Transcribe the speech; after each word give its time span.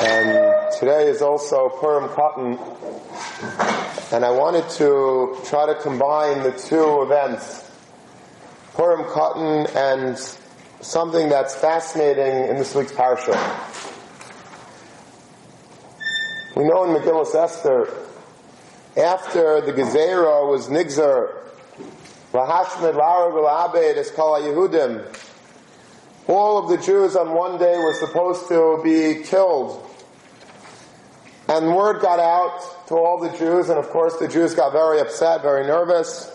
And 0.00 0.72
today 0.78 1.08
is 1.08 1.22
also 1.22 1.68
Purim 1.68 2.08
Katan. 2.08 2.58
And 4.12 4.24
I 4.24 4.30
wanted 4.30 4.68
to 4.70 5.38
try 5.44 5.66
to 5.66 5.74
combine 5.76 6.42
the 6.42 6.50
two 6.50 7.02
events, 7.02 7.70
Purim 8.74 9.04
Katan 9.04 9.74
and 9.76 10.18
something 10.84 11.28
that's 11.28 11.54
fascinating 11.54 12.48
in 12.48 12.56
this 12.56 12.74
week's 12.74 12.92
parsha. 12.92 13.34
We 16.56 16.64
know 16.64 16.84
in 16.84 17.00
Megillah 17.00 17.34
Esther, 17.34 17.88
after 18.96 19.60
the 19.60 19.72
Gezerah 19.72 20.48
was 20.48 20.68
Nigzer, 20.68 21.34
Lahashmed 22.32 22.94
Larag 22.94 23.70
Abed 23.70 23.96
is 23.96 24.10
called 24.10 24.44
Yehudim, 24.44 25.04
all 26.26 26.58
of 26.58 26.68
the 26.68 26.84
Jews 26.84 27.16
on 27.16 27.34
one 27.34 27.58
day 27.58 27.76
were 27.78 27.94
supposed 27.94 28.48
to 28.48 28.80
be 28.82 29.22
killed. 29.24 29.84
And 31.48 31.74
word 31.74 32.00
got 32.00 32.18
out 32.18 32.86
to 32.88 32.94
all 32.94 33.18
the 33.18 33.36
Jews, 33.36 33.68
and 33.68 33.78
of 33.78 33.90
course 33.90 34.16
the 34.16 34.28
Jews 34.28 34.54
got 34.54 34.72
very 34.72 35.00
upset, 35.00 35.42
very 35.42 35.66
nervous. 35.66 36.30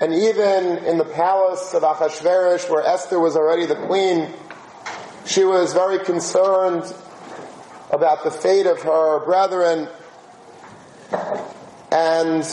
And 0.00 0.12
even 0.12 0.78
in 0.84 0.98
the 0.98 1.04
palace 1.04 1.74
of 1.74 1.82
Achashverosh, 1.82 2.70
where 2.70 2.82
Esther 2.82 3.18
was 3.18 3.36
already 3.36 3.66
the 3.66 3.76
queen, 3.86 4.32
she 5.26 5.44
was 5.44 5.72
very 5.72 5.98
concerned 5.98 6.94
about 7.90 8.22
the 8.22 8.30
fate 8.30 8.66
of 8.66 8.80
her 8.82 9.24
brethren. 9.24 9.88
And 11.90 12.44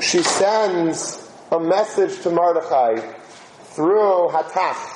she 0.00 0.22
sends 0.22 1.30
a 1.52 1.60
message 1.60 2.22
to 2.22 2.30
Mordechai 2.30 2.96
through 3.74 4.28
Hatach. 4.30 4.93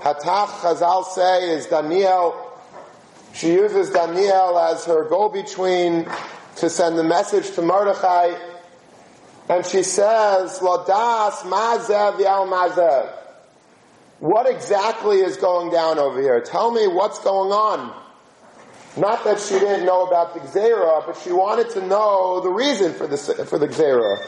Hatach, 0.00 0.48
Chazal 0.60 1.04
say, 1.04 1.50
is 1.50 1.66
Daniel. 1.66 2.44
She 3.34 3.52
uses 3.52 3.90
Daniel 3.90 4.58
as 4.58 4.84
her 4.86 5.08
go-between 5.08 6.08
to 6.56 6.70
send 6.70 6.98
the 6.98 7.04
message 7.04 7.50
to 7.52 7.62
Mordechai. 7.62 8.34
And 9.48 9.64
she 9.64 9.82
says, 9.82 10.58
Ladas 10.60 11.42
Mazev 11.42 12.20
Yal 12.20 12.46
Mazev. 12.46 13.12
What 14.20 14.48
exactly 14.48 15.18
is 15.18 15.36
going 15.36 15.70
down 15.70 15.98
over 15.98 16.20
here? 16.20 16.40
Tell 16.40 16.72
me 16.72 16.88
what's 16.88 17.20
going 17.20 17.52
on. 17.52 17.94
Not 18.96 19.22
that 19.24 19.38
she 19.38 19.58
didn't 19.58 19.86
know 19.86 20.06
about 20.06 20.34
the 20.34 20.40
Gzera, 20.40 21.06
but 21.06 21.16
she 21.18 21.30
wanted 21.30 21.70
to 21.70 21.86
know 21.86 22.40
the 22.40 22.50
reason 22.50 22.92
for 22.94 23.06
the, 23.06 23.16
for 23.16 23.58
the 23.58 23.68
Gzera. 23.68 24.18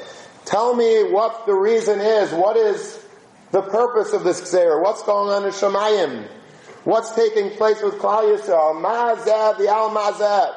Tell 0.45 0.75
me 0.75 1.11
what 1.11 1.47
the 1.47 1.55
reason 1.55 2.01
is. 2.01 2.33
What 2.33 2.57
is 2.57 3.05
the 3.53 3.63
purpose 3.63 4.13
of 4.13 4.25
this 4.25 4.41
Gzera? 4.41 4.83
What's 4.83 5.03
going 5.03 5.31
on 5.31 5.45
in 5.45 5.51
Shemayim? 5.51 6.29
What's 6.85 7.15
taking 7.15 7.51
place 7.51 7.83
with 7.83 7.95
Klal 7.95 8.37
Yisrael? 8.37 8.81
Mazeh 8.83 9.59
the 9.59 9.69
Al 9.69 9.91
Mazeh. 9.91 10.55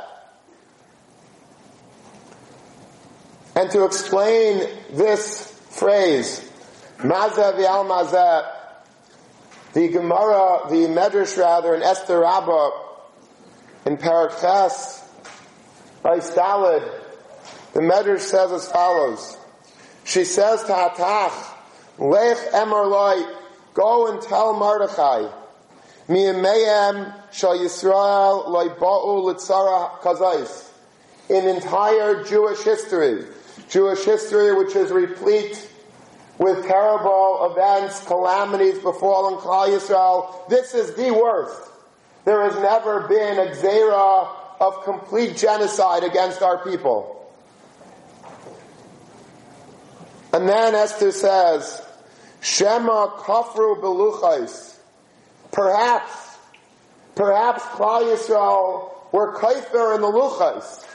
And 3.56 3.70
to 3.72 3.86
explain 3.86 4.68
this 4.92 5.52
phrase, 5.72 6.50
Mazeh 7.00 7.58
the 7.58 7.68
Al 7.68 7.86
Mazeh, 7.86 8.52
the 9.74 9.88
Gemara, 9.90 10.70
the 10.70 10.88
Medrash 10.88 11.38
rather, 11.38 11.76
in 11.76 11.84
Esther 11.84 12.20
Rabbah, 12.20 12.72
in 13.86 13.98
Parak 13.98 14.40
Ches, 14.40 15.04
by 16.02 16.20
Stalid, 16.20 16.90
the 17.74 17.80
Medrash 17.80 18.22
says 18.22 18.52
as 18.52 18.72
follows. 18.72 19.38
She 20.04 20.26
says 20.26 20.64
to 20.64 20.74
Hatach, 20.74 21.53
Lech 21.98 22.38
Emerloi, 22.54 23.32
go 23.74 24.12
and 24.12 24.22
tell 24.22 24.58
Mordechai, 24.58 25.30
Miyameyem 26.08 27.14
shall 27.32 27.58
Yisrael 27.58 28.50
loy 28.50 28.70
ba'u 28.70 29.24
litzara 29.24 29.92
kazais. 30.00 30.70
In 31.30 31.48
entire 31.48 32.24
Jewish 32.26 32.62
history, 32.64 33.26
Jewish 33.70 34.04
history 34.04 34.54
which 34.54 34.76
is 34.76 34.92
replete 34.92 35.70
with 36.38 36.66
terrible 36.66 37.52
events, 37.52 38.03
calamities 38.06 38.80
befalling 38.80 39.38
Klal 39.38 39.70
Yisrael, 39.70 40.50
this 40.50 40.74
is 40.74 40.94
the 40.96 41.14
worst. 41.14 41.70
There 42.26 42.42
has 42.50 42.56
never 42.62 43.08
been 43.08 43.38
a 43.38 43.52
zera 43.52 44.30
of 44.59 44.84
complete 44.84 45.38
genocide 45.38 46.03
against 46.03 46.42
our 46.42 46.64
people. 46.64 47.20
And 50.34 50.50
then 50.50 50.74
Esther 50.74 51.12
says, 51.12 51.83
Shema 52.44 53.08
kafru 53.20 53.81
beluchais. 53.81 54.76
Perhaps, 55.54 56.38
perhaps 57.16 57.64
Klal 57.64 58.04
Yisrael 58.04 58.92
were 59.14 59.34
kaifer 59.34 59.96
in 59.96 60.02
the 60.02 60.08
luchais. 60.08 60.86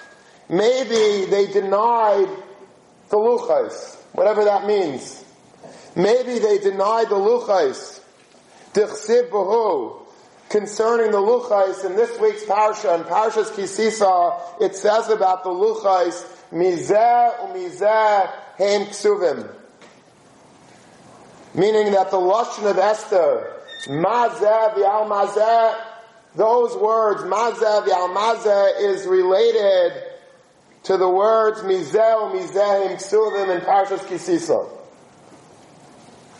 Maybe 0.50 1.24
they 1.24 1.46
denied 1.50 2.28
the 3.08 3.16
luchais, 3.16 3.96
whatever 4.12 4.44
that 4.44 4.66
means. 4.66 5.24
Maybe 5.96 6.38
they 6.38 6.58
denied 6.58 7.08
the 7.08 7.16
luchais. 7.16 8.00
Dichsib 8.74 9.30
bahu. 9.30 10.02
Concerning 10.50 11.12
the 11.12 11.18
luchais 11.18 11.82
in 11.86 11.96
this 11.96 12.20
week's 12.20 12.44
parsha, 12.44 12.98
in 12.98 13.04
Parshas 13.04 13.50
Kisisa, 13.52 14.60
it 14.60 14.76
says 14.76 15.08
about 15.08 15.44
the 15.44 15.50
luchais, 15.50 16.26
mizeh 16.52 17.38
umizeh 17.38 18.30
heim 18.58 18.86
ksuvim 18.88 19.57
meaning 21.54 21.92
that 21.92 22.10
the 22.10 22.16
Lashon 22.16 22.70
of 22.70 22.78
Esther, 22.78 23.54
Mazeh 23.86 24.74
v'al 24.74 25.08
Mazeh, 25.08 25.80
those 26.34 26.76
words, 26.76 27.22
Mazeh 27.22 27.86
v'al 27.86 28.14
Mazeh, 28.14 28.80
is 28.80 29.06
related 29.06 29.92
to 30.84 30.96
the 30.96 31.08
words 31.08 31.60
Mizeh 31.60 32.32
Mizeh 32.32 32.94
Ksuvim 32.94 33.54
in 33.54 33.60
Parshas 33.62 34.00
Kisisa. 34.00 34.68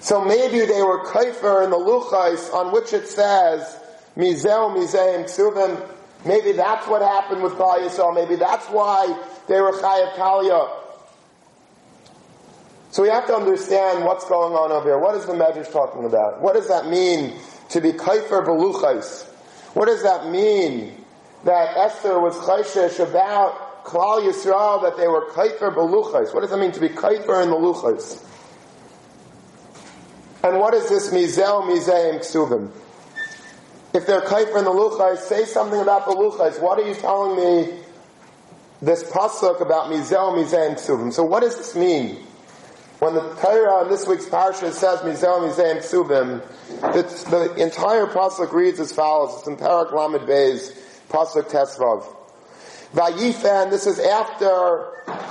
So 0.01 0.25
maybe 0.25 0.65
they 0.65 0.83
were 0.83 1.05
kaifer 1.05 1.65
in 1.65 1.71
the 1.71 1.77
Luchais 1.77 2.53
on 2.55 2.73
which 2.73 2.93
it 2.93 3.09
says 3.09 3.79
Mizeh 4.17 4.75
Mizeh 4.77 5.25
Ksuvim. 5.25 5.87
Maybe 6.25 6.53
that's 6.53 6.87
what 6.87 7.03
happened 7.03 7.43
with 7.43 7.55
Klal 7.55 7.79
Yisrael. 7.79 8.15
Maybe 8.15 8.37
that's 8.37 8.67
why 8.67 9.07
they 9.49 9.61
were 9.61 9.73
Chayav 9.73 10.17
Talia. 10.17 10.69
So 12.91 13.03
we 13.03 13.10
have 13.10 13.26
to 13.26 13.34
understand 13.34 14.04
what's 14.04 14.26
going 14.28 14.54
on 14.54 14.72
over 14.72 14.88
here. 14.88 14.99
What 14.99 15.15
is 15.15 15.26
the 15.26 15.34
Medrash 15.34 15.71
talking 15.71 16.04
about? 16.04 16.41
What 16.41 16.54
does 16.54 16.69
that 16.69 16.87
mean 16.87 17.34
to 17.71 17.81
be 17.81 17.93
kaifer 17.93 18.47
beluchais? 18.47 19.26
What 19.75 19.87
does 19.87 20.03
that 20.03 20.31
mean 20.31 21.04
that 21.44 21.76
Esther 21.76 22.19
was 22.19 22.34
chayshish 22.37 22.99
about 22.99 23.84
Klal 23.84 24.22
Yisrael, 24.22 24.82
that 24.82 24.97
they 24.97 25.06
were 25.06 25.26
kaifer 25.31 25.75
beluchais? 25.75 26.32
What 26.32 26.41
does 26.41 26.50
that 26.50 26.59
mean 26.59 26.72
to 26.72 26.81
be 26.81 26.88
kaifer 26.88 27.43
in 27.43 27.50
the 27.50 27.56
luchais? 27.56 28.25
And 30.43 30.59
what 30.59 30.72
is 30.72 30.88
this 30.88 31.10
mizel 31.10 31.65
mizeim 31.65 32.20
ksuvim? 32.20 32.70
If 33.93 34.06
they're 34.06 34.22
kaifer 34.22 34.59
in 34.59 34.65
the 34.65 34.70
luchais, 34.70 35.19
say 35.19 35.44
something 35.44 35.81
about 35.81 36.06
the 36.06 36.12
luchais. 36.12 36.60
What 36.60 36.78
are 36.78 36.88
you 36.88 36.94
telling 36.94 37.37
me 37.37 37.81
this 38.81 39.03
pasuk 39.05 39.60
about 39.60 39.91
mizel 39.91 40.32
mizeim 40.32 40.75
ksuvim? 40.75 41.12
So 41.12 41.22
what 41.22 41.41
does 41.41 41.59
this 41.59 41.76
mean? 41.76 42.25
When 42.99 43.15
the 43.15 43.21
Torah 43.37 43.85
in 43.85 43.91
this 43.91 44.09
week's 44.09 44.27
parsha 44.27 44.73
says 44.73 45.01
Mizel 45.01 45.49
Mizeim 45.49 45.79
Ksubim, 45.79 46.43
the, 46.81 47.31
the 47.31 47.63
entire 47.63 48.07
pasuk 48.07 48.53
reads 48.53 48.81
as 48.81 48.93
follows. 48.93 49.39
It's 49.39 49.47
in 49.47 49.57
Parak 49.57 49.93
Lamed 49.93 50.29
Beis, 50.29 50.77
pasuk 51.09 51.49
Tesvav. 51.49 52.05
Vayifen, 52.95 53.71
this 53.71 53.87
is 53.87 54.01
after 54.01 54.47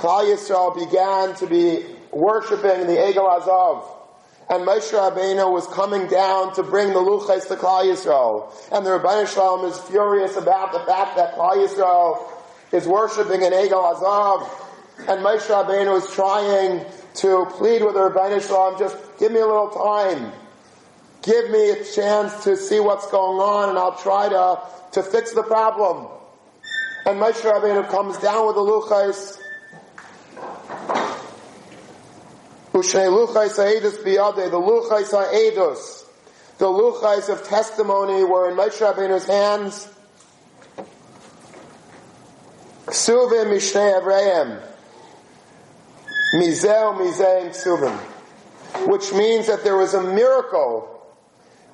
Klal 0.00 0.32
Yisrael 0.32 0.78
began 0.78 1.34
to 1.36 1.46
be 1.46 1.84
worshipping 2.10 2.86
the 2.86 2.94
Egel 2.94 3.28
Azov. 3.38 3.84
And 4.48 4.66
Moshe 4.66 4.90
Rabbeinu 4.92 5.52
was 5.52 5.66
coming 5.66 6.06
down 6.06 6.54
to 6.54 6.62
bring 6.62 6.94
the 6.94 7.00
Luchais 7.00 7.48
to 7.48 7.56
Klal 7.56 7.84
Yisrael. 7.84 8.50
And 8.72 8.86
the 8.86 8.90
Rebbeinu 8.98 9.26
Shalom 9.26 9.66
is 9.66 9.78
furious 9.80 10.36
about 10.38 10.72
the 10.72 10.80
fact 10.80 11.16
that 11.16 11.34
Klal 11.34 11.56
Yisrael 11.56 12.32
is 12.72 12.88
worshipping 12.88 13.42
an 13.42 13.52
Egel 13.52 13.94
Azov. 13.94 14.64
And 15.00 15.22
Moshe 15.22 15.48
Rabbeinu 15.48 15.98
is 15.98 16.10
trying 16.14 16.86
to 17.18 17.46
plead 17.46 17.82
with 17.82 17.94
the 17.94 18.10
Rabbi 18.10 18.38
Shalom, 18.38 18.78
just 18.78 18.96
give 19.18 19.32
me 19.32 19.40
a 19.40 19.46
little 19.46 19.70
time. 19.70 20.32
Give 21.22 21.50
me 21.50 21.70
a 21.70 21.84
chance 21.84 22.44
to 22.44 22.56
see 22.56 22.78
what's 22.78 23.10
going 23.10 23.40
on 23.40 23.70
and 23.70 23.78
I'll 23.78 23.96
try 23.96 24.28
to, 24.28 24.60
to 24.92 25.02
fix 25.02 25.32
the 25.32 25.42
problem. 25.42 26.06
And 27.06 27.20
Moshe 27.20 27.40
Rabbeinu 27.40 27.88
comes 27.88 28.18
down 28.18 28.46
with 28.46 28.54
the 28.54 28.60
luchais. 28.60 29.38
Ushnei 32.72 33.08
luchais 33.08 33.56
ha'edus 33.56 33.98
biyade, 33.98 34.50
the 34.50 34.60
luchais 34.60 35.10
ha'edus. 35.10 36.04
The 36.58 36.66
luchais 36.66 37.28
of 37.28 37.42
testimony 37.44 38.22
were 38.22 38.50
in 38.50 38.56
Moshe 38.56 38.78
Rabbeinu's 38.78 39.26
hands. 39.26 39.88
Ksuvim 42.86 43.46
mishnei 43.46 44.00
Avraham. 44.00 44.62
Mizel 46.32 46.96
Mizein 46.98 47.50
Ksuvim. 47.50 47.96
Which 48.86 49.12
means 49.12 49.46
that 49.46 49.64
there 49.64 49.76
was 49.76 49.94
a 49.94 50.02
miracle 50.02 50.94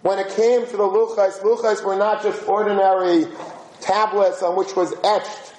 when 0.02 0.18
it 0.18 0.28
came 0.30 0.64
to 0.66 0.76
the 0.76 0.84
Luchais. 0.84 1.40
Luchais 1.40 1.84
were 1.84 1.96
not 1.96 2.22
just 2.22 2.46
ordinary 2.48 3.26
tablets 3.80 4.42
on 4.42 4.56
which 4.56 4.74
was 4.76 4.94
etched 5.04 5.54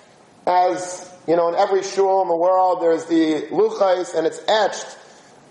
as, 0.48 1.12
you 1.28 1.36
know, 1.36 1.50
in 1.50 1.56
every 1.56 1.84
shul 1.84 2.22
in 2.22 2.28
the 2.28 2.36
world, 2.36 2.82
there's 2.82 3.06
the 3.06 3.48
luchais 3.52 4.16
and 4.16 4.28
it's 4.28 4.40
etched, 4.48 4.98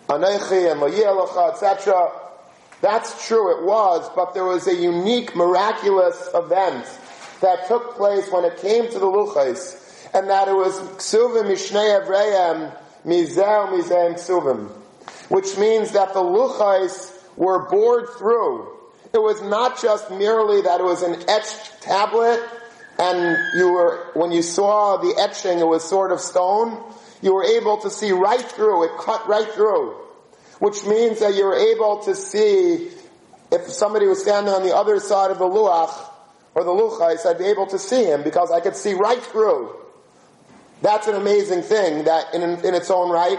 anechi 0.09 0.71
and 0.71 0.81
loyelacha, 0.81 1.53
etc. 1.53 2.11
That's 2.81 3.27
true, 3.27 3.59
it 3.59 3.65
was, 3.65 4.09
but 4.15 4.35
there 4.35 4.45
was 4.45 4.67
a 4.67 4.75
unique, 4.75 5.35
miraculous 5.35 6.29
event 6.35 6.87
that 7.41 7.67
took 7.67 7.97
place 7.97 8.31
when 8.31 8.45
it 8.45 8.59
came 8.59 8.91
to 8.91 8.99
the 8.99 9.07
luchais, 9.07 9.81
and 10.15 10.29
that 10.31 10.49
it 10.49 10.55
was 10.55 10.79
ksuvim 10.99 11.47
mishnei 11.47 12.01
evrayim 12.01 12.77
mizeh 13.05 13.69
mizeh 13.69 14.15
ksuvim, 14.15 14.71
which 15.29 15.57
means 15.59 15.93
that 15.93 16.13
the 16.13 16.21
luchais 16.21 17.13
were 17.37 17.69
bored 17.69 18.09
through. 18.19 18.69
It 19.13 19.23
was 19.23 19.43
not 19.43 19.81
just 19.81 20.11
merely 20.11 20.63
that 20.63 20.81
it 20.81 20.85
was 20.85 21.03
an 21.03 21.23
etched 21.29 21.83
tablet 21.83 22.43
and 22.99 23.37
you 23.57 23.73
were, 23.73 24.11
when 24.15 24.31
you 24.31 24.43
saw 24.43 24.99
the 24.99 25.19
etching, 25.19 25.59
it 25.59 25.67
was 25.67 25.83
sort 25.83 26.13
of 26.13 26.21
stone. 26.21 26.81
You 27.23 27.35
were 27.35 27.45
able 27.45 27.79
to 27.79 27.91
see 27.91 28.13
right 28.13 28.41
through, 28.41 28.85
it 28.85 28.99
cut 28.99 29.27
right 29.29 29.49
through. 29.49 29.97
Which 30.61 30.85
means 30.87 31.21
that 31.21 31.35
you 31.35 31.45
were 31.45 31.57
able 31.57 32.05
to 32.05 32.15
see, 32.15 32.91
if 33.51 33.69
somebody 33.69 34.07
was 34.07 34.23
standing 34.23 34.55
on 34.55 34.63
the 34.63 34.75
other 34.75 35.01
side 35.01 35.31
of 35.31 35.39
the 35.39 35.45
luach, 35.45 36.11
or 36.55 36.63
the 36.63 36.71
luchais, 36.71 37.27
I'd 37.27 37.39
be 37.39 37.47
able 37.47 37.67
to 37.69 37.79
see 37.79 38.05
him 38.05 38.23
because 38.23 38.53
I 38.53 38.61
could 38.61 38.77
see 38.77 38.95
right 38.95 39.21
through. 39.21 39.75
That's 40.85 41.07
an 41.07 41.15
amazing 41.15 41.63
thing 41.63 42.05
that 42.05 42.35
in, 42.35 42.43
in 42.43 42.75
its 42.75 42.91
own 42.91 43.11
right. 43.11 43.39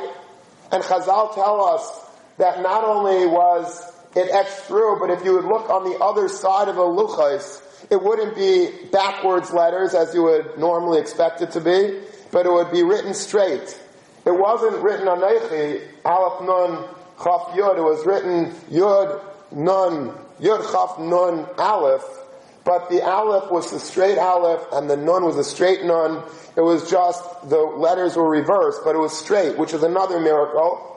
And 0.71 0.83
Chazal 0.83 1.35
tell 1.35 1.63
us 1.63 2.01
that 2.39 2.63
not 2.63 2.83
only 2.83 3.27
was 3.27 3.93
it 4.15 4.31
etched 4.31 4.65
through, 4.65 4.97
but 4.99 5.11
if 5.11 5.23
you 5.23 5.33
would 5.33 5.45
look 5.45 5.69
on 5.69 5.83
the 5.83 5.95
other 6.03 6.27
side 6.27 6.69
of 6.69 6.75
the 6.75 6.81
luchais, 6.81 7.61
it 7.91 8.01
wouldn't 8.01 8.35
be 8.35 8.71
backwards 8.91 9.51
letters 9.51 9.93
as 9.93 10.15
you 10.15 10.23
would 10.23 10.57
normally 10.57 10.99
expect 10.99 11.43
it 11.43 11.51
to 11.51 11.61
be, 11.61 11.99
but 12.31 12.47
it 12.47 12.51
would 12.51 12.71
be 12.71 12.81
written 12.81 13.13
straight. 13.13 13.79
It 14.25 14.35
wasn't 14.35 14.81
written 14.81 15.05
Anechi, 15.05 15.83
Aleph 16.03 16.41
Nun 16.41 16.83
Chaf 17.23 17.53
Yud, 17.53 17.77
it 17.77 17.83
was 17.83 18.03
written 18.07 18.53
Yud 18.71 19.21
Nun, 19.51 20.15
Yud 20.41 20.71
Chaf 20.71 20.97
Nun 20.97 21.45
Aleph, 21.59 22.24
but 22.65 22.89
the 22.89 23.03
Aleph 23.03 23.51
was 23.51 23.69
the 23.71 23.79
straight 23.79 24.17
Aleph 24.17 24.65
and 24.73 24.89
the 24.89 24.97
Nun 24.97 25.23
was 25.23 25.37
a 25.37 25.43
straight 25.43 25.83
Nun. 25.83 26.23
It 26.57 26.61
was 26.61 26.89
just, 26.89 27.23
the 27.47 27.59
letters 27.59 28.15
were 28.15 28.27
reversed, 28.27 28.81
but 28.83 28.95
it 28.95 28.97
was 28.97 29.15
straight, 29.15 29.55
which 29.57 29.71
is 29.71 29.83
another 29.83 30.19
miracle. 30.19 30.91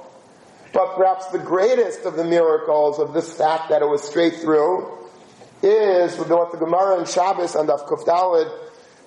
But 0.73 0.97
perhaps 0.97 1.26
the 1.26 1.38
greatest 1.38 2.06
of 2.06 2.17
the 2.17 2.25
miracles 2.25 2.99
of 2.99 3.12
this 3.12 3.35
fact 3.35 3.69
that 3.69 3.82
it 3.82 3.88
was 3.88 4.03
straight 4.03 4.37
through 4.37 4.97
is 5.62 6.17
what 6.17 6.53
the 6.53 6.59
Gemara 6.59 7.00
in 7.00 7.05
Shabbos 7.05 7.55
and 7.55 7.69
Av 7.69 7.87
Kufdalid 7.87 8.50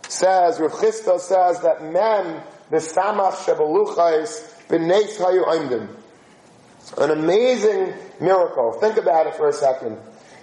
says, 0.07 0.59
Rav 0.59 0.71
Chisda 0.73 1.19
says 1.19 1.61
that 1.61 1.81
mem 1.81 2.41
v'samach 2.69 3.33
shebeluchais 3.45 4.67
b'neis 4.67 5.17
hayu 5.17 5.45
oimdim. 5.45 5.87
An 6.99 7.09
amazing 7.09 7.93
miracle. 8.19 8.73
Think 8.73 8.97
about 8.97 9.25
it 9.27 9.35
for 9.35 9.49
a 9.49 9.53
second. 9.53 9.97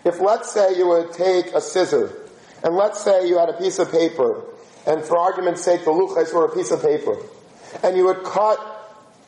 If 0.09 0.21
let's 0.21 0.51
say 0.51 0.79
you 0.79 0.89
would 0.89 1.13
take 1.13 1.53
a 1.53 1.61
scissor, 1.61 2.11
and 2.65 2.75
let's 2.75 3.05
say 3.05 3.29
you 3.29 3.39
had 3.39 3.51
a 3.51 3.59
piece 3.59 3.79
of 3.79 3.93
paper, 3.93 4.43
and 4.87 5.05
for 5.05 5.19
argument's 5.19 5.63
sake 5.63 5.85
the 5.85 5.91
luchais 5.91 6.33
were 6.33 6.47
a 6.47 6.55
piece 6.55 6.71
of 6.71 6.81
paper, 6.81 7.19
and 7.83 7.95
you 7.95 8.07
would 8.07 8.25
cut 8.25 8.59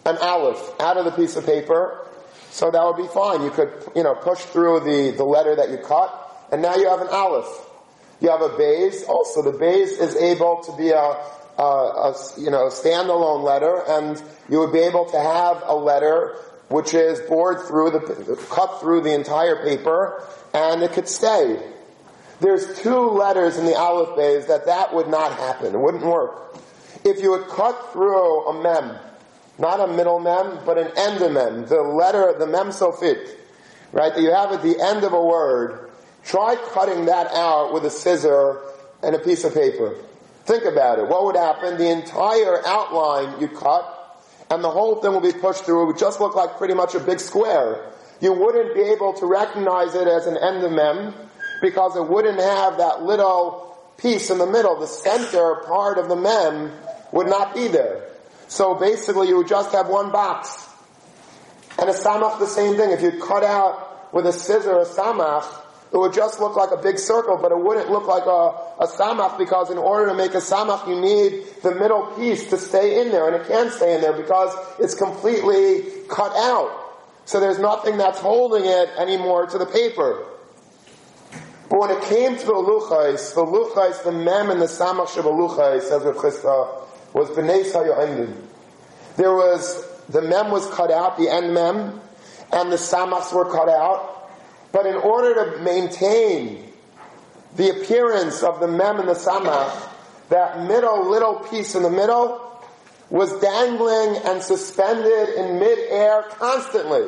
an 0.07 0.17
aleph 0.17 0.81
out 0.81 0.97
of 0.97 1.05
the 1.05 1.11
piece 1.11 1.37
of 1.37 1.45
paper, 1.45 2.07
so 2.51 2.71
that 2.71 2.83
would 2.83 2.97
be 2.97 3.07
fine. 3.09 3.43
You 3.43 3.51
could, 3.51 3.71
you 3.95 4.03
know, 4.03 4.15
push 4.15 4.39
through 4.39 4.81
the, 4.81 5.15
the 5.15 5.25
letter 5.25 5.55
that 5.55 5.69
you 5.69 5.77
cut, 5.77 6.49
and 6.51 6.63
now 6.63 6.75
you 6.77 6.89
have 6.89 7.03
an 7.03 7.09
aleph. 7.09 7.67
You 8.23 8.31
have 8.31 8.41
a 8.41 8.57
base. 8.57 9.05
Also, 9.05 9.43
the 9.43 9.57
base 9.59 9.99
is 9.99 10.17
able 10.17 10.63
to 10.63 10.77
be 10.79 10.91
a, 10.91 10.97
a, 10.97 11.63
a 11.63 12.15
you 12.39 12.51
know 12.51 12.69
standalone 12.69 13.45
letter, 13.45 13.83
and 13.87 14.23
you 14.49 14.61
would 14.61 14.73
be 14.73 14.81
able 14.81 15.05
to 15.11 15.21
have 15.21 15.63
a 15.67 15.75
letter 15.75 16.37
which 16.71 16.95
is 16.95 17.21
bored 17.29 17.61
through 17.67 17.91
the 17.91 18.47
cut 18.49 18.81
through 18.81 19.03
the 19.03 19.13
entire 19.13 19.63
paper, 19.65 20.25
and 20.55 20.83
it 20.83 20.93
could 20.93 21.09
stay. 21.09 21.63
There's 22.41 22.81
two 22.81 23.11
letters 23.11 23.59
in 23.59 23.67
the 23.67 23.75
aleph 23.75 24.17
base 24.17 24.47
that 24.47 24.67
that 24.67 24.95
would 24.95 25.09
not 25.09 25.33
happen. 25.33 25.75
It 25.75 25.79
wouldn't 25.79 26.05
work. 26.05 26.57
If 27.05 27.21
you 27.23 27.31
would 27.33 27.49
cut 27.49 27.93
through 27.93 28.47
a 28.47 28.63
mem, 28.63 28.97
not 29.59 29.81
a 29.81 29.87
middle 29.87 30.21
mem, 30.21 30.61
but 30.65 30.79
an 30.79 30.91
end 30.97 31.21
mem, 31.35 31.67
the 31.67 31.83
letter, 31.83 32.35
the 32.39 32.47
mem 32.47 32.69
sofit, 32.69 33.37
right, 33.93 34.15
that 34.15 34.21
you 34.23 34.33
have 34.33 34.53
at 34.53 34.63
the 34.63 34.81
end 34.81 35.05
of 35.05 35.13
a 35.13 35.23
word, 35.23 35.91
Try 36.25 36.57
cutting 36.73 37.07
that 37.07 37.29
out 37.33 37.73
with 37.73 37.85
a 37.85 37.91
scissor 37.91 38.61
and 39.03 39.15
a 39.15 39.19
piece 39.19 39.45
of 39.45 39.55
paper. 39.55 39.97
Think 40.45 40.65
about 40.65 40.99
it. 40.99 41.09
What 41.09 41.25
would 41.25 41.37
happen? 41.37 41.79
The 41.79 41.91
entire 41.91 42.67
outline 42.67 43.41
you 43.41 43.49
cut 43.49 43.97
and 44.51 44.63
the 44.63 44.71
whole 44.71 45.01
thing 45.01 45.13
will 45.13 45.21
be 45.21 45.33
pushed 45.33 45.65
through. 45.65 45.83
It 45.83 45.87
would 45.87 45.99
just 45.99 46.21
look 46.21 46.35
like 46.35 46.59
pretty 46.59 46.75
much 46.75 46.95
a 46.95 47.01
big 47.01 47.21
square. 47.21 47.93
You 48.21 48.33
wouldn't 48.33 48.75
be 48.75 48.83
able 48.83 49.15
to 49.15 49.27
recognize 49.27 49.95
it 49.95 50.07
as 50.07 50.27
an 50.27 50.35
endemem 50.35 51.15
because 51.63 51.97
it 51.97 52.07
wouldn't 52.07 52.41
have 52.41 52.79
that 52.79 53.03
little 53.03 53.79
piece 53.99 54.31
in 54.31 54.39
the 54.39 54.47
middle. 54.47 54.79
The 54.79 54.87
center 54.87 55.63
part 55.67 55.99
of 55.99 56.09
the 56.09 56.17
mem 56.17 56.73
would 57.13 57.29
not 57.29 57.55
be 57.55 57.69
there. 57.69 58.07
So 58.49 58.75
basically 58.75 59.29
you 59.29 59.37
would 59.39 59.49
just 59.49 59.73
have 59.73 59.89
one 59.89 60.11
box. 60.11 60.69
And 61.79 61.89
a 61.89 61.95
samach 61.95 62.39
the 62.39 62.47
same 62.47 62.77
thing. 62.77 62.91
If 62.91 63.01
you 63.01 63.21
cut 63.21 63.45
out 63.45 64.13
with 64.13 64.27
a 64.27 64.33
scissor 64.33 64.79
a 64.79 64.85
samach, 64.85 65.47
it 65.93 65.97
would 65.97 66.13
just 66.13 66.41
look 66.41 66.57
like 66.57 66.71
a 66.71 66.77
big 66.77 66.99
circle, 66.99 67.37
but 67.37 67.51
it 67.51 67.59
wouldn't 67.59 67.91
look 67.91 68.07
like 68.07 68.25
a, 68.25 68.85
a 68.85 68.87
samach 68.87 69.39
because 69.39 69.71
in 69.71 69.79
order 69.79 70.11
to 70.11 70.15
make 70.15 70.35
a 70.35 70.39
samach, 70.39 70.87
you 70.87 71.01
need 71.01 71.45
the 71.63 71.75
middle 71.75 72.07
piece 72.17 72.49
to 72.51 72.59
stay 72.59 73.01
in 73.01 73.11
there, 73.11 73.27
and 73.27 73.35
it 73.35 73.49
can't 73.49 73.73
stay 73.73 73.97
in 73.97 74.01
there 74.01 74.13
because 74.13 74.55
it's 74.79 74.95
completely 74.95 76.07
cut 76.09 76.33
out. 76.37 76.90
So 77.31 77.39
there's 77.39 77.61
nothing 77.61 77.97
that's 77.97 78.19
holding 78.19 78.65
it 78.65 78.89
anymore 78.99 79.47
to 79.47 79.57
the 79.57 79.65
paper. 79.65 80.27
But 81.69 81.79
when 81.79 81.91
it 81.93 82.03
came 82.03 82.37
to 82.37 82.45
the 82.45 82.53
luchais, 82.53 83.37
the 83.37 83.45
luchais, 83.45 84.03
the 84.03 84.11
mem 84.11 84.51
and 84.51 84.61
the 84.61 84.67
samach 84.67 85.07
shabaluchais, 85.11 85.83
says 85.83 86.03
Rav 86.03 86.17
Chisda, 86.17 86.89
was 87.15 87.29
b'nei 87.31 87.71
sayoendin. 87.71 88.35
There 89.17 89.33
was, 89.33 89.89
the 90.09 90.23
mem 90.23 90.51
was 90.51 90.69
cut 90.71 90.91
out, 90.91 91.19
the 91.19 91.29
end 91.29 91.55
mem, 91.55 92.01
and 92.53 92.73
the 92.73 92.77
samachs 92.77 93.33
were 93.33 93.49
cut 93.49 93.69
out, 93.69 94.29
but 94.73 94.87
in 94.87 94.97
order 94.97 95.53
to 95.53 95.63
maintain 95.63 96.73
the 97.55 97.71
appearance 97.71 98.43
of 98.43 98.59
the 98.59 98.67
mem 98.67 98.99
and 98.99 99.09
the 99.09 99.15
samach, 99.15 99.89
that 100.31 100.67
middle 100.67 101.09
little 101.09 101.37
piece 101.37 101.77
in 101.77 101.85
the 101.85 101.91
middle 101.91 102.45
was 103.09 103.33
dangling 103.41 104.17
and 104.25 104.43
suspended 104.43 105.29
in 105.37 105.61
midair 105.61 106.23
constantly. 106.31 107.07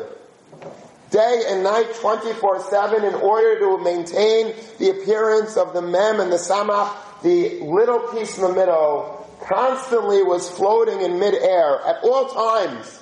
Day 1.13 1.45
and 1.47 1.63
night, 1.63 1.93
24-7, 1.93 3.05
in 3.07 3.15
order 3.15 3.59
to 3.61 3.79
maintain 3.85 4.55
the 4.79 4.91
appearance 4.91 5.57
of 5.57 5.75
the 5.75 5.83
mem 5.83 6.21
and 6.21 6.33
the 6.33 6.37
samach, 6.37 6.97
the 7.23 7.61
little 7.61 8.01
piece 8.09 8.39
in 8.39 8.43
the 8.45 8.53
middle 8.53 9.19
constantly 9.47 10.23
was 10.23 10.49
floating 10.49 11.03
in 11.03 11.19
midair 11.19 11.81
at 11.87 12.03
all 12.03 12.29
times. 12.29 13.01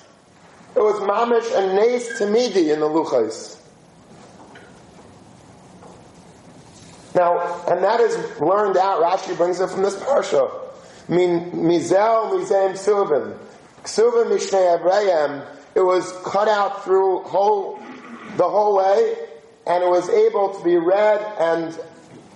It 0.75 0.79
was 0.79 0.99
mamish 1.01 1.57
and 1.57 1.75
nes 1.75 2.19
tamidi 2.19 2.73
in 2.73 2.79
the 2.81 2.87
luchas. 2.87 3.57
Now, 7.15 7.63
and 7.67 7.83
that 7.83 7.99
is 7.99 8.15
learned 8.39 8.77
out, 8.77 9.01
Rashi 9.01 9.35
brings 9.35 9.59
it 9.59 9.69
from 9.69 9.83
this 9.83 9.95
parsha. 9.95 10.49
Mizel, 11.09 12.31
Mizem, 12.31 12.73
Ksuvim. 12.73 13.37
Ksuvim, 13.83 14.27
Mishnei 14.31 14.79
Abraham, 14.79 15.43
it 15.75 15.81
was 15.81 16.11
cut 16.23 16.47
out 16.47 16.83
through 16.83 17.23
whole, 17.23 17.80
the 18.37 18.47
whole 18.47 18.77
way, 18.77 19.15
and 19.67 19.83
it 19.83 19.89
was 19.89 20.09
able 20.09 20.53
to 20.57 20.63
be 20.63 20.77
read 20.77 21.19
and 21.39 21.79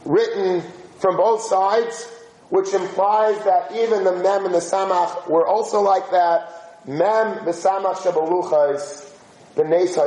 written 0.05 0.61
from 0.99 1.17
both 1.17 1.41
sides, 1.41 2.09
which 2.49 2.73
implies 2.73 3.43
that 3.43 3.71
even 3.73 4.03
the 4.03 4.15
mem 4.15 4.45
and 4.45 4.53
the 4.53 4.59
samach 4.59 5.27
were 5.29 5.45
also 5.47 5.81
like 5.81 6.11
that. 6.11 6.81
Mem, 6.87 7.45
the 7.45 7.51
samach, 7.51 7.95
shabaluchais, 7.95 9.11
the 9.55 9.63
nes 9.63 9.97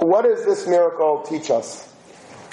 what 0.00 0.24
does 0.24 0.44
this 0.44 0.66
miracle 0.66 1.22
teach 1.22 1.50
us? 1.50 1.92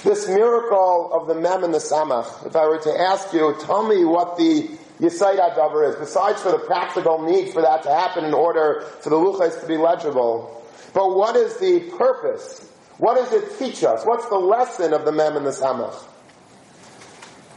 This 0.04 0.28
miracle 0.28 1.12
of 1.14 1.28
the 1.28 1.36
Mem 1.36 1.64
and 1.64 1.74
the 1.74 1.80
Samach, 1.80 2.46
if 2.46 2.56
I 2.56 2.66
were 2.68 2.80
to 2.80 3.00
ask 3.00 3.34
you, 3.34 3.56
tell 3.62 3.88
me 3.88 4.06
what 4.06 4.38
the 4.38 4.77
Yisaid 5.00 5.40
Adavar 5.40 5.90
is, 5.90 5.96
besides 5.96 6.42
for 6.42 6.52
the 6.52 6.60
practical 6.60 7.22
need 7.22 7.54
for 7.54 7.62
that 7.62 7.84
to 7.84 7.90
happen 7.90 8.26
in 8.26 8.34
order 8.34 8.82
for 9.02 9.10
the 9.10 9.16
Luchas 9.16 9.62
to 9.62 9.68
be 9.68 9.78
legible. 9.78 10.66
But 10.94 11.16
what 11.16 11.36
is 11.36 11.58
the 11.58 11.92
purpose? 11.98 12.72
What 12.98 13.16
does 13.16 13.32
it 13.32 13.60
teach 13.60 13.84
us? 13.84 14.04
What's 14.06 14.28
the 14.30 14.40
lesson 14.40 14.94
of 14.94 15.06
the 15.06 15.12
Mem 15.12 15.38
and 15.38 15.46
the 15.46 15.52
Samach? 15.52 16.04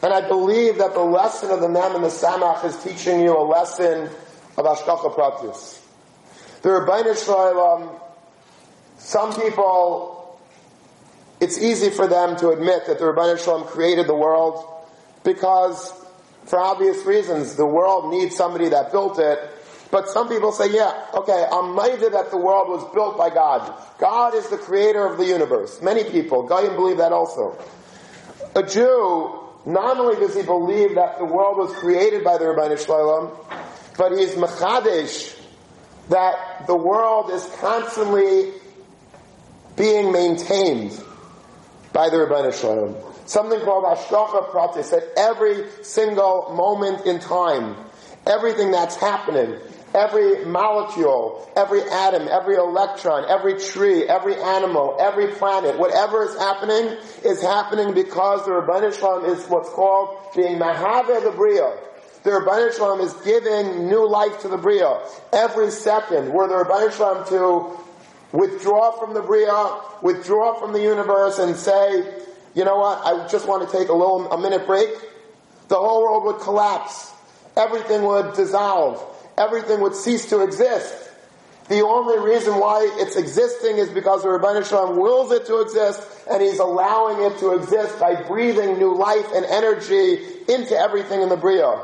And 0.03 0.13
I 0.13 0.27
believe 0.27 0.79
that 0.79 0.93
the 0.93 1.01
lesson 1.01 1.51
of 1.51 1.61
the 1.61 1.69
Mem 1.69 1.95
and 1.95 2.05
the 2.05 2.09
Samach 2.09 2.65
is 2.65 2.77
teaching 2.83 3.21
you 3.21 3.37
a 3.37 3.45
lesson 3.45 4.11
of 4.59 4.67
Ashkacha 4.67 5.15
Pratis. 5.15 5.81
The 6.63 6.69
Rabbeinu 6.69 7.25
Shalom 7.25 8.01
some 8.99 9.33
people 9.33 10.39
it's 11.41 11.59
easy 11.59 11.89
for 11.89 12.07
them 12.07 12.37
to 12.37 12.51
admit 12.51 12.87
that 12.87 12.99
the 12.99 13.05
Rabban 13.07 13.43
Shalom 13.43 13.65
created 13.67 14.07
the 14.07 14.15
world 14.15 14.63
because, 15.25 15.91
for 16.51 16.59
obvious 16.59 17.07
reasons, 17.07 17.55
the 17.55 17.65
world 17.65 18.13
needs 18.13 18.37
somebody 18.37 18.69
that 18.69 18.91
built 18.91 19.19
it. 19.21 19.39
But 19.91 20.09
some 20.09 20.29
people 20.29 20.53
say, 20.53 20.73
yeah, 20.73 21.07
okay, 21.15 21.47
I'm 21.51 21.75
minded 21.75 22.13
that 22.13 22.31
the 22.31 22.37
world 22.37 22.69
was 22.69 22.93
built 22.93 23.17
by 23.17 23.31
God. 23.31 23.73
God 23.99 24.35
is 24.35 24.49
the 24.49 24.59
creator 24.59 25.07
of 25.07 25.17
the 25.17 25.25
universe. 25.25 25.81
Many 25.81 26.05
people, 26.05 26.43
Goyim 26.45 26.77
believe 26.77 26.99
that 26.99 27.13
also. 27.13 27.57
A 28.55 28.63
Jew, 28.63 29.41
not 29.65 29.99
only 29.99 30.17
does 30.17 30.35
he 30.35 30.43
believe 30.43 30.97
that 30.97 31.19
the 31.19 31.25
world 31.25 31.57
was 31.57 31.73
created 31.75 32.25
by 32.25 32.39
the 32.39 32.45
Rabban 32.45 32.85
Shalom, 32.85 33.31
but 33.97 34.13
he's 34.13 34.35
machadish 34.35 35.37
that 36.09 36.67
the 36.67 36.77
world 36.77 37.31
is 37.31 37.45
constantly 37.61 38.53
being 39.77 40.13
maintained 40.13 41.01
by 41.93 42.11
the 42.11 42.17
Rabban 42.17 42.61
Shalom. 42.61 42.97
Something 43.31 43.61
called 43.61 43.85
Hashgacha 43.85 44.51
Pratis, 44.51 44.93
at 44.93 45.05
every 45.17 45.65
single 45.85 46.53
moment 46.53 47.07
in 47.07 47.21
time, 47.21 47.77
everything 48.27 48.73
that's 48.73 48.97
happening, 48.97 49.57
every 49.95 50.45
molecule, 50.47 51.49
every 51.55 51.81
atom, 51.81 52.27
every 52.27 52.57
electron, 52.57 53.25
every 53.29 53.57
tree, 53.61 54.03
every 54.03 54.35
animal, 54.35 54.97
every 54.99 55.29
planet, 55.29 55.79
whatever 55.79 56.25
is 56.25 56.37
happening, 56.39 56.99
is 57.25 57.41
happening 57.41 57.95
because 57.95 58.45
the 58.47 58.51
Rabban 58.51 58.99
Shalom 58.99 59.25
is 59.27 59.47
what's 59.47 59.69
called 59.69 60.19
being 60.35 60.59
Mahave 60.59 61.23
the 61.23 61.31
Bria. 61.31 61.79
The 62.25 62.31
Rabban 62.31 62.77
Shalom 62.77 63.01
is 63.01 63.13
giving 63.25 63.87
new 63.87 64.09
life 64.09 64.41
to 64.41 64.49
the 64.49 64.59
Bria. 64.59 65.07
Every 65.33 65.71
second, 65.71 66.33
were 66.33 66.49
the 66.49 66.65
Rabban 66.65 66.97
Shalom 66.97 67.29
to 67.29 67.79
withdraw 68.33 68.91
from 68.99 69.15
the 69.15 69.23
Bria, 69.23 69.83
withdraw 70.03 70.59
from 70.59 70.73
the 70.73 70.83
universe 70.83 71.39
and 71.39 71.55
say, 71.55 72.20
you 72.55 72.65
know 72.65 72.77
what, 72.77 73.01
I 73.05 73.29
just 73.29 73.47
want 73.47 73.69
to 73.69 73.77
take 73.77 73.89
a 73.89 73.93
little, 73.93 74.31
a 74.31 74.41
minute 74.41 74.67
break, 74.67 74.91
the 75.69 75.77
whole 75.77 76.03
world 76.03 76.25
would 76.25 76.41
collapse. 76.41 77.13
Everything 77.57 78.03
would 78.03 78.35
dissolve. 78.35 79.05
Everything 79.39 79.81
would 79.81 79.95
cease 79.95 80.29
to 80.31 80.43
exist. 80.43 81.11
The 81.69 81.83
only 81.83 82.19
reason 82.19 82.55
why 82.59 82.91
it's 82.99 83.15
existing 83.15 83.77
is 83.77 83.89
because 83.91 84.25
the 84.25 84.29
Rabban 84.29 84.69
Shalom 84.69 84.99
wills 84.99 85.31
it 85.31 85.47
to 85.47 85.61
exist, 85.61 86.03
and 86.29 86.43
he's 86.43 86.59
allowing 86.59 87.31
it 87.31 87.39
to 87.39 87.55
exist 87.55 88.01
by 88.01 88.21
breathing 88.23 88.79
new 88.79 88.97
life 88.97 89.27
and 89.33 89.45
energy 89.45 90.19
into 90.49 90.77
everything 90.77 91.23
in 91.23 91.29
the 91.29 91.37
Bria. 91.37 91.81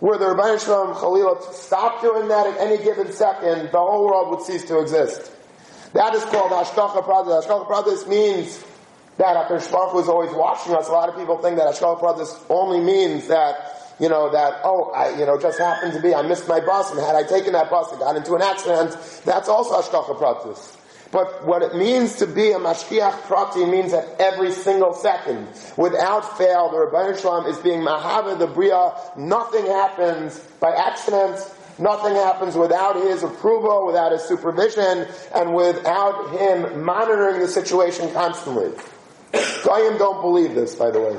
Were 0.00 0.18
the 0.18 0.24
Rabban 0.24 0.62
Shalom 0.64 0.96
Chalila 0.96 1.40
stop 1.52 2.02
doing 2.02 2.26
that 2.28 2.48
at 2.48 2.60
any 2.60 2.82
given 2.82 3.12
second, 3.12 3.70
the 3.70 3.78
whole 3.78 4.06
world 4.06 4.30
would 4.30 4.42
cease 4.42 4.64
to 4.64 4.80
exist. 4.80 5.30
That 5.92 6.14
is 6.14 6.24
called 6.24 6.50
Hashgacha 6.50 7.04
Pratis. 7.04 7.46
Hashgacha 7.46 7.68
Pratis 7.68 8.08
means 8.08 8.62
that 9.18 9.48
HaKadosh 9.48 9.70
Baruch 9.72 10.02
is 10.02 10.08
always 10.08 10.30
watching 10.32 10.74
us. 10.74 10.88
A 10.88 10.92
lot 10.92 11.08
of 11.08 11.16
people 11.16 11.38
think 11.38 11.56
that 11.56 11.66
Hashgacha 11.66 12.00
Pratis 12.00 12.44
only 12.50 12.80
means 12.80 13.28
that, 13.28 13.94
you 13.98 14.08
know, 14.08 14.30
that, 14.30 14.60
oh, 14.64 14.90
I, 14.90 15.18
you 15.18 15.24
know, 15.24 15.38
just 15.40 15.58
happened 15.58 15.94
to 15.94 16.00
be, 16.00 16.14
I 16.14 16.22
missed 16.22 16.48
my 16.48 16.60
bus, 16.60 16.90
and 16.90 17.00
had 17.00 17.16
I 17.16 17.22
taken 17.22 17.52
that 17.54 17.70
bus, 17.70 17.92
I 17.92 17.98
got 17.98 18.16
into 18.16 18.34
an 18.34 18.42
accident. 18.42 18.90
That's 19.24 19.48
also 19.48 19.80
Hashgacha 19.80 20.18
Pratis. 20.18 20.76
But 21.12 21.46
what 21.46 21.62
it 21.62 21.74
means 21.76 22.16
to 22.16 22.26
be 22.26 22.50
a 22.50 22.58
mashkiach 22.58 23.22
prati 23.22 23.64
means 23.64 23.92
that 23.92 24.20
every 24.20 24.50
single 24.50 24.92
second, 24.92 25.48
without 25.76 26.36
fail, 26.36 26.70
the 26.70 26.86
Rabbi 26.86 27.18
Shalom 27.18 27.46
is 27.46 27.56
being 27.58 27.80
mahava 27.80 28.38
the 28.38 28.48
bria. 28.48 28.92
Nothing 29.16 29.66
happens 29.66 30.38
by 30.60 30.72
accident. 30.72 31.38
Nothing 31.78 32.14
happens 32.14 32.56
without 32.56 32.96
his 32.96 33.22
approval, 33.22 33.86
without 33.86 34.10
his 34.10 34.22
supervision, 34.22 35.06
and 35.34 35.54
without 35.54 36.30
him 36.30 36.82
monitoring 36.84 37.40
the 37.40 37.48
situation 37.48 38.12
constantly. 38.12 38.72
Goyim 39.64 39.98
don't 39.98 40.22
believe 40.22 40.54
this, 40.54 40.74
by 40.74 40.90
the 40.90 41.00
way. 41.00 41.16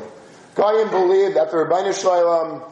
Goyim 0.56 0.90
believe 0.90 1.36
that 1.36 1.52
the 1.52 1.58
Rabbi 1.58 1.92
Shalom 1.92 2.64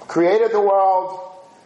created 0.00 0.52
the 0.52 0.60
world, 0.60 1.20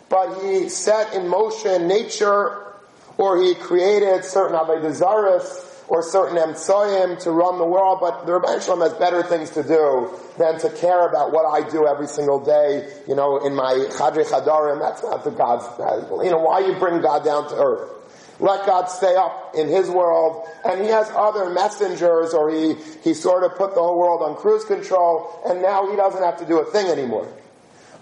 but 0.08 0.42
he 0.42 0.68
set 0.68 1.14
in 1.14 1.28
motion 1.28 1.86
nature, 1.86 2.74
or 3.16 3.40
he 3.40 3.54
created 3.54 4.24
certain 4.24 4.56
Avodah 4.56 5.66
or 5.88 6.02
certain 6.02 6.36
Emtsoyim 6.36 7.18
to 7.20 7.30
run 7.32 7.58
the 7.58 7.64
world, 7.64 7.98
but 8.00 8.24
the 8.24 8.32
Rabbi 8.32 8.60
Shalom 8.60 8.80
has 8.80 8.94
better 8.94 9.22
things 9.22 9.50
to 9.50 9.62
do 9.62 10.10
than 10.38 10.58
to 10.60 10.70
care 10.70 11.06
about 11.06 11.32
what 11.32 11.44
I 11.44 11.68
do 11.68 11.86
every 11.86 12.06
single 12.06 12.44
day, 12.44 12.88
you 13.06 13.14
know, 13.14 13.44
in 13.44 13.54
my 13.54 13.74
Chadri 13.90 14.24
Chadarim. 14.24 14.80
That's 14.80 15.02
not 15.02 15.24
the 15.24 15.30
God's, 15.30 15.64
uh, 15.80 16.22
you 16.22 16.30
know, 16.30 16.38
why 16.38 16.60
you 16.60 16.74
bring 16.78 17.00
God 17.00 17.24
down 17.24 17.48
to 17.48 17.56
earth? 17.56 17.99
Let 18.40 18.66
God 18.66 18.86
stay 18.86 19.14
up 19.16 19.54
in 19.54 19.68
His 19.68 19.88
world, 19.90 20.48
and 20.64 20.80
He 20.80 20.88
has 20.88 21.10
other 21.14 21.50
messengers, 21.50 22.34
or 22.34 22.50
He, 22.50 22.74
He 23.02 23.14
sort 23.14 23.44
of 23.44 23.56
put 23.56 23.74
the 23.74 23.80
whole 23.80 23.98
world 23.98 24.22
on 24.22 24.36
cruise 24.36 24.64
control, 24.64 25.40
and 25.46 25.62
now 25.62 25.90
He 25.90 25.96
doesn't 25.96 26.22
have 26.22 26.38
to 26.38 26.46
do 26.46 26.58
a 26.60 26.64
thing 26.64 26.86
anymore. 26.86 27.28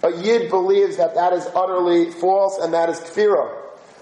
A 0.01 0.11
Yid 0.11 0.49
believes 0.49 0.97
that 0.97 1.15
that 1.15 1.33
is 1.33 1.45
utterly 1.53 2.11
false, 2.11 2.57
and 2.59 2.73
that 2.73 2.89
is 2.89 2.99
kfirah 2.99 3.59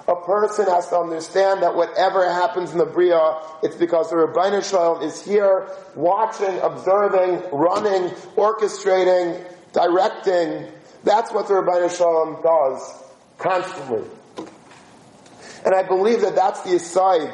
a 0.08 0.15
person 0.15 0.65
has 0.67 0.88
to 0.89 0.98
understand 0.98 1.62
that 1.63 1.75
whatever 1.75 2.32
happens 2.32 2.72
in 2.72 2.77
the 2.77 2.86
Bria, 2.86 3.39
it's 3.62 3.75
because 3.75 4.10
the 4.10 4.17
Rabbi 4.17 4.62
Shalom 4.62 5.01
is 5.01 5.24
here 5.24 5.70
watching, 5.96 6.58
observing, 6.60 7.44
running, 7.51 8.10
orchestrating, 8.38 9.44
directing. 9.74 10.65
That's 11.03 11.32
what 11.34 11.50
the 11.50 11.56
Rabbi 11.56 11.94
Shalom 11.94 12.41
does 12.41 13.03
constantly. 13.38 14.08
And 15.67 15.75
I 15.75 15.83
believe 15.83 16.21
that 16.21 16.33
that's 16.33 16.62
the 16.62 16.77
aside 16.77 17.29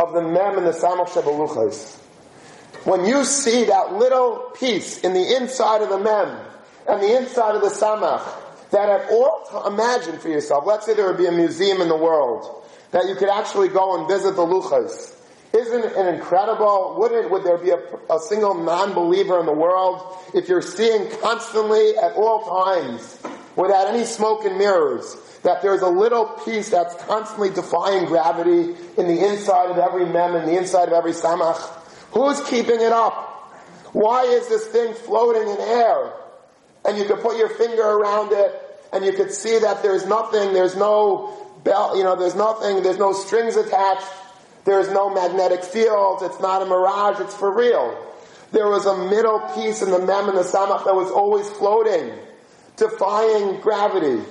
of 0.00 0.14
the 0.14 0.20
Mem 0.20 0.58
and 0.58 0.66
the 0.66 0.72
Samach 0.72 1.10
Shebaluchas. 1.10 1.96
When 2.84 3.04
you 3.04 3.24
see 3.24 3.66
that 3.66 3.92
little 3.92 4.50
piece 4.58 4.98
in 5.02 5.12
the 5.12 5.36
inside 5.36 5.80
of 5.80 5.90
the 5.90 5.98
Mem 5.98 6.36
and 6.88 7.00
the 7.00 7.16
inside 7.16 7.54
of 7.54 7.60
the 7.60 7.68
Samach, 7.68 8.20
that 8.72 8.88
at 8.88 9.10
all, 9.12 9.64
imagine 9.64 10.18
for 10.18 10.28
yourself, 10.28 10.64
let's 10.66 10.86
say 10.86 10.94
there 10.94 11.06
would 11.06 11.16
be 11.16 11.26
a 11.26 11.32
museum 11.32 11.80
in 11.80 11.86
the 11.86 11.96
world, 11.96 12.64
that 12.90 13.06
you 13.06 13.14
could 13.14 13.28
actually 13.28 13.68
go 13.68 13.96
and 13.96 14.08
visit 14.08 14.34
the 14.34 14.44
Luchas. 14.44 15.14
Isn't 15.52 15.84
it 15.84 16.14
incredible? 16.16 16.96
Wouldn't, 16.98 17.30
would 17.30 17.44
there 17.44 17.58
be 17.58 17.70
a, 17.70 17.78
a 18.12 18.18
single 18.18 18.54
non-believer 18.54 19.38
in 19.38 19.46
the 19.46 19.52
world 19.52 20.18
if 20.34 20.48
you're 20.48 20.60
seeing 20.60 21.08
constantly 21.20 21.96
at 21.96 22.14
all 22.16 22.42
times, 22.64 23.20
without 23.56 23.88
any 23.88 24.04
smoke 24.04 24.44
and 24.44 24.58
mirrors, 24.58 25.16
that 25.42 25.62
there's 25.62 25.82
a 25.82 25.88
little 25.88 26.26
piece 26.44 26.70
that's 26.70 26.94
constantly 27.04 27.50
defying 27.50 28.06
gravity 28.06 28.74
in 28.96 29.06
the 29.06 29.26
inside 29.28 29.70
of 29.70 29.78
every 29.78 30.06
mem, 30.06 30.34
in 30.36 30.46
the 30.46 30.56
inside 30.56 30.88
of 30.88 30.94
every 30.94 31.12
samach? 31.12 31.60
Who's 32.12 32.42
keeping 32.48 32.80
it 32.80 32.92
up? 32.92 33.12
Why 33.92 34.24
is 34.24 34.48
this 34.48 34.66
thing 34.66 34.94
floating 34.94 35.48
in 35.48 35.60
air? 35.60 36.12
And 36.84 36.98
you 36.98 37.04
could 37.04 37.20
put 37.20 37.36
your 37.36 37.48
finger 37.48 37.82
around 37.82 38.32
it 38.32 38.60
and 38.92 39.04
you 39.04 39.12
could 39.12 39.32
see 39.32 39.58
that 39.58 39.82
there's 39.82 40.06
nothing, 40.06 40.52
there's 40.52 40.76
no 40.76 41.36
bell, 41.64 41.96
you 41.96 42.04
know, 42.04 42.16
there's 42.16 42.34
nothing, 42.34 42.82
there's 42.82 42.98
no 42.98 43.12
strings 43.12 43.56
attached, 43.56 44.06
there's 44.64 44.88
no 44.90 45.12
magnetic 45.12 45.64
fields, 45.64 46.22
it's 46.22 46.40
not 46.40 46.62
a 46.62 46.66
mirage, 46.66 47.20
it's 47.20 47.34
for 47.34 47.52
real. 47.52 47.98
There 48.52 48.68
was 48.68 48.86
a 48.86 48.96
middle 49.08 49.40
piece 49.54 49.82
in 49.82 49.90
the 49.90 49.98
Mem 49.98 50.28
and 50.28 50.38
the 50.38 50.42
Samach 50.42 50.84
that 50.84 50.94
was 50.94 51.10
always 51.10 51.48
floating, 51.50 52.12
defying 52.76 53.60
gravity, 53.60 54.22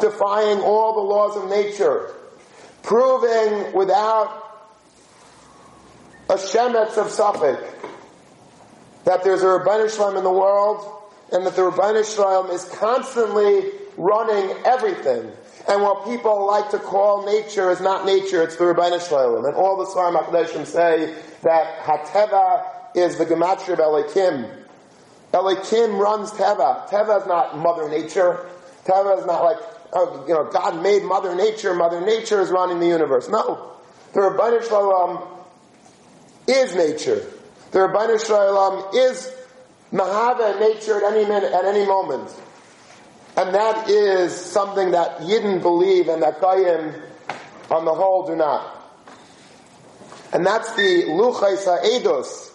defying 0.00 0.60
all 0.60 0.94
the 0.94 1.00
laws 1.00 1.36
of 1.36 1.50
nature, 1.50 2.14
proving 2.82 3.72
without 3.74 4.38
a 6.28 6.34
shemetz 6.34 6.96
of 6.96 7.08
safek 7.08 7.62
that 9.04 9.24
there's 9.24 9.42
a 9.42 9.46
Rabban 9.46 9.94
Shalom 9.94 10.16
in 10.16 10.24
the 10.24 10.32
world 10.32 11.02
and 11.32 11.44
that 11.46 11.56
the 11.56 11.62
Rabban 11.62 12.14
Shalom 12.14 12.50
is 12.50 12.64
constantly 12.64 13.70
running 13.96 14.56
everything. 14.64 15.30
And 15.68 15.82
what 15.82 16.04
people 16.04 16.46
like 16.46 16.70
to 16.70 16.78
call 16.78 17.26
nature 17.26 17.70
is 17.70 17.80
not 17.80 18.04
nature, 18.04 18.42
it's 18.42 18.56
the 18.56 18.64
Rabbeinu 18.64 19.06
Shalom. 19.06 19.44
And 19.44 19.54
all 19.54 19.76
the 19.76 19.84
Svarim 19.84 20.20
HaKadeshim 20.20 20.66
say 20.66 21.14
that 21.42 21.78
Hateva 21.80 22.96
is 22.96 23.16
the 23.18 23.26
Gematria 23.26 23.74
of 23.74 23.78
Elikim. 23.78 24.61
Elikim 25.32 25.98
runs 25.98 26.30
Teva. 26.32 26.88
Teva 26.88 27.20
is 27.20 27.26
not 27.26 27.56
Mother 27.58 27.88
Nature. 27.88 28.46
Teva 28.84 29.18
is 29.18 29.26
not 29.26 29.42
like, 29.42 29.58
oh, 29.92 30.24
you 30.28 30.34
know, 30.34 30.44
God 30.44 30.82
made 30.82 31.02
Mother 31.02 31.34
Nature, 31.34 31.74
Mother 31.74 32.00
Nature 32.00 32.40
is 32.40 32.50
running 32.50 32.80
the 32.80 32.86
universe. 32.86 33.28
No. 33.28 33.72
The 34.12 34.20
Rabbeinu 34.20 34.68
Shalom 34.68 35.26
is 36.46 36.74
nature. 36.74 37.26
The 37.70 37.78
Rabbeinu 37.78 38.24
Shalom 38.24 38.94
is 38.94 39.34
Mahava 39.90 40.58
nature 40.60 40.96
at 40.96 41.14
any 41.14 41.24
minute, 41.26 41.52
at 41.52 41.64
any 41.64 41.86
moment. 41.86 42.30
And 43.36 43.54
that 43.54 43.88
is 43.88 44.34
something 44.34 44.90
that 44.90 45.20
Yidden 45.20 45.62
believe 45.62 46.08
and 46.08 46.22
that 46.22 46.40
Goyim 46.40 46.94
on 47.70 47.84
the 47.86 47.94
whole 47.94 48.26
do 48.26 48.36
not. 48.36 48.78
And 50.34 50.44
that's 50.44 50.74
the 50.74 51.04
Luchais 51.04 51.64
HaEdus. 51.64 52.51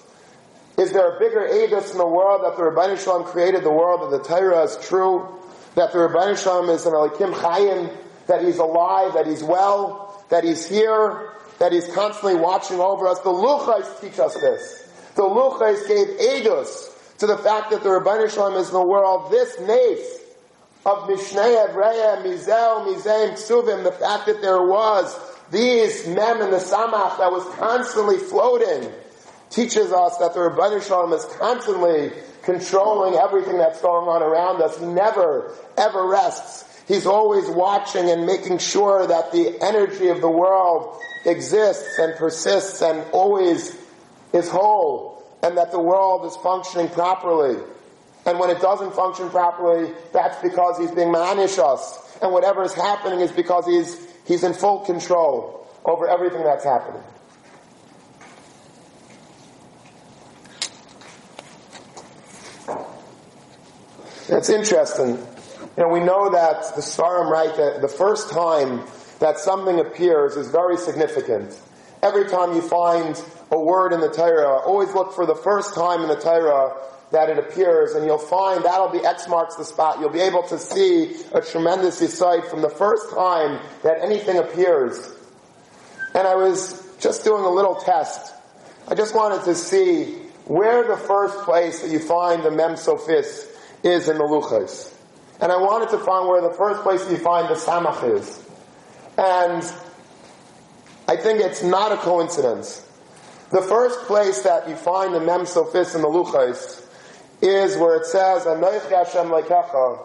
Is 0.77 0.91
there 0.91 1.15
a 1.15 1.19
bigger 1.19 1.41
Edus 1.41 1.91
in 1.91 1.97
the 1.97 2.07
world 2.07 2.43
that 2.43 2.55
the 2.55 2.63
Rabbi 2.63 2.95
Shalom 2.95 3.23
created 3.25 3.63
the 3.63 3.71
world, 3.71 4.11
that 4.11 4.17
the 4.17 4.23
Torah 4.23 4.63
is 4.63 4.77
true, 4.87 5.27
that 5.75 5.91
the 5.91 5.99
Rabbi 5.99 6.35
Shalom 6.35 6.69
is 6.69 6.85
an 6.85 6.93
Elikim 6.93 7.33
Chayim, 7.33 7.95
that 8.27 8.43
he's 8.43 8.57
alive, 8.57 9.13
that 9.13 9.25
he's 9.25 9.43
well, 9.43 10.23
that 10.29 10.43
he's 10.43 10.67
here, 10.67 11.31
that 11.59 11.71
He's 11.71 11.87
constantly 11.93 12.35
watching 12.35 12.79
over 12.79 13.07
us. 13.07 13.19
The 13.19 13.29
Luchais 13.29 14.01
teach 14.01 14.19
us 14.19 14.35
this. 14.35 14.89
The 15.15 15.23
Luchais 15.23 15.87
gave 15.87 16.07
Eidos 16.19 17.17
to 17.17 17.27
the 17.27 17.37
fact 17.37 17.71
that 17.71 17.83
the 17.83 17.91
Rabbi 17.91 18.27
Shalom 18.27 18.55
is 18.55 18.67
in 18.67 18.73
the 18.73 18.85
world. 18.85 19.31
This 19.31 19.59
nace 19.61 20.19
of 20.85 21.09
Mishnei 21.09 21.67
Evreya, 21.67 22.23
Mizel, 22.23 22.85
Mizeim, 22.85 23.31
Ksuvim, 23.31 23.83
the 23.83 23.91
fact 23.91 24.27
that 24.27 24.41
there 24.41 24.61
was 24.61 25.17
these 25.51 26.07
mem 26.07 26.41
and 26.41 26.53
the 26.53 26.57
samach 26.57 27.17
that 27.17 27.31
was 27.31 27.43
constantly 27.55 28.17
floating 28.17 28.91
teaches 29.49 29.91
us 29.91 30.17
that 30.17 30.33
the 30.33 30.41
Rabbi 30.41 30.79
Shalom 30.79 31.13
is 31.13 31.25
constantly 31.39 32.11
controlling 32.43 33.15
everything 33.15 33.57
that's 33.57 33.81
going 33.81 34.07
on 34.07 34.21
around 34.21 34.61
us. 34.61 34.79
He 34.79 34.85
never, 34.85 35.53
ever 35.77 36.07
rests. 36.07 36.63
He's 36.87 37.05
always 37.05 37.47
watching 37.49 38.09
and 38.09 38.25
making 38.25 38.59
sure 38.59 39.05
that 39.05 39.31
the 39.31 39.57
energy 39.61 40.07
of 40.07 40.21
the 40.21 40.29
world 40.29 41.01
exists 41.25 41.99
and 41.99 42.15
persists 42.15 42.81
and 42.81 43.05
always 43.11 43.77
is 44.33 44.49
whole 44.49 45.23
and 45.43 45.57
that 45.57 45.71
the 45.71 45.79
world 45.79 46.25
is 46.25 46.35
functioning 46.37 46.89
properly. 46.89 47.61
And 48.25 48.39
when 48.39 48.49
it 48.49 48.61
doesn't 48.61 48.93
function 48.93 49.29
properly, 49.29 49.93
that's 50.13 50.41
because 50.41 50.77
he's 50.77 50.91
being 50.91 51.13
manish 51.13 51.59
us. 51.59 52.17
And 52.21 52.31
whatever 52.31 52.63
is 52.63 52.73
happening 52.73 53.19
is 53.19 53.31
because 53.31 53.65
he's, 53.65 54.07
he's 54.25 54.43
in 54.43 54.53
full 54.53 54.79
control 54.85 55.67
over 55.85 56.07
everything 56.07 56.43
that's 56.43 56.63
happening. 56.63 57.03
It's 64.29 64.49
interesting. 64.49 65.11
You 65.77 65.83
know, 65.83 65.87
we 65.87 66.01
know 66.01 66.29
that 66.31 66.75
the 66.75 66.81
Svarim 66.81 67.29
write 67.29 67.55
that 67.55 67.81
the 67.81 67.87
first 67.87 68.29
time 68.29 68.83
that 69.19 69.39
something 69.39 69.79
appears 69.79 70.35
is 70.35 70.49
very 70.49 70.75
significant. 70.75 71.57
Every 72.03 72.25
time 72.25 72.53
you 72.53 72.61
find 72.61 73.21
a 73.51 73.59
word 73.59 73.93
in 73.93 74.01
the 74.01 74.09
Torah, 74.09 74.59
always 74.59 74.93
look 74.93 75.13
for 75.13 75.25
the 75.25 75.35
first 75.35 75.75
time 75.75 76.01
in 76.01 76.09
the 76.09 76.19
Torah 76.19 76.75
that 77.11 77.29
it 77.29 77.39
appears, 77.39 77.93
and 77.93 78.05
you'll 78.05 78.17
find 78.17 78.65
that'll 78.65 78.89
be 78.89 78.99
X 79.05 79.29
marks 79.29 79.55
the 79.55 79.63
spot. 79.63 80.01
You'll 80.01 80.09
be 80.09 80.19
able 80.19 80.43
to 80.49 80.59
see 80.59 81.15
a 81.33 81.39
tremendous 81.39 82.01
insight 82.01 82.47
from 82.47 82.61
the 82.61 82.69
first 82.69 83.09
time 83.11 83.61
that 83.83 84.01
anything 84.01 84.37
appears. 84.37 85.09
And 86.13 86.27
I 86.27 86.35
was 86.35 86.85
just 86.99 87.23
doing 87.23 87.45
a 87.45 87.49
little 87.49 87.75
test. 87.75 88.33
I 88.89 88.95
just 88.95 89.15
wanted 89.15 89.45
to 89.45 89.55
see 89.55 90.15
where 90.43 90.85
the 90.85 90.97
first 90.97 91.39
place 91.45 91.81
that 91.81 91.91
you 91.91 91.99
find 91.99 92.43
the 92.43 92.51
Mem 92.51 92.75
Sophis 92.75 93.53
is 93.87 94.09
in 94.09 94.17
the 94.17 94.23
Luchas. 94.23 94.93
And 95.39 95.51
I 95.51 95.57
wanted 95.57 95.89
to 95.89 95.99
find 95.99 96.27
where 96.27 96.41
the 96.41 96.53
first 96.53 96.81
place 96.81 97.09
you 97.09 97.17
find 97.17 97.47
the 97.47 97.53
Samach 97.53 98.17
is. 98.17 98.43
And 99.17 99.63
I 101.07 101.15
think 101.15 101.39
it's 101.39 101.63
not 101.63 101.91
a 101.91 101.97
coincidence. 101.97 102.83
The 103.51 103.61
first 103.61 103.99
place 104.01 104.41
that 104.41 104.67
you 104.67 104.75
find 104.75 105.13
the 105.13 105.21
Mem 105.21 105.45
Sophis 105.45 105.95
in 105.95 106.01
the 106.01 106.07
Luchas 106.07 106.85
is 107.41 107.77
where 107.77 107.95
it 107.95 108.05
says, 108.05 108.43
Anoich 108.43 108.89
Hashem 108.89 109.27
Lekecha, 109.31 109.99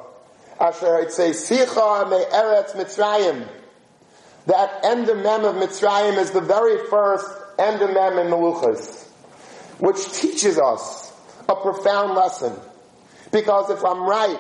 Asher 0.60 0.98
it 1.00 1.12
says, 1.12 1.48
Sicha 1.48 2.08
me 2.08 2.24
Eretz 2.32 2.72
Mitzrayim. 2.76 3.48
That 4.46 4.82
endemem 4.82 5.10
of 5.10 5.22
Mem 5.22 5.44
of 5.44 5.56
Mitzrayim 5.56 6.18
is 6.18 6.30
the 6.30 6.40
very 6.40 6.86
first 6.88 7.26
end 7.58 7.82
of 7.82 7.92
Mem 7.92 8.18
in 8.18 8.30
the 8.30 8.36
Luchas, 8.36 9.08
which 9.78 10.12
teaches 10.12 10.58
us 10.58 11.12
a 11.48 11.56
profound 11.56 12.14
lesson. 12.14 12.52
Because 13.32 13.70
if 13.70 13.84
I'm 13.84 14.02
right, 14.02 14.38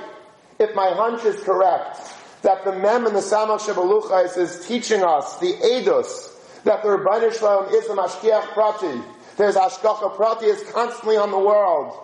if 0.58 0.74
my 0.74 0.90
hunch 0.90 1.24
is 1.24 1.42
correct, 1.42 1.98
that 2.42 2.64
the 2.64 2.72
Mem 2.72 3.06
and 3.06 3.16
the 3.16 3.20
Samach 3.20 3.60
Shabaluchais 3.60 4.36
is 4.36 4.66
teaching 4.66 5.02
us 5.02 5.38
the 5.38 5.52
Edus, 5.54 6.28
that 6.64 6.82
the 6.82 6.90
Rebbeinu 6.90 7.36
Shalom 7.36 7.72
is 7.74 7.86
a 7.86 7.94
Mashkiach 7.94 8.48
Prati. 8.52 9.00
There's 9.36 9.56
Ashkacha 9.56 10.14
Prati 10.14 10.46
is 10.46 10.62
constantly 10.72 11.16
on 11.16 11.30
the 11.30 11.38
world. 11.38 11.98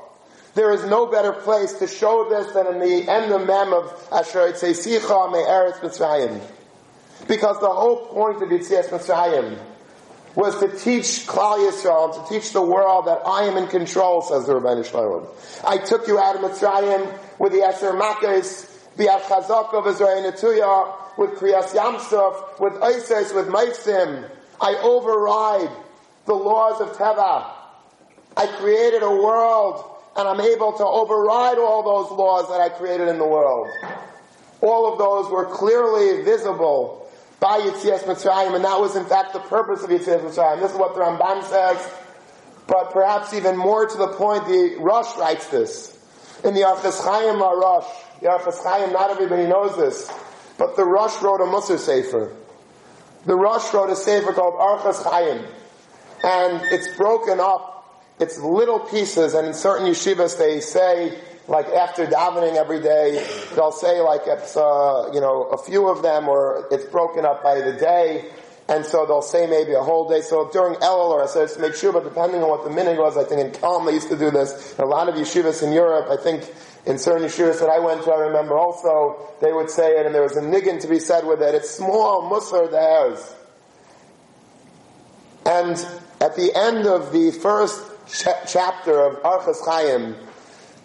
There 0.54 0.72
is 0.72 0.84
no 0.86 1.06
better 1.06 1.32
place 1.32 1.74
to 1.74 1.86
show 1.86 2.28
this 2.28 2.52
than 2.52 2.66
in 2.66 2.80
the 2.80 3.08
end 3.08 3.30
of 3.32 3.46
Mem 3.46 3.72
of 3.72 4.08
Asher 4.10 4.50
Sicha 4.52 5.32
Me 5.32 5.38
Eretz 5.38 5.78
Mitzrayim. 5.80 6.40
Because 7.28 7.60
the 7.60 7.68
whole 7.68 8.06
point 8.06 8.42
of 8.42 8.48
Yitzias 8.48 8.88
Mitzrayim 8.88 9.58
was 10.34 10.58
to 10.60 10.68
teach 10.68 11.26
Klal 11.26 11.58
Yisrael, 11.58 12.14
to 12.14 12.32
teach 12.32 12.52
the 12.52 12.62
world 12.62 13.06
that 13.06 13.22
I 13.26 13.44
am 13.44 13.56
in 13.56 13.66
control, 13.66 14.22
says 14.22 14.46
the 14.46 14.54
Rebbeinu 14.54 14.84
Shalom. 14.84 15.26
I 15.66 15.78
took 15.78 16.06
you 16.06 16.18
out 16.18 16.36
of 16.36 16.42
Mitzrayim 16.42 17.18
with 17.38 17.52
the 17.52 17.58
Eser 17.58 17.98
Makkos, 17.98 18.66
the 18.96 19.04
Chazak 19.04 19.74
of 19.74 19.86
Israel 19.86 20.30
Netuya, 20.30 21.18
with 21.18 21.30
Kriyas 21.38 21.74
Yamsuf, 21.74 22.60
with 22.60 22.80
Isis, 22.82 23.32
with 23.32 23.48
Maisim. 23.48 24.30
I 24.60 24.74
override 24.76 25.70
the 26.26 26.34
laws 26.34 26.80
of 26.80 26.96
Teva. 26.96 27.50
I 28.36 28.46
created 28.58 29.02
a 29.02 29.10
world 29.10 29.84
and 30.16 30.28
I'm 30.28 30.40
able 30.40 30.72
to 30.72 30.84
override 30.84 31.58
all 31.58 31.82
those 31.82 32.16
laws 32.16 32.48
that 32.50 32.60
I 32.60 32.68
created 32.68 33.08
in 33.08 33.18
the 33.18 33.26
world. 33.26 33.68
All 34.60 34.92
of 34.92 34.98
those 34.98 35.30
were 35.30 35.46
clearly 35.46 36.22
visible 36.22 37.07
by 37.40 37.60
Yitzias 37.60 38.00
Mitzrayim, 38.00 38.54
and 38.54 38.64
that 38.64 38.80
was 38.80 38.96
in 38.96 39.04
fact 39.04 39.32
the 39.32 39.40
purpose 39.40 39.82
of 39.82 39.90
Yitzias 39.90 40.20
Mitzrayim. 40.20 40.60
This 40.60 40.72
is 40.72 40.78
what 40.78 40.94
the 40.94 41.00
Ramban 41.00 41.44
says, 41.44 41.94
but 42.66 42.90
perhaps 42.92 43.32
even 43.32 43.56
more 43.56 43.86
to 43.86 43.96
the 43.96 44.08
point, 44.08 44.46
the 44.46 44.76
Rosh 44.80 45.16
writes 45.16 45.46
this. 45.48 45.96
In 46.44 46.54
the 46.54 46.60
Archas 46.60 47.02
Chaim 47.02 47.40
Rosh, 47.40 47.86
the 48.20 48.28
Archas 48.28 48.62
Chaim, 48.62 48.92
not 48.92 49.10
everybody 49.10 49.46
knows 49.46 49.76
this, 49.76 50.10
but 50.56 50.76
the 50.76 50.84
Rosh 50.84 51.20
wrote 51.22 51.40
a 51.40 51.44
Musar 51.44 51.78
Sefer. 51.78 52.34
The 53.24 53.34
Rosh 53.34 53.72
wrote 53.72 53.90
a 53.90 53.96
Sefer 53.96 54.32
called 54.32 54.54
Archas 54.54 55.02
Chaim, 55.04 55.44
and 56.24 56.62
it's 56.72 56.96
broken 56.96 57.40
up, 57.40 58.04
it's 58.18 58.38
little 58.40 58.80
pieces, 58.80 59.34
and 59.34 59.46
in 59.46 59.54
certain 59.54 59.86
yeshivas 59.86 60.38
they 60.38 60.60
say 60.60 61.18
like 61.48 61.66
after 61.68 62.06
davening 62.06 62.56
every 62.56 62.80
day, 62.80 63.26
they'll 63.54 63.72
say 63.72 64.00
like 64.00 64.22
it's 64.26 64.56
uh, 64.56 65.10
you 65.12 65.20
know 65.20 65.44
a 65.44 65.58
few 65.58 65.88
of 65.88 66.02
them, 66.02 66.28
or 66.28 66.66
it's 66.70 66.84
broken 66.84 67.24
up 67.24 67.42
by 67.42 67.60
the 67.60 67.72
day, 67.72 68.30
and 68.68 68.84
so 68.84 69.06
they'll 69.06 69.22
say 69.22 69.46
maybe 69.46 69.72
a 69.72 69.82
whole 69.82 70.08
day. 70.08 70.20
So 70.20 70.50
during 70.52 70.74
Elul 70.80 71.10
or 71.10 71.26
says 71.26 71.58
make 71.58 71.74
sure, 71.74 71.92
but 71.92 72.04
depending 72.04 72.42
on 72.42 72.50
what 72.50 72.64
the 72.64 72.70
minute 72.70 72.98
was, 72.98 73.16
I 73.16 73.24
think 73.24 73.40
in 73.40 73.50
Kelm 73.52 73.86
they 73.86 73.94
used 73.94 74.10
to 74.10 74.18
do 74.18 74.30
this. 74.30 74.78
a 74.78 74.84
lot 74.84 75.08
of 75.08 75.14
yeshivas 75.14 75.62
in 75.62 75.72
Europe, 75.72 76.08
I 76.10 76.22
think 76.22 76.44
in 76.84 76.98
certain 76.98 77.26
yeshivas 77.26 77.60
that 77.60 77.70
I 77.70 77.78
went 77.78 78.04
to, 78.04 78.10
I 78.10 78.18
remember 78.26 78.58
also 78.58 79.18
they 79.40 79.52
would 79.52 79.70
say 79.70 79.98
it, 79.98 80.04
and 80.04 80.14
there 80.14 80.22
was 80.22 80.36
a 80.36 80.42
niggin 80.42 80.80
to 80.82 80.86
be 80.86 81.00
said 81.00 81.26
with 81.26 81.40
it. 81.40 81.54
It's 81.54 81.70
small 81.70 82.30
musar 82.30 82.70
theirs. 82.70 83.34
And 85.46 85.76
at 86.20 86.36
the 86.36 86.54
end 86.54 86.86
of 86.86 87.10
the 87.10 87.30
first 87.30 87.82
ch- 88.06 88.26
chapter 88.46 89.00
of 89.00 89.22
Archas 89.22 89.64
Chaim, 89.64 90.14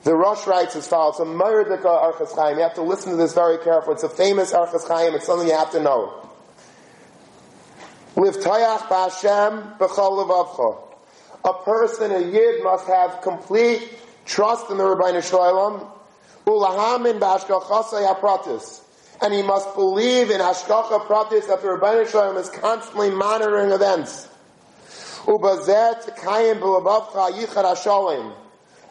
the 0.04 0.14
Rosh 0.14 0.46
writes 0.48 0.76
as 0.76 0.88
follows, 0.88 1.20
a 1.20 1.24
Merdika 1.24 1.86
Archas 1.86 2.36
Chaim. 2.36 2.58
You 2.58 2.64
have 2.64 2.74
to 2.74 2.82
listen 2.82 3.12
to 3.12 3.18
this 3.18 3.34
very 3.34 3.58
carefully. 3.64 3.94
It's 3.94 4.04
a 4.04 4.10
famous 4.10 4.52
Archas 4.52 4.86
Chaim. 4.86 5.16
It's 5.16 5.26
something 5.26 5.48
you 5.48 5.56
have 5.56 5.72
to 5.72 5.82
know. 5.82 6.30
Livtayach 8.16 8.80
b'Hashem 8.90 9.78
b'chol 9.78 10.28
levavcha. 10.28 10.78
A 11.46 11.54
person, 11.64 12.12
a 12.12 12.20
Yid, 12.20 12.64
must 12.64 12.86
have 12.88 13.22
complete 13.22 13.98
trust 14.26 14.70
in 14.70 14.78
the 14.78 14.84
Rebbeinu 14.84 15.24
Shalom. 15.28 15.88
Ulahamin 16.46 17.20
b'Hashkachasai 17.20 18.14
hapratis. 18.14 18.82
And 19.22 19.34
he 19.34 19.42
must 19.42 19.74
believe 19.74 20.32
in 20.32 20.42
Hashkacha 20.42 21.08
Pratis 21.08 21.48
that 21.48 21.62
the 21.62 21.68
Rebbeinu 21.70 22.12
Shalom 22.12 22.36
is 22.36 22.50
constantly 22.50 23.10
monitoring 23.10 23.72
events. 23.72 24.28
Ubazet 25.24 26.18
kayim 26.18 26.60
b'levavcha 26.60 27.32
yichar 27.32 27.64
hashalim. 27.64 28.34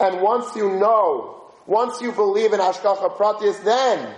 And 0.02 0.20
once 0.20 0.54
you 0.56 0.68
know, 0.68 1.42
once 1.66 2.00
you 2.02 2.10
believe 2.10 2.52
in 2.52 2.58
Ashkacha 2.58 3.16
Pratis, 3.16 3.62
then, 3.62 4.12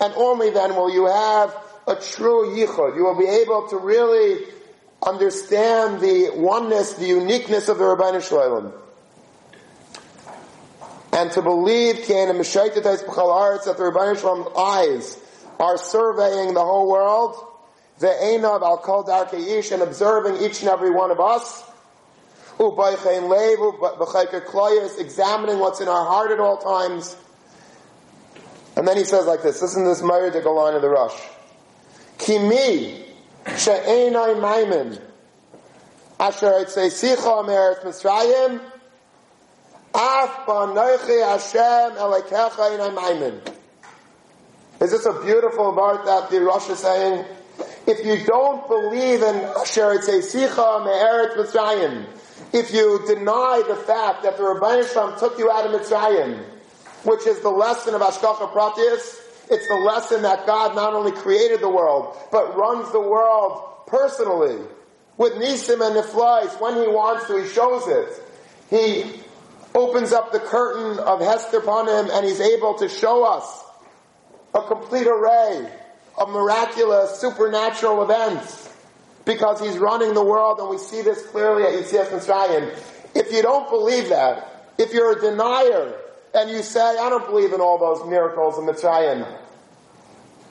and 0.00 0.12
only 0.14 0.50
then 0.50 0.76
will 0.76 0.92
you 0.92 1.06
have 1.06 1.56
a 1.88 1.96
true 1.96 2.54
yichud. 2.54 2.94
You 2.94 3.04
will 3.04 3.18
be 3.18 3.26
able 3.26 3.66
to 3.68 3.78
really 3.78 4.44
understand 5.02 6.00
the 6.00 6.30
oneness, 6.34 6.92
the 6.94 7.06
uniqueness 7.06 7.70
of 7.70 7.78
the 7.78 7.84
Rabbeinu 7.84 8.22
Shalom. 8.26 8.74
And 11.12 11.32
to 11.32 11.42
believe 11.42 11.96
that 13.64 13.76
the 13.78 13.82
Rabbeinu 13.82 14.20
Shalom's 14.20 14.56
eyes 14.56 15.18
are 15.58 15.78
surveying 15.78 16.52
the 16.52 16.62
whole 16.62 16.88
world, 16.88 17.36
the 17.98 18.08
Einav 18.08 18.62
al 18.62 18.78
Kol 18.78 19.04
and 19.10 19.82
observing 19.82 20.42
each 20.42 20.60
and 20.60 20.68
every 20.70 20.90
one 20.90 21.10
of 21.10 21.18
us, 21.18 21.64
examining 24.98 25.58
what's 25.58 25.80
in 25.80 25.88
our 25.88 26.06
heart 26.06 26.30
at 26.30 26.40
all 26.40 26.58
times. 26.58 27.16
And 28.76 28.86
then 28.86 28.96
he 28.96 29.04
says 29.04 29.26
like 29.26 29.42
this, 29.42 29.60
listen 29.62 29.82
to 29.84 29.88
this 29.88 30.02
Mayr 30.02 30.30
line 30.54 30.74
of 30.74 30.82
the 30.82 30.88
Rosh. 30.88 31.18
Kimi 32.18 33.04
she'enai 33.56 34.36
maimin 34.36 35.00
asher 36.18 36.66
say 36.68 36.88
sicha 36.88 37.46
me'eretz 37.46 37.82
Mitzrayim 37.82 38.60
af 39.94 40.46
ba'noichi 40.46 41.24
Hashem 41.26 41.96
elekecha 41.96 42.78
enai 42.78 42.94
maimin. 42.94 43.54
Is 44.80 44.90
this 44.92 45.06
a 45.06 45.12
beautiful 45.22 45.72
part 45.72 46.04
that 46.04 46.30
the 46.30 46.40
Rosh 46.40 46.68
is 46.68 46.78
saying? 46.78 47.24
If 47.86 48.04
you 48.04 48.24
don't 48.24 48.68
believe 48.68 49.22
in 49.22 49.34
Asher 49.34 49.98
Sicha 49.98 50.84
Me'eret 50.84 51.36
Mitzrayim, 51.36 52.06
if 52.52 52.72
you 52.72 53.02
deny 53.06 53.62
the 53.66 53.76
fact 53.76 54.22
that 54.22 54.36
the 54.36 54.44
Rabbi 54.44 54.86
Shalom 54.86 55.18
took 55.18 55.38
you 55.38 55.50
out 55.50 55.66
of 55.66 55.80
Mitzrayim, 55.80 56.44
which 57.04 57.26
is 57.26 57.40
the 57.40 57.50
lesson 57.50 57.94
of 57.94 58.00
Ashkacha 58.00 58.52
Pratis, 58.52 59.20
it's 59.50 59.66
the 59.66 59.74
lesson 59.74 60.22
that 60.22 60.46
God 60.46 60.76
not 60.76 60.94
only 60.94 61.12
created 61.12 61.60
the 61.60 61.68
world, 61.68 62.16
but 62.30 62.56
runs 62.56 62.92
the 62.92 63.00
world 63.00 63.86
personally. 63.86 64.58
With 65.16 65.34
Nisim 65.34 65.84
and 65.84 65.96
Niflais, 65.96 66.60
when 66.60 66.76
he 66.76 66.86
wants 66.86 67.26
to, 67.26 67.42
he 67.42 67.48
shows 67.48 67.86
it. 67.88 68.22
He 68.70 69.20
opens 69.74 70.12
up 70.12 70.32
the 70.32 70.38
curtain 70.38 70.98
of 70.98 71.20
Hester 71.20 71.58
upon 71.58 71.88
him 71.88 72.10
and 72.12 72.24
he's 72.24 72.40
able 72.40 72.74
to 72.74 72.88
show 72.88 73.24
us 73.24 73.64
a 74.54 74.62
complete 74.62 75.06
array 75.06 75.68
of 76.20 76.28
miraculous, 76.28 77.18
supernatural 77.18 78.02
events 78.02 78.68
because 79.24 79.58
he's 79.60 79.78
running 79.78 80.12
the 80.12 80.24
world 80.24 80.58
and 80.60 80.68
we 80.68 80.76
see 80.76 81.00
this 81.00 81.26
clearly 81.28 81.62
at 81.62 81.72
Yitzias 81.72 82.08
Mitzrayim. 82.08 82.78
If 83.14 83.32
you 83.32 83.42
don't 83.42 83.68
believe 83.70 84.10
that, 84.10 84.74
if 84.78 84.92
you're 84.92 85.16
a 85.16 85.20
denier 85.20 85.94
and 86.34 86.50
you 86.50 86.62
say, 86.62 86.80
I 86.80 87.08
don't 87.08 87.26
believe 87.26 87.52
in 87.52 87.60
all 87.60 87.78
those 87.78 88.08
miracles 88.08 88.58
in 88.58 88.64
Mitzrayim. 88.64 89.26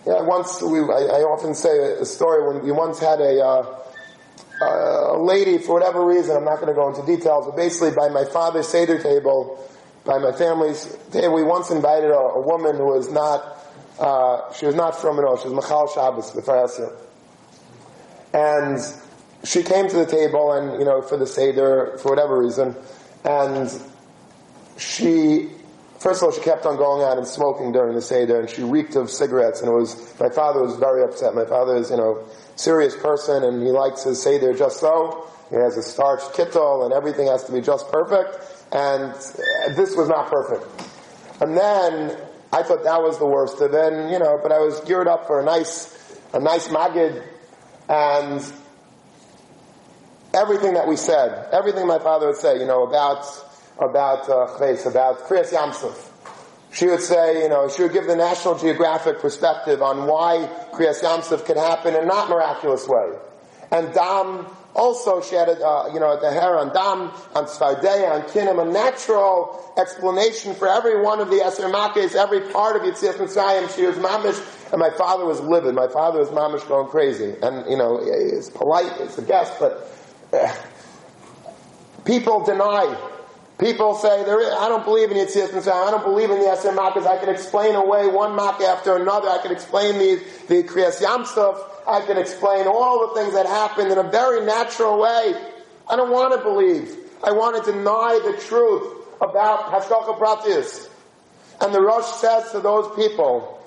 Yeah, 0.08 0.22
once 0.22 0.62
we, 0.62 0.80
I, 0.80 1.20
I 1.20 1.22
often 1.28 1.54
say 1.54 1.78
a, 2.00 2.06
story 2.06 2.48
when 2.48 2.64
we 2.64 2.72
once 2.72 3.00
had 3.00 3.20
a, 3.20 3.46
uh, 3.46 3.80
a 4.62 5.18
lady, 5.22 5.58
for 5.58 5.74
whatever 5.74 6.06
reason, 6.06 6.36
I'm 6.36 6.46
not 6.46 6.56
going 6.56 6.68
to 6.68 6.74
go 6.74 6.90
into 6.90 7.06
details, 7.06 7.46
but 7.46 7.56
basically 7.56 7.92
by 7.92 8.10
my 8.10 8.26
father's 8.26 8.68
Seder 8.68 9.02
table, 9.02 9.64
by 10.06 10.18
my 10.18 10.32
family's 10.32 10.98
table, 11.12 11.36
we 11.36 11.44
once 11.44 11.70
invited 11.70 12.12
a, 12.12 12.18
a 12.18 12.42
woman 12.42 12.78
who 12.78 12.86
was 12.86 13.12
not 13.12 13.60
uh, 14.00 14.54
she 14.54 14.66
was 14.66 14.76
not 14.76 15.00
from 15.00 15.20
all. 15.26 15.38
She 15.38 15.50
was 15.50 15.54
Michal 15.54 15.88
Shabbos, 15.88 16.32
the. 16.32 16.96
And 18.34 18.80
she 19.44 19.64
came 19.64 19.88
to 19.90 19.96
the 19.96 20.06
table 20.06 20.54
and, 20.54 20.80
you 20.80 20.86
know, 20.86 21.02
for 21.02 21.18
the 21.18 21.28
Seder, 21.28 21.98
for 22.02 22.10
whatever 22.10 22.40
reason, 22.40 22.76
and 23.26 23.70
she, 24.78 25.50
first 26.00 26.22
of 26.22 26.28
all, 26.28 26.32
she 26.32 26.42
kept 26.42 26.66
on 26.66 26.78
going 26.78 27.04
out 27.04 27.18
and 27.18 27.28
smoking 27.28 27.72
during 27.72 27.96
the 27.96 28.02
Seder, 28.02 28.40
and 28.40 28.50
she 28.50 28.64
reeked 28.64 28.96
of 28.96 29.10
cigarettes, 29.10 29.62
and 29.62 29.70
it 29.70 29.74
was, 29.74 30.18
my 30.20 30.30
father 30.30 30.62
was 30.62 30.76
very 30.78 31.04
upset. 31.04 31.36
My 31.36 31.46
father 31.46 31.76
is, 31.76 31.90
you 31.90 31.98
know, 31.98 32.24
serious 32.56 32.96
person, 32.96 33.44
and 33.44 33.62
he 33.62 33.72
likes 33.72 34.04
his 34.04 34.22
Seder 34.22 34.54
just 34.54 34.80
so. 34.80 35.28
He 35.50 35.56
has 35.56 35.76
a 35.78 35.84
starched 35.84 36.34
kittel, 36.34 36.86
and 36.86 36.94
everything 36.94 37.28
has 37.28 37.44
to 37.46 37.52
be 37.52 37.60
just 37.60 37.92
perfect, 37.92 38.38
and 38.72 39.14
this 39.76 39.96
was 39.96 40.08
not 40.08 40.30
perfect. 40.30 40.66
And 41.42 41.58
then 41.58 42.18
I 42.52 42.64
thought 42.64 42.84
that 42.84 43.02
was 43.02 43.20
the 43.20 43.26
worst. 43.26 43.60
And 43.62 43.74
then, 43.74 44.12
you 44.12 44.20
know, 44.20 44.40
but 44.42 44.52
I 44.52 44.60
was 44.60 44.80
geared 44.82 45.08
up 45.08 45.28
for 45.28 45.40
a 45.40 45.46
nice, 45.46 45.96
a 46.34 46.40
nice 46.40 46.68
magid, 46.70 47.24
and 47.88 48.54
everything 50.34 50.74
that 50.74 50.88
we 50.88 50.96
said, 50.96 51.50
everything 51.52 51.88
my 51.88 52.00
father 52.00 52.28
would 52.28 52.38
say, 52.38 52.60
you 52.60 52.66
know, 52.66 52.84
about, 52.84 53.26
about, 53.80 54.30
uh, 54.30 54.46
about 54.90 55.20
Kriyas 55.28 55.54
Yamsuf. 55.54 56.08
She 56.72 56.86
would 56.88 57.02
say, 57.02 57.42
you 57.42 57.50
know, 57.50 57.68
she 57.68 57.84
would 57.84 57.94
give 57.94 58.06
the 58.06 58.16
National 58.16 58.58
Geographic 58.58 59.20
perspective 59.20 59.82
on 59.82 60.06
why 60.06 60.50
Kriyas 60.72 61.02
Yamsuf 61.04 61.46
could 61.46 61.58
happen 61.58 61.96
in 61.96 62.08
not 62.08 62.30
miraculous 62.30 62.88
way. 62.88 63.12
And 63.72 63.94
Dam 63.94 64.46
also, 64.80 65.22
she 65.22 65.36
had, 65.36 65.50
a, 65.50 65.60
uh, 65.60 65.94
you 65.94 66.00
know, 66.00 66.18
the 66.20 66.32
hair 66.32 66.58
on 66.58 66.74
Dam, 66.74 67.12
on 67.36 67.46
Tzfardei, 67.46 68.10
on 68.10 68.22
Kinim, 68.30 68.66
a 68.66 68.72
natural 68.72 69.74
explanation 69.78 70.56
for 70.56 70.70
every 70.70 71.02
one 71.02 71.20
of 71.20 71.30
the 71.30 71.36
Eser 71.36 71.70
every 72.16 72.40
part 72.54 72.78
of 72.78 72.84
Yitzias 72.84 73.16
Mitzrayim. 73.16 73.76
She 73.76 73.86
was 73.86 73.98
mamish, 73.98 74.40
and 74.72 74.80
my 74.80 74.90
father 74.92 75.26
was 75.26 75.42
livid. 75.42 75.76
My 75.76 75.90
father 75.90 76.20
was 76.20 76.30
mamish 76.30 76.66
going 76.70 76.88
crazy. 76.88 77.36
And, 77.42 77.70
you 77.70 77.76
know, 77.76 78.00
he's 78.00 78.50
polite, 78.50 78.94
he's 79.02 79.18
a 79.18 79.22
guest, 79.22 79.54
but 79.60 79.94
uh, 80.32 80.56
people 82.06 82.46
deny. 82.46 82.98
People 83.58 83.96
say, 83.96 84.24
there 84.24 84.40
is, 84.40 84.48
I 84.48 84.70
don't 84.70 84.86
believe 84.86 85.12
in 85.12 85.18
Yitzias 85.18 85.50
Mitzrayim. 85.50 85.88
I 85.88 85.92
don't 85.92 86.06
believe 86.06 86.32
in 86.32 86.40
the 86.40 86.46
Eser. 86.46 87.06
I 87.06 87.18
can 87.18 87.28
explain 87.28 87.76
away 87.76 88.08
one 88.08 88.34
Mak 88.34 88.62
after 88.62 88.96
another. 88.96 89.28
I 89.28 89.40
can 89.40 89.52
explain 89.52 90.00
the, 90.00 90.24
the 90.48 90.64
Kriyas 90.64 91.02
Yam 91.02 91.26
Suf. 91.26 91.58
I 91.90 92.02
can 92.06 92.18
explain 92.18 92.68
all 92.68 93.08
the 93.08 93.20
things 93.20 93.34
that 93.34 93.48
happened 93.48 93.92
in 93.92 93.98
a 93.98 94.04
very 94.04 94.46
natural 94.46 95.00
way. 95.00 95.34
I 95.90 95.96
don't 95.96 96.12
want 96.12 96.38
to 96.38 96.44
believe. 96.44 96.96
I 97.24 97.32
want 97.32 97.64
to 97.64 97.72
deny 97.72 98.20
the 98.24 98.40
truth 98.44 99.06
about 99.20 99.72
Hashgacha 99.72 100.20
Pratis. 100.20 100.88
And 101.60 101.74
the 101.74 101.82
Rosh 101.82 102.06
says 102.06 102.52
to 102.52 102.60
those 102.60 102.96
people 102.96 103.60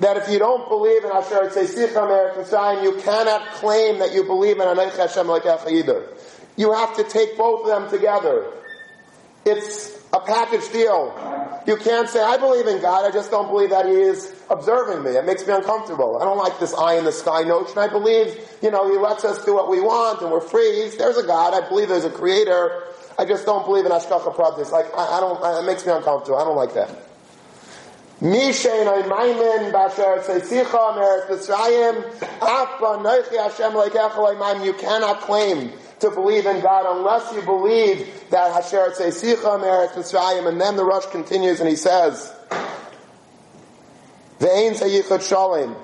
that 0.00 0.16
if 0.16 0.28
you 0.28 0.38
don't 0.38 0.68
believe 0.68 1.04
in 1.04 1.10
Asher 1.10 1.50
Eretz 1.50 2.82
you 2.84 3.00
cannot 3.02 3.50
claim 3.52 3.98
that 3.98 4.12
you 4.12 4.24
believe 4.24 4.56
in 4.56 4.66
Anech 4.66 4.96
Hashem 4.96 5.26
Lekecha 5.26 5.70
either. 5.72 6.06
You 6.56 6.72
have 6.72 6.96
to 6.96 7.04
take 7.04 7.38
both 7.38 7.62
of 7.62 7.68
them 7.68 7.90
together. 7.90 8.52
It's 9.44 10.01
a 10.12 10.20
package 10.20 10.70
deal. 10.72 11.14
You 11.66 11.76
can't 11.76 12.08
say, 12.08 12.22
I 12.22 12.36
believe 12.36 12.66
in 12.66 12.82
God, 12.82 13.04
I 13.04 13.12
just 13.12 13.30
don't 13.30 13.48
believe 13.48 13.70
that 13.70 13.86
He 13.86 13.92
is 13.92 14.34
observing 14.50 15.04
me. 15.04 15.16
It 15.16 15.24
makes 15.24 15.46
me 15.46 15.54
uncomfortable. 15.54 16.18
I 16.20 16.24
don't 16.24 16.38
like 16.38 16.58
this 16.58 16.74
eye 16.74 16.96
in 16.96 17.04
the 17.04 17.12
sky 17.12 17.42
notion. 17.42 17.78
I 17.78 17.88
believe, 17.88 18.36
you 18.60 18.70
know, 18.70 18.90
He 18.90 18.98
lets 18.98 19.24
us 19.24 19.44
do 19.44 19.54
what 19.54 19.70
we 19.70 19.80
want 19.80 20.20
and 20.20 20.30
we're 20.30 20.40
free. 20.40 20.90
There's 20.98 21.16
a 21.16 21.22
God. 21.22 21.54
I 21.54 21.68
believe 21.68 21.88
there's 21.88 22.04
a 22.04 22.10
creator. 22.10 22.82
I 23.18 23.24
just 23.24 23.46
don't 23.46 23.64
believe 23.64 23.86
in 23.86 23.92
Ashkacha 23.92 24.34
Pratis. 24.34 24.70
Like, 24.70 24.86
I, 24.96 25.18
I 25.18 25.20
don't, 25.20 25.62
it 25.62 25.66
makes 25.66 25.86
me 25.86 25.92
uncomfortable. 25.92 26.38
I 26.38 26.44
don't 26.44 26.56
like 26.56 26.74
that. 26.74 26.90
You 28.22 28.52
cannot 34.74 35.20
claim 35.22 35.72
to 36.02 36.10
believe 36.10 36.46
in 36.46 36.60
God 36.60 36.96
unless 36.96 37.32
you 37.32 37.42
believe 37.42 38.06
that 38.30 38.52
Hasher 38.52 38.94
Tzeisicha 38.94 39.58
Meretz 39.60 39.92
Mitzrayim. 39.92 40.46
And 40.46 40.60
then 40.60 40.76
the 40.76 40.84
Rosh 40.84 41.06
continues 41.06 41.60
and 41.60 41.68
he 41.68 41.76
says, 41.76 42.32
Ve'ein 44.38 44.72
Seyichot 44.72 45.20
Shalim, 45.20 45.76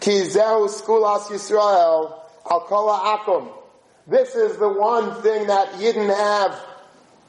Ki 0.00 0.22
Zehu 0.22 0.68
Skulas 0.68 1.28
Yisrael, 1.28 2.18
Al 2.50 2.60
Kol 2.62 2.88
Akum. 2.88 3.52
This 4.06 4.34
is 4.34 4.56
the 4.56 4.68
one 4.68 5.22
thing 5.22 5.46
that 5.46 5.72
Yidden 5.74 6.08
have, 6.08 6.58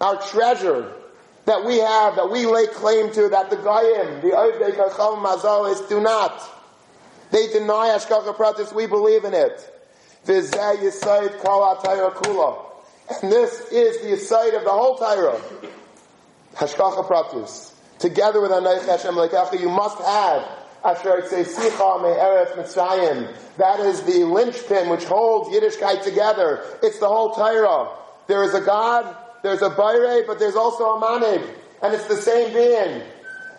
our 0.02 0.22
treasure, 0.22 0.92
that 1.46 1.66
we 1.66 1.78
have, 1.80 2.16
that 2.16 2.32
we 2.32 2.46
lay 2.46 2.68
claim 2.68 3.12
to, 3.12 3.30
that 3.30 3.50
the 3.50 3.58
Goyim, 3.58 4.22
the 4.22 4.30
Oivdei 4.30 4.72
Kachal 4.72 5.22
Mazalis 5.22 5.88
do 5.90 6.00
not. 6.00 6.42
They 7.32 7.48
deny 7.48 7.90
Ashkacha 7.90 8.36
Pratis, 8.36 8.74
we 8.74 8.88
believe 8.88 9.26
in 9.26 9.34
it. 9.34 9.73
And 10.26 10.38
this 13.32 13.62
is 13.72 14.02
the 14.02 14.18
site 14.18 14.54
of 14.54 14.64
the 14.64 14.70
whole 14.70 14.96
Torah. 14.98 15.42
Hashkacha 16.56 17.08
Pratis. 17.08 17.74
Together 18.00 18.42
with 18.42 18.52
Anayich 18.52 18.86
Hashem 18.86 19.16
Lekecha, 19.16 19.60
you 19.60 19.70
must 19.70 19.98
have 20.00 20.44
Asher 20.86 21.22
Sicha 21.24 22.02
Me'eretz 22.02 22.54
Mitzrayim. 22.54 23.28
That 23.58 23.80
is 23.82 24.02
the 24.04 24.24
linchpin 24.26 24.90
which 24.90 25.04
holds 25.04 25.50
Yiddishkeit 25.50 26.04
together. 26.04 26.64
It's 26.82 27.00
the 27.00 27.08
whole 27.08 27.34
Torah. 27.34 27.90
There 28.28 28.44
is 28.44 28.54
a 28.54 28.62
God, 28.62 29.16
there's 29.42 29.62
a 29.62 29.70
Bayre, 29.70 30.24
but 30.26 30.40
there's 30.40 30.56
also 30.56 30.96
a 30.96 31.02
Manig. 31.02 31.46
And 31.82 31.94
it's 31.94 32.08
the 32.08 32.16
same 32.16 32.54
being. 32.54 33.02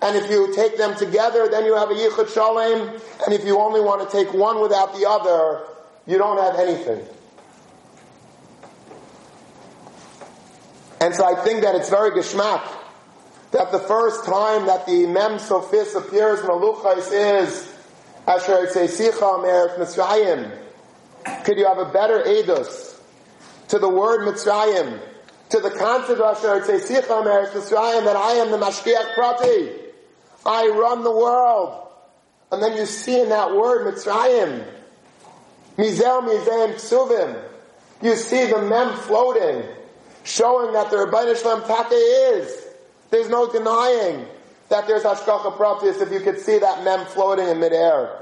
And 0.01 0.17
if 0.17 0.31
you 0.31 0.55
take 0.55 0.77
them 0.77 0.97
together, 0.97 1.49
then 1.49 1.65
you 1.65 1.75
have 1.77 1.91
a 1.91 1.95
Yichud 1.95 2.33
Shalem. 2.33 3.01
And 3.25 3.35
if 3.35 3.45
you 3.45 3.59
only 3.59 3.81
want 3.81 4.09
to 4.09 4.17
take 4.17 4.33
one 4.35 4.61
without 4.61 4.95
the 4.95 5.09
other, 5.09 5.67
you 6.07 6.19
don't 6.19 6.39
have 6.39 6.59
anything. 6.59 7.05
And 11.01 11.15
so 11.15 11.25
I 11.25 11.43
think 11.45 11.63
that 11.63 11.75
it's 11.75 11.91
very 11.91 12.13
geschmack 12.13 12.67
that 13.51 13.71
the 13.71 13.79
first 13.79 14.25
time 14.25 14.67
that 14.67 14.87
the 14.87 15.07
Mem 15.07 15.39
Sophis 15.39 15.95
appears 15.95 16.41
in 16.41 16.47
the 16.47 16.53
Luchais 16.53 17.13
is 17.13 17.73
Asher 18.27 18.67
Sicha 18.67 19.43
Me'eretz 19.43 19.77
Mitzrayim. 19.77 20.51
Could 21.45 21.59
you 21.59 21.67
have 21.67 21.79
a 21.79 21.93
better 21.93 22.23
edus 22.23 22.99
to 23.69 23.79
the 23.79 23.89
word 23.89 24.27
Mitzrayim, 24.27 24.99
to 25.51 25.61
the 25.61 25.71
concept 25.71 26.21
of 26.21 26.37
Asher 26.37 26.61
Sicha 26.63 27.25
Me'eretz 27.25 27.51
Mitzrayim 27.51 28.05
that 28.05 28.17
I 28.17 28.33
am 28.33 28.51
the 28.51 28.59
Mashkiach 28.59 29.15
Prati. 29.15 29.73
I 30.47 30.69
run 30.69 31.05
the 31.05 31.13
world. 31.13 31.87
And 32.51 32.63
then 32.63 32.77
you 32.77 32.87
see 32.87 33.21
in 33.21 33.29
that 33.29 33.55
word 33.55 33.95
Mitzrayim, 33.95 34.67
Mizel 35.77 36.23
Mizeim 36.23 36.75
Ksuvim. 36.75 37.43
You 38.03 38.17
see 38.17 38.47
the 38.47 38.63
mem 38.63 38.97
floating, 38.99 39.65
showing 40.25 40.73
that 40.73 40.91
the 40.91 40.99
Rabbi 40.99 41.35
Shalom 41.35 41.63
Take 41.63 41.93
is. 41.93 42.67
There's 43.11 43.29
no 43.29 43.51
denying 43.51 44.27
that 44.69 44.87
there's 44.87 45.03
Hashkacha 45.03 45.57
Pratis 45.57 46.01
if 46.01 46.13
you 46.13 46.21
could 46.21 46.39
see 46.41 46.59
that 46.59 46.85
mem 46.85 47.07
floating 47.07 47.49
in 47.49 47.61
midair. 47.61 48.21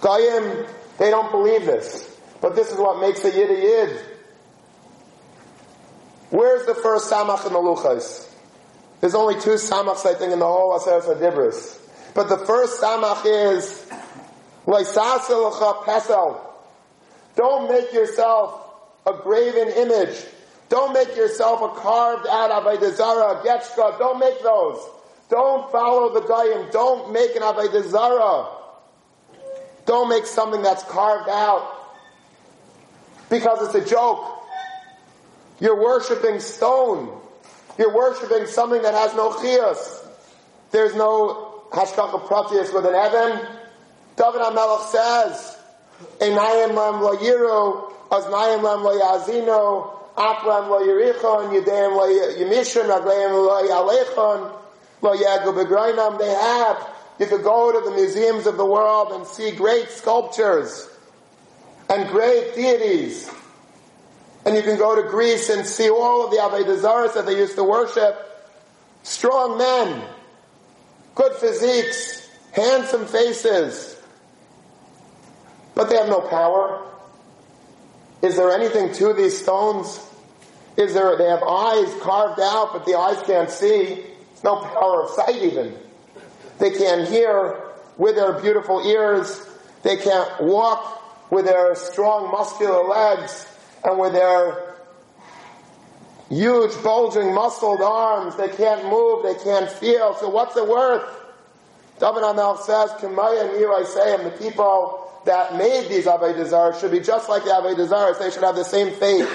Goyim, 0.00 0.66
they 0.98 1.10
don't 1.10 1.30
believe 1.30 1.66
this. 1.66 2.18
But 2.40 2.56
this 2.56 2.70
is 2.70 2.78
what 2.78 3.00
makes 3.00 3.24
a 3.24 3.30
Yid 3.30 3.50
a 3.50 3.60
Yid. 3.60 4.00
Where's 6.30 6.66
the 6.66 6.74
first 6.74 7.10
Samach 7.10 7.46
in 7.46 7.52
the 7.52 7.58
Luchas? 7.58 8.28
There's 9.00 9.14
only 9.14 9.34
two 9.40 9.54
Samachs, 9.54 10.06
I 10.06 10.14
think, 10.14 10.32
in 10.32 10.38
the 10.38 10.46
whole 10.46 10.78
Aseret 10.78 11.02
Adibris. 11.02 11.78
But 12.14 12.28
the 12.28 12.38
first 12.38 12.80
Samach 12.80 13.24
is 13.24 13.86
Don't 17.36 17.68
make 17.68 17.92
yourself 17.92 18.62
a 19.06 19.12
graven 19.14 19.68
image. 19.68 20.24
Don't 20.68 20.92
make 20.92 21.16
yourself 21.16 21.60
a 21.62 21.80
carved 21.80 22.26
out 22.28 22.50
Avodah 22.50 22.94
Zarah, 22.94 23.42
Getchka. 23.44 23.98
Don't 23.98 24.20
make 24.20 24.40
those. 24.42 24.78
Don't 25.28 25.70
follow 25.72 26.14
the 26.14 26.20
Goyim. 26.20 26.68
Don't 26.70 27.12
make 27.12 27.34
an 27.34 27.42
Avodah. 27.42 28.48
Don't 29.86 30.08
make 30.08 30.26
something 30.26 30.62
that's 30.62 30.84
carved 30.84 31.28
out 31.28 31.76
because 33.28 33.66
it's 33.66 33.86
a 33.86 33.90
joke. 33.90 34.24
You're 35.58 35.80
worshiping 35.80 36.38
stone. 36.40 37.20
You're 37.78 37.94
worshiping 37.94 38.46
something 38.46 38.82
that 38.82 38.94
has 38.94 39.14
no 39.14 39.30
chias. 39.32 40.06
There's 40.70 40.94
no 40.94 41.64
hashkacha 41.72 42.26
pratius 42.26 42.72
with 42.72 42.86
an 42.86 42.94
Evan. 42.94 43.59
David 44.20 44.42
HaMelech 44.42 44.84
says, 44.90 45.56
Einayim 46.18 46.74
lam 46.74 47.00
lo 47.00 47.16
yiru, 47.16 47.90
aznayim 48.10 48.62
lam 48.62 48.84
lo 48.84 49.00
yazino, 49.00 50.14
aplam 50.14 50.68
lo 50.68 50.80
yirichon, 50.86 51.54
yudayim 51.54 51.96
lo 51.96 52.06
yimishon, 52.06 52.84
raglayim 52.84 53.32
lo 53.32 53.62
yalechon, 53.66 54.52
lo 55.00 55.16
yagu 55.16 55.54
begroinam. 55.54 56.18
They 56.18 56.28
have. 56.28 56.86
You 57.18 57.26
could 57.28 57.42
go 57.42 57.72
to 57.72 57.88
the 57.88 57.96
museums 57.96 58.46
of 58.46 58.58
the 58.58 58.64
world 58.64 59.12
and 59.12 59.26
see 59.26 59.52
great 59.52 59.88
sculptures 59.88 60.86
and 61.88 62.06
great 62.10 62.54
deities. 62.54 63.30
And 64.44 64.54
you 64.54 64.62
can 64.62 64.76
go 64.76 65.02
to 65.02 65.08
Greece 65.08 65.48
and 65.48 65.66
see 65.66 65.88
all 65.88 66.26
of 66.26 66.30
the 66.30 66.36
Avodah 66.36 67.14
that 67.14 67.24
they 67.24 67.38
used 67.38 67.56
to 67.56 67.64
worship. 67.64 68.18
Strong 69.02 69.56
men, 69.56 70.02
good 71.14 71.32
physiques, 71.36 72.28
handsome 72.52 73.06
faces, 73.06 73.99
but 75.74 75.88
they 75.88 75.96
have 75.96 76.08
no 76.08 76.20
power. 76.20 76.86
Is 78.22 78.36
there 78.36 78.50
anything 78.50 78.92
to 78.94 79.12
these 79.14 79.40
stones? 79.40 80.06
Is 80.76 80.94
there, 80.94 81.16
they 81.16 81.28
have 81.28 81.42
eyes 81.42 81.94
carved 82.00 82.40
out, 82.40 82.70
but 82.72 82.84
the 82.86 82.94
eyes 82.94 83.22
can't 83.26 83.50
see. 83.50 83.84
There's 83.84 84.44
no 84.44 84.56
power 84.56 85.04
of 85.04 85.10
sight 85.10 85.36
even. 85.36 85.74
They 86.58 86.70
can't 86.70 87.08
hear 87.08 87.62
with 87.96 88.16
their 88.16 88.40
beautiful 88.40 88.86
ears. 88.86 89.46
They 89.82 89.96
can't 89.96 90.42
walk 90.42 91.30
with 91.30 91.46
their 91.46 91.74
strong 91.74 92.30
muscular 92.30 92.84
legs 92.84 93.46
and 93.84 93.98
with 93.98 94.12
their 94.12 94.76
huge 96.28 96.82
bulging 96.82 97.34
muscled 97.34 97.80
arms. 97.80 98.36
They 98.36 98.48
can't 98.48 98.84
move. 98.84 99.22
They 99.22 99.42
can't 99.42 99.70
feel. 99.70 100.14
So 100.16 100.28
what's 100.28 100.56
it 100.56 100.66
worth? 100.66 101.02
David 101.98 102.22
HaMelech 102.22 102.60
says, 102.60 102.90
you, 103.02 103.74
I 103.74 103.84
say, 103.84 104.14
and 104.14 104.26
the 104.26 104.30
people 104.30 105.09
that 105.26 105.56
made 105.56 105.88
these 105.88 106.06
Avodah 106.06 106.80
should 106.80 106.90
be 106.90 107.00
just 107.00 107.28
like 107.28 107.44
the 107.44 107.50
Avodah 107.50 108.18
They 108.18 108.30
should 108.30 108.42
have 108.42 108.56
the 108.56 108.64
same 108.64 108.94
faith. 108.94 109.28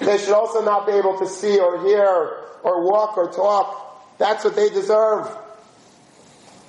they 0.00 0.18
should 0.18 0.34
also 0.34 0.64
not 0.64 0.86
be 0.86 0.92
able 0.92 1.18
to 1.18 1.26
see 1.26 1.58
or 1.58 1.82
hear 1.84 2.44
or 2.62 2.84
walk 2.84 3.16
or 3.16 3.30
talk. 3.30 4.18
That's 4.18 4.44
what 4.44 4.56
they 4.56 4.70
deserve. 4.70 5.28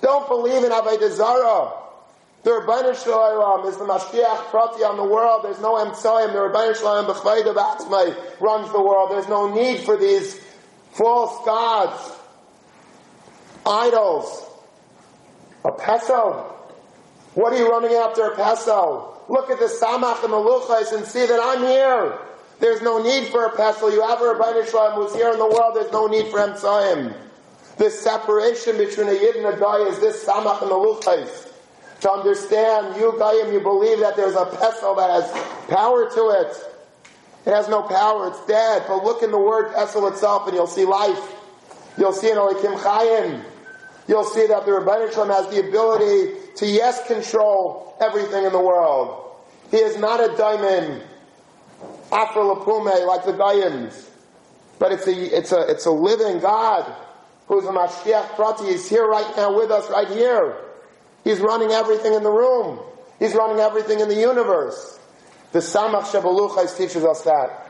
Don't 0.01 0.27
believe 0.27 0.63
in 0.63 0.71
Avodah 0.71 1.11
Zarah. 1.11 1.71
The 2.43 2.51
Rebbeinu 2.51 3.03
Shalom 3.03 3.65
is 3.67 3.77
the 3.77 3.85
Mashgiach 3.85 4.45
Prati 4.51 4.83
on 4.83 4.95
the 4.95 5.03
world. 5.03 5.43
There's 5.43 5.59
no 5.59 5.75
Emtsoyim. 5.75 6.33
The 6.33 6.39
Rebbeinu 6.39 6.75
Shalom 6.75 7.05
B'chvayda 7.05 7.53
B'atzmai 7.53 8.39
runs 8.39 8.71
the 8.71 8.81
world. 8.81 9.11
There's 9.11 9.27
no 9.27 9.53
need 9.53 9.81
for 9.81 9.97
these 9.97 10.39
false 10.91 11.45
gods, 11.45 12.15
idols. 13.65 14.45
A 15.65 15.71
Pesach. 15.71 16.56
What 17.37 17.53
are 17.53 17.57
you 17.57 17.69
running 17.69 17.91
after 17.91 18.25
a 18.25 18.35
pesel? 18.35 19.13
Look 19.29 19.51
at 19.51 19.59
the 19.59 19.67
Samach 19.67 20.23
and 20.23 20.33
the 20.33 20.37
Luchais 20.37 20.91
and 20.91 21.05
see 21.05 21.23
that 21.23 21.39
I'm 21.39 21.61
here. 21.61 22.17
There's 22.59 22.81
no 22.81 22.97
need 22.97 23.27
for 23.27 23.45
a 23.45 23.51
pesel. 23.51 23.93
You 23.93 24.01
have 24.01 24.19
a 24.19 24.33
Rabbi 24.33 24.65
Shalom 24.65 24.93
who's 24.93 25.13
here 25.13 25.29
in 25.29 25.37
the 25.37 25.45
world. 25.45 25.75
There's 25.75 25.91
no 25.91 26.07
need 26.07 26.31
for 26.31 26.39
Emtsaim. 26.39 27.15
This 27.77 28.01
separation 28.01 28.79
between 28.79 29.07
a 29.09 29.13
Yid 29.13 29.35
and 29.35 29.45
a 29.45 29.55
Guy 29.55 29.81
is 29.81 29.99
this 29.99 30.25
Samach 30.25 30.63
and 30.63 30.71
the 30.71 30.75
Luchais. 30.75 31.53
To 32.01 32.11
understand, 32.11 32.99
you 32.99 33.11
Gayim, 33.11 33.53
you 33.53 33.59
believe 33.59 33.99
that 33.99 34.15
there's 34.15 34.33
a 34.33 34.45
pesel 34.45 34.97
that 34.97 35.11
has 35.11 35.67
power 35.69 36.09
to 36.09 36.29
it. 36.41 36.57
It 37.45 37.53
has 37.53 37.69
no 37.69 37.83
power. 37.83 38.29
It's 38.29 38.43
dead. 38.47 38.85
But 38.87 39.03
look 39.03 39.21
in 39.21 39.29
the 39.29 39.37
word 39.37 39.75
pesel 39.75 40.11
itself 40.11 40.47
and 40.47 40.55
you'll 40.55 40.65
see 40.65 40.85
life. 40.85 41.35
You'll 41.99 42.13
see 42.13 42.31
an 42.31 42.37
Elikim 42.37 42.79
Chayim. 42.79 43.43
You'll 44.07 44.23
see 44.23 44.47
that 44.47 44.65
the 44.65 44.71
Rebbeinu 44.71 45.11
Shalom 45.13 45.29
has 45.29 45.47
the 45.49 45.67
ability 45.67 46.33
to 46.57 46.65
yes 46.65 47.05
control 47.07 47.95
everything 47.99 48.45
in 48.45 48.51
the 48.51 48.59
world. 48.59 49.35
He 49.69 49.77
is 49.77 49.97
not 49.97 50.23
a 50.23 50.35
diamond, 50.37 51.03
afro 52.11 52.55
lapume, 52.55 53.05
like 53.05 53.25
the 53.25 53.33
Gayans. 53.33 54.05
But 54.79 54.93
it's 54.93 55.07
a, 55.07 55.37
it's 55.37 55.51
a, 55.51 55.69
it's 55.69 55.85
a 55.85 55.91
living 55.91 56.39
God 56.39 56.93
who's 57.47 57.65
a 57.65 57.71
Mashiach 57.71 58.35
Prati. 58.35 58.65
He's 58.65 58.89
here 58.89 59.05
right 59.05 59.35
now 59.35 59.57
with 59.57 59.71
us, 59.71 59.89
right 59.89 60.07
here. 60.07 60.55
He's 61.23 61.39
running 61.39 61.71
everything 61.71 62.13
in 62.13 62.23
the 62.23 62.31
room. 62.31 62.79
He's 63.19 63.33
running 63.33 63.59
everything 63.59 63.99
in 63.99 64.07
the 64.07 64.15
universe. 64.15 64.99
The 65.51 65.59
Samach 65.59 66.03
Shabaluchais 66.03 66.77
teaches 66.77 67.03
us 67.03 67.23
that. 67.23 67.63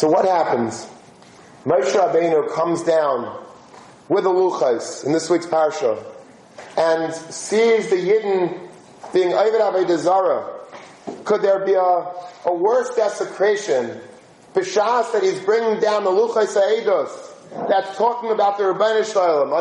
So 0.00 0.08
what 0.08 0.24
happens? 0.24 0.88
Moshe 1.66 1.92
Rabbeinu 1.92 2.54
comes 2.54 2.82
down 2.84 3.38
with 4.08 4.24
the 4.24 4.30
Luchas 4.30 5.04
in 5.04 5.12
this 5.12 5.28
week's 5.28 5.44
parsha 5.44 6.02
and 6.78 7.12
sees 7.12 7.90
the 7.90 7.96
Yidden 7.96 8.70
being 9.12 9.34
Ovid 9.34 9.60
Avodah. 9.60 11.24
Could 11.26 11.42
there 11.42 11.66
be 11.66 11.74
a, 11.74 12.14
a 12.46 12.54
worse 12.54 12.96
desecration? 12.96 14.00
B'shas 14.54 15.12
that 15.12 15.22
he's 15.22 15.38
bringing 15.40 15.80
down 15.80 16.04
the 16.04 16.10
Luchas 16.10 16.56
Eidos 16.56 17.68
that's 17.68 17.94
talking 17.98 18.30
about 18.30 18.56
the 18.56 18.64
Rebbeinu 18.64 19.04
Shalom. 19.04 19.52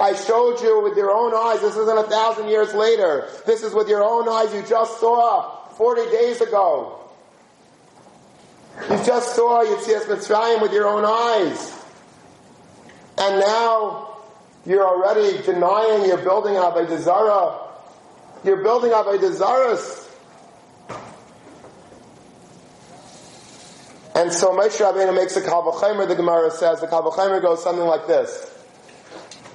I 0.00 0.14
showed 0.14 0.60
you 0.62 0.82
with 0.84 0.96
your 0.96 1.10
own 1.10 1.34
eyes. 1.34 1.62
This 1.62 1.76
isn't 1.76 1.98
a 1.98 2.04
thousand 2.04 2.48
years 2.48 2.72
later. 2.74 3.28
This 3.44 3.64
is 3.64 3.74
with 3.74 3.88
your 3.88 4.04
own 4.04 4.28
eyes. 4.28 4.54
You 4.54 4.62
just 4.62 5.00
saw 5.00 5.66
40 5.70 6.12
days 6.12 6.40
ago. 6.40 6.99
You 8.90 9.04
just 9.04 9.34
saw 9.36 9.64
Yitzias 9.64 10.04
Mitzrayim 10.06 10.62
with 10.62 10.72
your 10.72 10.86
own 10.86 11.04
eyes. 11.04 11.76
And 13.18 13.40
now 13.40 14.16
you're 14.64 14.86
already 14.86 15.42
denying 15.42 16.06
you're 16.06 16.18
building 16.18 16.54
Avodah. 16.54 17.68
You're 18.44 18.62
building 18.62 18.92
Avodah. 18.92 20.06
And 24.14 24.32
so 24.32 24.50
Moshe 24.50 24.78
Rabbeinu 24.78 25.14
makes 25.14 25.36
a 25.36 25.40
Kal 25.40 25.62
Vachomer, 25.62 26.06
the 26.06 26.14
Gemara 26.14 26.50
says, 26.50 26.80
the 26.80 26.86
Kal 26.86 27.02
Vachomer 27.10 27.40
goes 27.40 27.62
something 27.62 27.86
like 27.86 28.06
this. 28.06 28.48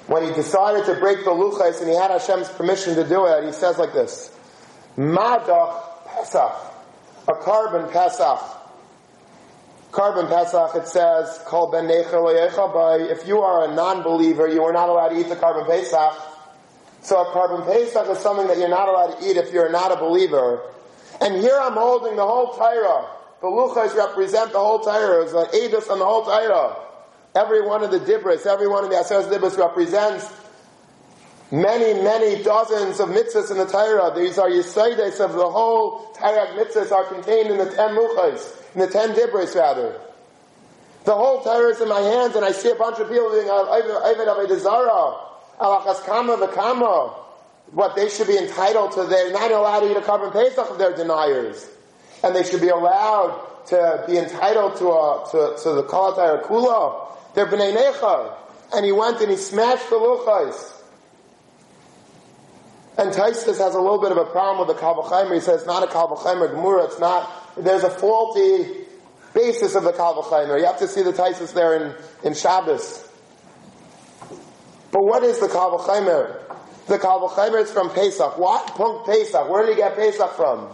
When 0.07 0.23
he 0.23 0.33
decided 0.33 0.85
to 0.85 0.99
break 0.99 1.23
the 1.23 1.31
Luchais 1.31 1.81
and 1.81 1.89
he 1.89 1.95
had 1.95 2.11
Hashem's 2.11 2.49
permission 2.49 2.95
to 2.95 3.07
do 3.07 3.25
it, 3.25 3.45
he 3.45 3.51
says 3.51 3.77
like 3.77 3.93
this. 3.93 4.31
Madach 4.97 6.05
Pesach. 6.07 6.51
A 7.27 7.33
korban 7.33 7.91
Pesach. 7.91 8.54
Korban 9.95 10.27
Pesach, 10.27 10.75
it 10.75 10.89
says, 10.89 11.39
Kol 11.45 11.71
ben 11.71 11.87
by 11.87 12.97
If 13.09 13.25
you 13.25 13.39
are 13.39 13.71
a 13.71 13.73
non-believer, 13.73 14.45
you 14.45 14.61
are 14.65 14.73
not 14.73 14.89
allowed 14.89 15.09
to 15.09 15.19
eat 15.21 15.29
the 15.29 15.37
korban 15.37 15.65
Pesach. 15.67 16.13
So 17.01 17.21
a 17.21 17.25
korban 17.31 17.65
Pesach 17.65 18.05
is 18.09 18.17
something 18.17 18.45
that 18.47 18.57
you're 18.57 18.67
not 18.67 18.89
allowed 18.89 19.17
to 19.17 19.25
eat 19.25 19.37
if 19.37 19.53
you're 19.53 19.71
not 19.71 19.93
a 19.93 19.95
believer. 19.95 20.61
And 21.21 21.35
here 21.35 21.57
I'm 21.57 21.75
holding 21.75 22.17
the 22.17 22.25
whole 22.25 22.53
Torah. 22.55 23.07
The 23.39 23.47
Luchas 23.47 23.95
represent 23.95 24.51
the 24.51 24.59
whole 24.59 24.79
Torah. 24.79 25.23
It's 25.23 25.31
an 25.31 25.45
Edus 25.57 25.89
on 25.89 25.99
the 25.99 26.05
whole 26.05 26.25
Torah. 26.25 26.75
Every 27.33 27.65
one 27.65 27.81
of 27.81 27.91
the 27.91 27.99
Dibris, 27.99 28.45
every 28.45 28.67
one 28.67 28.83
of 28.83 28.89
the 28.89 28.97
Aseret 28.97 29.31
Dibris 29.31 29.57
represents 29.57 30.25
many, 31.51 32.01
many 32.01 32.43
dozens 32.43 32.99
of 32.99 33.09
mitzvahs 33.09 33.51
in 33.51 33.57
the 33.57 33.65
Torah. 33.65 34.13
These 34.15 34.37
are 34.37 34.49
Yisaides 34.49 35.19
of 35.19 35.33
the 35.33 35.49
whole 35.49 36.11
Torah 36.13 36.47
mitzvahs 36.57 36.91
are 36.91 37.05
contained 37.05 37.49
in 37.51 37.57
the 37.57 37.65
ten 37.65 37.95
Luchas 37.95 38.61
in 38.73 38.81
the 38.81 38.87
ten 38.87 39.13
Dibris 39.13 39.55
rather. 39.55 39.99
The 41.05 41.13
whole 41.13 41.41
Torah 41.41 41.69
is 41.69 41.81
in 41.81 41.87
my 41.87 42.01
hands, 42.01 42.35
and 42.35 42.43
I 42.43 42.51
see 42.51 42.71
a 42.71 42.75
bunch 42.75 42.99
of 42.99 43.07
people 43.07 43.29
doing 43.29 43.47
uh, 43.47 43.69
Ivan 43.69 44.27
of 44.27 44.59
Zara, 44.59 45.17
Alachas 45.59 46.03
Kama 46.03 46.47
Kama. 46.47 47.21
What 47.71 47.95
they 47.95 48.09
should 48.09 48.27
be 48.27 48.37
entitled 48.37 48.93
to, 48.93 49.03
they're 49.03 49.31
not 49.31 49.51
allowed 49.51 49.81
to 49.81 49.91
eat 49.91 49.97
a 49.97 50.01
korban 50.01 50.31
Pesach 50.31 50.67
if 50.71 50.77
they're 50.77 50.95
deniers. 50.95 51.67
And 52.23 52.35
they 52.35 52.43
should 52.43 52.61
be 52.61 52.69
allowed 52.69 53.65
to 53.67 54.03
be 54.07 54.17
entitled 54.17 54.77
to 54.77 54.87
a, 54.87 55.27
to, 55.31 55.63
to 55.63 55.71
the 55.73 55.83
Kalatayr 55.83 56.43
Kula. 56.43 57.07
They're 57.33 57.47
B'nai 57.47 57.75
Necha. 57.75 58.33
And 58.73 58.85
he 58.85 58.91
went 58.91 59.19
and 59.21 59.31
he 59.31 59.37
smashed 59.37 59.89
the 59.89 59.95
Luchais. 59.95 60.74
And 62.97 63.11
Taisus 63.11 63.57
has 63.57 63.75
a 63.75 63.79
little 63.79 63.99
bit 63.99 64.11
of 64.11 64.17
a 64.17 64.25
problem 64.25 64.65
with 64.65 64.75
the 64.75 64.81
Kal 64.81 65.03
He 65.33 65.39
says 65.41 65.59
it's 65.59 65.67
not 65.67 65.83
a 65.83 65.87
Kal 65.87 66.15
Gemura. 66.15 66.85
It's 66.85 66.99
not. 66.99 67.29
There's 67.57 67.83
a 67.83 67.89
faulty 67.89 68.85
basis 69.33 69.75
of 69.75 69.83
the 69.83 69.91
Kal 69.91 70.15
You 70.57 70.65
have 70.65 70.79
to 70.79 70.87
see 70.87 71.01
the 71.01 71.11
Taisus 71.11 71.53
there 71.53 71.75
in, 71.75 71.93
in 72.23 72.33
Shabbos. 72.33 73.05
But 74.91 75.03
what 75.03 75.23
is 75.23 75.39
the 75.39 75.49
Kal 75.49 75.77
The 76.87 76.97
Kal 76.97 77.55
is 77.55 77.71
from 77.71 77.89
Pesach. 77.89 78.37
What? 78.37 78.67
Punk 78.75 79.05
Pesach. 79.05 79.49
Where 79.49 79.65
did 79.65 79.75
he 79.75 79.81
get 79.81 79.95
Pesach 79.95 80.33
from? 80.35 80.69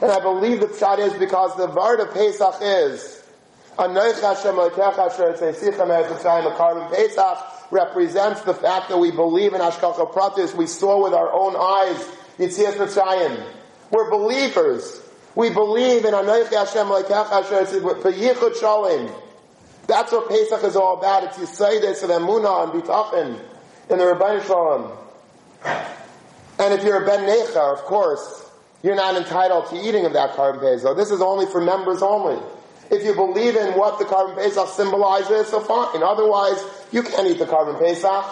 And 0.00 0.12
I 0.12 0.20
believe 0.20 0.60
the 0.60 0.66
pshat 0.66 0.98
is 0.98 1.14
because 1.14 1.56
the 1.56 1.66
word 1.66 2.00
of 2.00 2.12
Pesach 2.12 2.56
is 2.60 3.22
Hashem 3.76 4.56
Pesach 6.90 7.53
represents 7.74 8.40
the 8.42 8.54
fact 8.54 8.88
that 8.88 8.98
we 8.98 9.10
believe 9.10 9.52
in 9.52 9.60
Ashkacha 9.60 10.12
Pratis. 10.14 10.54
We 10.54 10.66
saw 10.66 11.02
with 11.02 11.12
our 11.12 11.30
own 11.30 11.56
eyes 11.56 11.98
Yitzias 12.38 12.74
Mitzrayim. 12.74 13.44
We're 13.90 14.10
believers. 14.10 15.02
We 15.34 15.50
believe 15.50 16.04
in 16.04 16.14
Anoich 16.14 16.50
Hashem 16.50 16.86
Leikach 16.86 17.30
Asher 17.30 17.80
Yichud 17.80 18.54
Shalim. 18.56 19.12
That's 19.88 20.12
what 20.12 20.28
Pesach 20.28 20.62
is 20.64 20.76
all 20.76 20.98
about. 20.98 21.24
It's 21.24 21.36
Yisaydes 21.36 22.02
and 22.04 22.12
Emunah 22.12 22.72
and 22.72 22.82
Bitachin 22.82 23.40
in 23.90 23.98
the 23.98 24.06
Rabbi 24.06 24.42
Shalom. 24.46 24.96
And 26.58 26.72
if 26.72 26.84
you're 26.84 27.02
a 27.02 27.06
Ben 27.06 27.28
Necha, 27.28 27.72
of 27.72 27.80
course, 27.80 28.48
you're 28.82 28.94
not 28.94 29.16
entitled 29.16 29.66
to 29.70 29.76
eating 29.76 30.06
of 30.06 30.12
that 30.12 30.34
korban 30.34 30.60
Pesach. 30.60 30.96
This 30.96 31.10
is 31.10 31.20
only 31.20 31.46
for 31.46 31.60
members 31.60 32.02
only. 32.02 32.40
If 32.90 33.02
you 33.04 33.14
believe 33.14 33.56
in 33.56 33.74
what 33.74 33.98
the 33.98 34.04
korban 34.04 34.36
Pesach 34.36 34.68
symbolizes, 34.68 35.48
so 35.48 35.60
fine. 35.60 36.02
Otherwise, 36.02 36.62
you 36.92 37.02
can't 37.02 37.26
eat 37.26 37.38
the 37.38 37.46
korban 37.46 37.78
Pesach. 37.78 38.24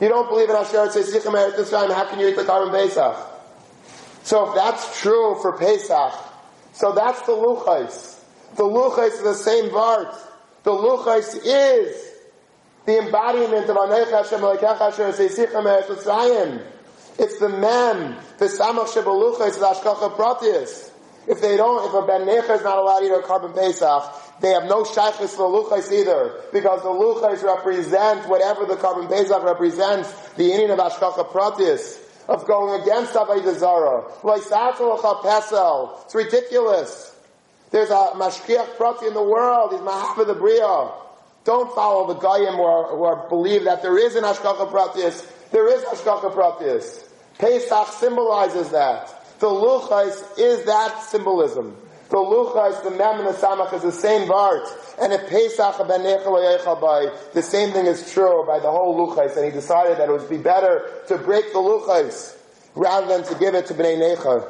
You 0.00 0.08
don't 0.08 0.28
believe 0.28 0.48
in 0.48 0.56
Asher 0.56 0.86
Tzeichim 0.86 1.34
Eretz 1.34 1.56
Yisrael, 1.56 1.92
how 1.92 2.06
can 2.06 2.20
you 2.20 2.28
eat 2.28 2.36
the 2.36 2.44
korban 2.44 2.70
Pesach? 2.70 3.16
So 4.22 4.48
if 4.48 4.54
that's 4.54 5.00
true 5.00 5.36
for 5.42 5.58
Pesach, 5.58 6.14
so 6.72 6.92
that's 6.92 7.20
the 7.22 7.32
Luchais. 7.32 8.18
The 8.56 8.62
Luchais 8.62 9.12
is 9.14 9.22
the 9.22 9.34
same 9.34 9.70
Vart. 9.70 10.14
The 10.62 10.70
Luchais 10.70 11.38
is 11.44 11.96
the 12.86 12.98
embodiment 12.98 13.68
of 13.68 13.76
Anech 13.76 14.10
Hashem 14.10 14.40
Elekech 14.40 14.80
Asher 14.80 15.12
Tzeichim 15.12 15.64
Eretz. 15.64 16.62
It's 17.18 17.38
the 17.38 17.48
Mem, 17.48 18.16
the 18.38 18.46
Samach 18.46 18.88
Shebaluchais, 18.88 19.58
the 19.58 19.66
Ashkacha 19.66 20.16
Pratius. 20.16 20.89
If 21.30 21.40
they 21.40 21.56
don't, 21.56 21.86
if 21.86 21.94
a 21.94 22.04
ben 22.04 22.26
necha 22.26 22.56
is 22.56 22.62
not 22.64 22.78
allowed 22.78 23.00
to 23.00 23.06
eat 23.06 23.12
a 23.12 23.22
korban 23.22 23.54
pesach, 23.54 24.40
they 24.40 24.48
have 24.50 24.64
no 24.64 24.82
shaykhis 24.82 25.30
to 25.30 25.36
the 25.36 25.44
luchais 25.44 25.92
either, 25.92 26.42
because 26.52 26.82
the 26.82 26.88
luchais 26.88 27.44
represent 27.44 28.28
whatever 28.28 28.66
the 28.66 28.74
korban 28.74 29.08
pesach 29.08 29.40
represents, 29.44 30.10
the 30.30 30.42
union 30.42 30.72
of 30.72 30.80
ashkacha 30.80 31.30
pratis, 31.30 32.00
of 32.28 32.44
going 32.48 32.82
against 32.82 33.12
Avodah 33.14 33.56
Zarah. 33.56 34.10
It's 36.04 36.14
ridiculous. 36.16 37.14
There's 37.70 37.90
a 37.90 38.10
mashkiach 38.16 38.76
prati 38.76 39.06
in 39.06 39.14
the 39.14 39.22
world. 39.22 39.70
He's 39.70 39.80
mahafa 39.82 40.26
the 40.26 40.34
bria. 40.34 40.90
Don't 41.44 41.72
follow 41.76 42.12
the 42.12 42.18
goyim 42.18 42.54
who, 42.54 42.62
are, 42.62 42.96
who 42.96 43.04
are 43.04 43.28
believe 43.28 43.64
that 43.64 43.82
there 43.82 43.96
is 43.98 44.16
an 44.16 44.24
ashkacha 44.24 44.68
pratis. 44.72 45.24
There 45.52 45.68
is 45.72 45.84
ashkacha 45.84 46.34
pratis. 46.34 47.06
Pesach 47.38 47.86
symbolizes 48.00 48.70
that. 48.70 49.19
The 49.40 49.46
luchais 49.46 50.38
is 50.38 50.66
that 50.66 51.02
symbolism. 51.02 51.74
The 52.10 52.16
luchais, 52.16 52.82
the 52.84 52.90
mem 52.90 53.20
and 53.20 53.28
the 53.28 53.32
samach 53.32 53.72
is 53.72 53.82
the 53.82 53.92
same 53.92 54.28
vart. 54.28 54.68
And 55.00 55.14
if 55.14 55.30
Pesach 55.30 55.78
ben 55.88 56.02
the 56.02 57.42
same 57.42 57.72
thing 57.72 57.86
is 57.86 58.12
true 58.12 58.44
by 58.46 58.58
the 58.58 58.70
whole 58.70 58.94
luchais, 58.94 59.36
and 59.36 59.46
he 59.46 59.50
decided 59.50 59.96
that 59.96 60.10
it 60.10 60.12
would 60.12 60.28
be 60.28 60.36
better 60.36 61.02
to 61.08 61.16
break 61.16 61.52
the 61.54 61.58
luchais 61.58 62.36
rather 62.74 63.06
than 63.06 63.24
to 63.24 63.34
give 63.36 63.54
it 63.54 63.66
to 63.66 63.74
bnei 63.74 64.16
necha. 64.16 64.46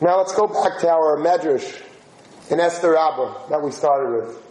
Now 0.00 0.18
let's 0.18 0.34
go 0.34 0.46
back 0.46 0.80
to 0.80 0.88
our 0.88 1.18
medrash 1.18 1.80
in 2.50 2.60
Esther 2.60 2.92
Rabbah 2.92 3.48
that 3.50 3.62
we 3.62 3.70
started 3.70 4.24
with. 4.24 4.42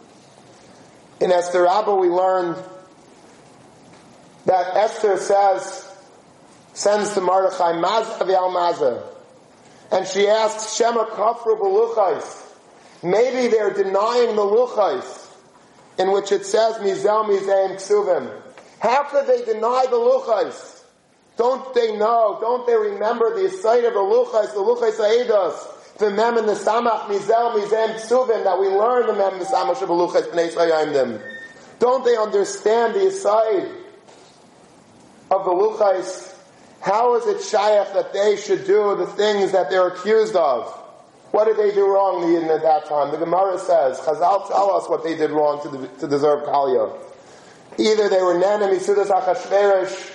In 1.19 1.31
Esther 1.31 1.63
Rabbah 1.63 1.95
we 1.95 2.07
learned 2.07 2.63
that 4.45 4.75
Esther 4.75 5.17
says, 5.17 5.88
sends 6.73 7.13
to 7.13 7.21
Mordechai, 7.21 7.73
Mazah 7.73 8.19
v'al 8.19 8.54
Mazah. 8.54 9.04
And 9.91 10.08
she 10.08 10.27
asks, 10.27 10.75
Shema 10.75 11.06
kafru 11.06 11.60
b'luchais. 11.60 12.47
Maybe 13.04 13.47
they're 13.47 13.73
denying 13.73 14.36
the 14.36 14.41
luchais, 14.41 15.30
in 15.97 16.12
which 16.12 16.32
it 16.32 16.45
says, 16.45 16.75
Mizel 16.77 17.25
mizeim 17.25 17.75
ksuvim. 17.75 18.41
How 18.80 19.04
could 19.04 19.27
they 19.27 19.43
deny 19.43 19.86
the 19.89 19.97
luchais? 19.97 20.84
Don't 21.38 21.73
they 21.73 21.95
know, 21.97 22.38
don't 22.39 22.67
they 22.67 22.75
remember 22.75 23.41
the 23.41 23.49
sight 23.49 23.84
of 23.86 23.93
the 23.93 23.99
luchais, 23.99 24.54
the 24.54 24.60
luchais 24.60 24.99
aidos, 24.99 25.97
the 25.97 26.10
mem 26.10 26.38
and 26.38 26.47
the 26.47 26.54
samach, 26.54 27.08
mizel 27.08 27.54
mizeim 27.54 27.95
ksuvim, 27.95 28.43
that 28.43 28.60
we 28.60 28.67
learn 28.67 29.08
the 29.08 29.13
mem 29.13 29.34
and 29.34 29.41
the 29.41 29.45
samach 29.45 29.82
of 29.82 29.89
luchais, 29.89 31.21
Don't 31.80 32.06
they 32.06 32.15
understand 32.15 32.95
the 32.95 33.08
aside 33.08 33.80
of 35.31 35.45
the 35.45 35.51
Luchais, 35.51 36.35
how 36.81 37.15
is 37.15 37.25
it 37.25 37.41
shaykh 37.41 37.93
that 37.93 38.11
they 38.11 38.35
should 38.35 38.65
do 38.65 38.95
the 38.97 39.05
things 39.05 39.53
that 39.53 39.69
they're 39.69 39.87
accused 39.87 40.35
of? 40.35 40.67
What 41.31 41.45
did 41.45 41.55
they 41.55 41.73
do 41.73 41.87
wrong 41.87 42.21
the 42.21 42.53
at 42.53 42.61
that 42.61 42.85
time? 42.87 43.11
The 43.11 43.17
Gemara 43.17 43.57
says, 43.57 43.99
Chazal 43.99 44.47
tell 44.47 44.71
us 44.71 44.89
what 44.89 45.03
they 45.03 45.15
did 45.15 45.31
wrong 45.31 45.61
to, 45.63 45.87
to 45.99 46.07
deserve 46.07 46.43
Kalia. 46.43 46.93
Either 47.77 48.09
they 48.09 48.21
were 48.21 48.37
Nen 48.37 48.61
and 48.61 48.77
Misudas 48.77 49.07
Achashverosh, 49.07 50.11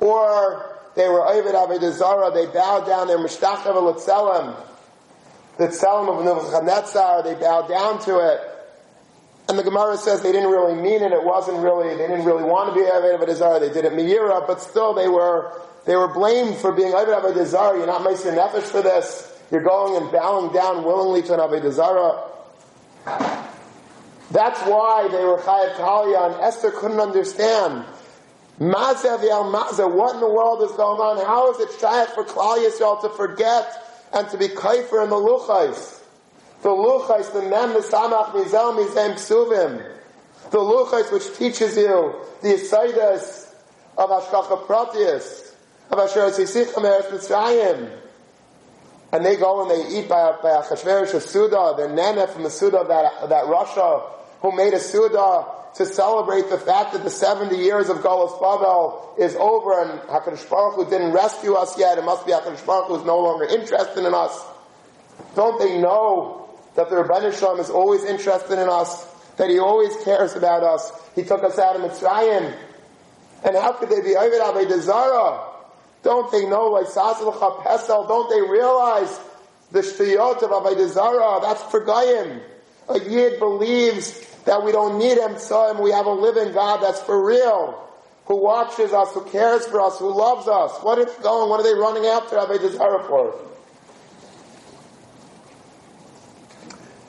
or 0.00 0.78
they 0.94 1.08
were 1.08 1.26
Ovid 1.26 1.54
Avedazara, 1.54 2.34
they 2.34 2.46
bowed 2.52 2.86
down 2.86 3.06
their 3.06 3.18
Mishtachav 3.18 3.74
L'Tzelem, 3.74 4.54
the 5.56 5.68
Tzelem 5.68 6.18
of 6.18 6.22
Nebuchadnezzar, 6.22 7.22
they 7.22 7.34
bowed 7.34 7.68
down 7.68 7.98
to 8.04 8.18
it. 8.18 8.55
And 9.48 9.58
the 9.58 9.62
Gemara 9.62 9.96
says 9.96 10.22
they 10.22 10.32
didn't 10.32 10.50
really 10.50 10.74
mean 10.74 11.02
it. 11.02 11.12
It 11.12 11.22
wasn't 11.22 11.58
really, 11.58 11.94
they 11.96 12.08
didn't 12.08 12.24
really 12.24 12.42
want 12.42 12.74
to 12.74 12.80
be 12.80 12.84
Avodah 12.84 13.20
Avodah 13.20 13.60
They 13.60 13.72
did 13.72 13.84
it 13.84 13.92
Meira, 13.92 14.44
but 14.46 14.60
still 14.60 14.92
they 14.92 15.08
were, 15.08 15.52
they 15.84 15.94
were 15.94 16.12
blamed 16.12 16.56
for 16.56 16.72
being 16.72 16.92
Avodah 16.92 17.22
Avodah 17.22 17.76
You're 17.76 17.86
not 17.86 18.02
Meister 18.02 18.32
Nefesh 18.32 18.64
for 18.64 18.82
this. 18.82 19.32
You're 19.52 19.62
going 19.62 20.02
and 20.02 20.10
bowing 20.10 20.52
down 20.52 20.84
willingly 20.84 21.22
to 21.22 21.34
an 21.34 21.40
Avodah 21.40 22.28
That's 24.32 24.60
why 24.62 25.08
they 25.12 25.24
were 25.24 25.38
Chayat 25.38 25.76
Talia 25.76 26.22
and 26.22 26.34
Esther 26.42 26.72
couldn't 26.72 26.98
understand. 26.98 27.84
Mazev 28.58 29.22
Yal 29.22 29.52
Mazev, 29.52 29.92
what 29.94 30.14
in 30.14 30.20
the 30.20 30.28
world 30.28 30.68
is 30.68 30.74
going 30.76 31.00
on? 31.00 31.24
How 31.24 31.52
is 31.52 31.60
it 31.60 31.68
Shayat 31.78 32.14
for 32.14 32.24
Klal 32.24 32.58
Yisrael 32.58 33.00
to 33.02 33.10
forget 33.10 34.08
and 34.12 34.28
to 34.30 34.38
be 34.38 34.48
Kaifer 34.48 35.04
in 35.04 35.10
the? 35.10 36.05
The 36.62 36.68
luchais, 36.68 37.32
the 37.32 37.42
mem, 37.42 37.72
the 37.72 37.80
samach, 37.80 38.32
mizel, 38.32 38.76
mizem, 38.76 39.14
ksuvim. 39.14 39.92
The 40.50 40.58
luchais 40.58 41.12
which 41.12 41.36
teaches 41.36 41.76
you 41.76 42.14
the 42.42 42.48
asaidas 42.48 43.52
of 43.96 44.10
Ashkacha 44.10 44.66
Pratius, 44.66 45.52
of 45.90 45.98
Asher 45.98 46.20
Tzisichem 46.20 46.82
Eretz 46.82 47.10
Mitzrayim. 47.10 47.90
And 49.12 49.24
they 49.24 49.36
go 49.36 49.62
and 49.62 49.70
they 49.70 49.98
eat 49.98 50.08
by, 50.08 50.32
by 50.42 50.50
Achashverosh 50.62 51.20
Suda, 51.22 51.74
the 51.76 51.88
nene 51.88 52.26
from 52.28 52.42
the 52.42 52.50
Suda 52.50 52.78
of 52.78 52.88
that, 52.88 53.28
that 53.28 53.46
Russia, 53.46 54.02
who 54.40 54.52
made 54.52 54.74
a 54.74 54.80
Suda 54.80 55.46
to 55.76 55.86
celebrate 55.86 56.48
the 56.48 56.58
fact 56.58 56.92
that 56.92 57.04
the 57.04 57.10
70 57.10 57.56
years 57.56 57.88
of 57.88 57.98
Golos 57.98 58.40
Babel 58.40 59.14
is 59.18 59.36
over 59.36 59.82
and 59.82 60.00
HaKadosh 60.08 60.48
Baruch 60.48 60.74
Hu 60.74 60.84
didn't 60.90 61.12
rescue 61.12 61.54
us 61.54 61.78
yet. 61.78 61.98
It 61.98 62.04
must 62.04 62.26
be 62.26 62.32
HaKadosh 62.32 62.64
Baruch 62.66 62.88
Hu 62.88 62.96
is 62.96 63.04
no 63.04 63.20
longer 63.20 63.44
interested 63.44 64.04
in 64.04 64.14
us. 64.14 64.42
Don't 65.34 65.58
they 65.58 65.78
know 65.78 66.45
that 66.76 66.90
the 66.90 66.96
Rebbeinu 66.96 67.36
Shalom 67.36 67.58
is 67.58 67.70
always 67.70 68.04
interested 68.04 68.60
in 68.60 68.68
us, 68.68 69.04
that 69.36 69.50
He 69.50 69.58
always 69.58 69.96
cares 70.04 70.36
about 70.36 70.62
us. 70.62 70.92
He 71.14 71.22
took 71.22 71.42
us 71.42 71.58
out 71.58 71.76
of 71.76 71.82
Mitzrayim. 71.82 72.54
And 73.44 73.56
how 73.56 73.72
could 73.72 73.88
they 73.88 74.00
be 74.00 74.16
Ovid 74.16 74.40
Avodah 74.40 74.80
Zarah? 74.80 75.52
Don't 76.02 76.30
they 76.30 76.48
know, 76.48 76.66
like 76.68 76.86
Sasal 76.86 77.32
Pesel, 77.64 78.06
don't 78.06 78.30
they 78.30 78.40
realize 78.40 79.18
the 79.72 79.80
Shtiyot 79.80 80.42
of 80.42 80.50
Avodah 80.50 80.88
Zarah? 80.88 81.40
That's 81.42 81.62
for 81.64 81.80
Goyim. 81.80 82.40
A 82.88 83.00
Yid 83.00 83.40
believes 83.40 84.20
that 84.44 84.62
we 84.62 84.70
don't 84.70 84.98
need 84.98 85.18
Him, 85.18 85.38
so 85.38 85.80
we 85.82 85.90
have 85.90 86.06
a 86.06 86.12
living 86.12 86.52
God 86.52 86.82
that's 86.82 87.00
for 87.02 87.26
real 87.26 87.82
who 88.26 88.36
watches 88.36 88.92
us, 88.92 89.12
who 89.14 89.24
cares 89.24 89.66
for 89.66 89.80
us, 89.80 89.98
who 89.98 90.12
loves 90.12 90.48
us. 90.48 90.72
What 90.82 90.98
is 90.98 91.12
going? 91.16 91.48
What 91.48 91.60
are 91.60 91.62
they 91.62 91.78
running 91.78 92.06
after 92.06 92.36
Avodah 92.36 92.76
Zarah 92.76 93.04
for? 93.04 93.34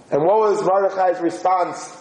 And 0.10 0.24
what 0.24 0.39
was 0.39 0.64
Mordechai's 0.64 1.20
response? 1.20 1.95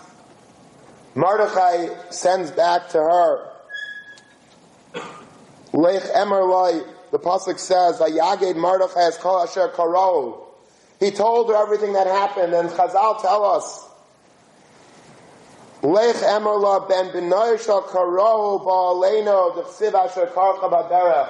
Mordechai 1.15 1.89
sends 2.11 2.51
back 2.51 2.91
to 2.91 2.99
her, 2.99 3.51
Lech 5.73 6.03
Emerloi, 6.03 6.87
the 7.11 7.19
Pasuk 7.19 7.59
says, 7.59 7.99
Vayaged 7.99 8.57
Mordechai 8.57 9.09
es 9.09 9.19
kol 9.19 9.43
asher 9.43 9.71
He 11.01 11.11
told 11.11 11.49
her 11.49 11.57
everything 11.57 11.95
that 11.95 12.07
happened, 12.07 12.53
and 12.55 12.69
Chazal 12.69 13.21
tell 13.21 13.45
us 13.45 13.87
Lech 15.83 16.17
Emerla 16.17 16.89
ben 16.89 17.11
Benoy 17.11 17.65
shal 17.65 17.83
Karohu 17.83 18.65
ba'aleino 18.65 19.55
d'chsiv 19.55 19.95
asher 19.95 20.27
karcha. 20.27 21.29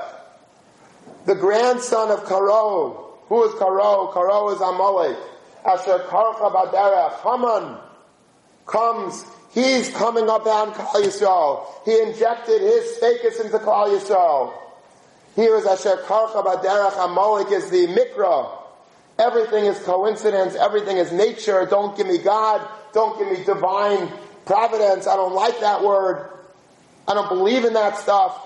The 1.27 1.35
grandson 1.35 2.11
of 2.11 2.25
Karo. 2.25 3.19
Who 3.29 3.45
is 3.45 3.59
Karo? 3.59 4.11
Karo 4.13 4.51
is 4.51 4.61
Amalek. 4.61 5.19
Asher 5.67 6.05
karcha 6.09 6.53
baderech. 6.53 7.21
Haman 7.21 7.79
comes. 8.67 9.25
He's 9.53 9.89
coming 9.91 10.29
up 10.29 10.47
on 10.47 10.73
Klal 10.73 11.03
Yisrael. 11.03 11.67
He 11.85 12.01
injected 12.01 12.61
his 12.61 12.97
status 12.97 13.41
into 13.41 13.59
Klal 13.59 13.89
Yisrael. 13.89 14.53
Here 15.35 15.57
is 15.57 15.67
Asher 15.67 15.97
karcha 16.05 16.45
baderech. 16.45 17.05
Amalek 17.05 17.53
is 17.53 17.71
the 17.71 17.87
mikra. 17.87 18.51
Everything 19.19 19.65
is 19.65 19.79
coincidence. 19.81 20.55
Everything 20.55 20.99
is 20.99 21.11
nature. 21.11 21.67
Don't 21.67 21.97
give 21.97 22.07
me 22.07 22.19
God. 22.19 22.67
Don't 22.93 23.19
give 23.19 23.31
me 23.31 23.45
divine 23.45 24.13
providence, 24.47 25.07
I 25.07 25.17
don't 25.17 25.35
like 25.35 25.61
that 25.61 25.85
word. 25.85 26.31
I 27.07 27.15
don't 27.15 27.29
believe 27.29 27.65
in 27.65 27.75
that 27.75 27.99
stuff. 27.99 28.41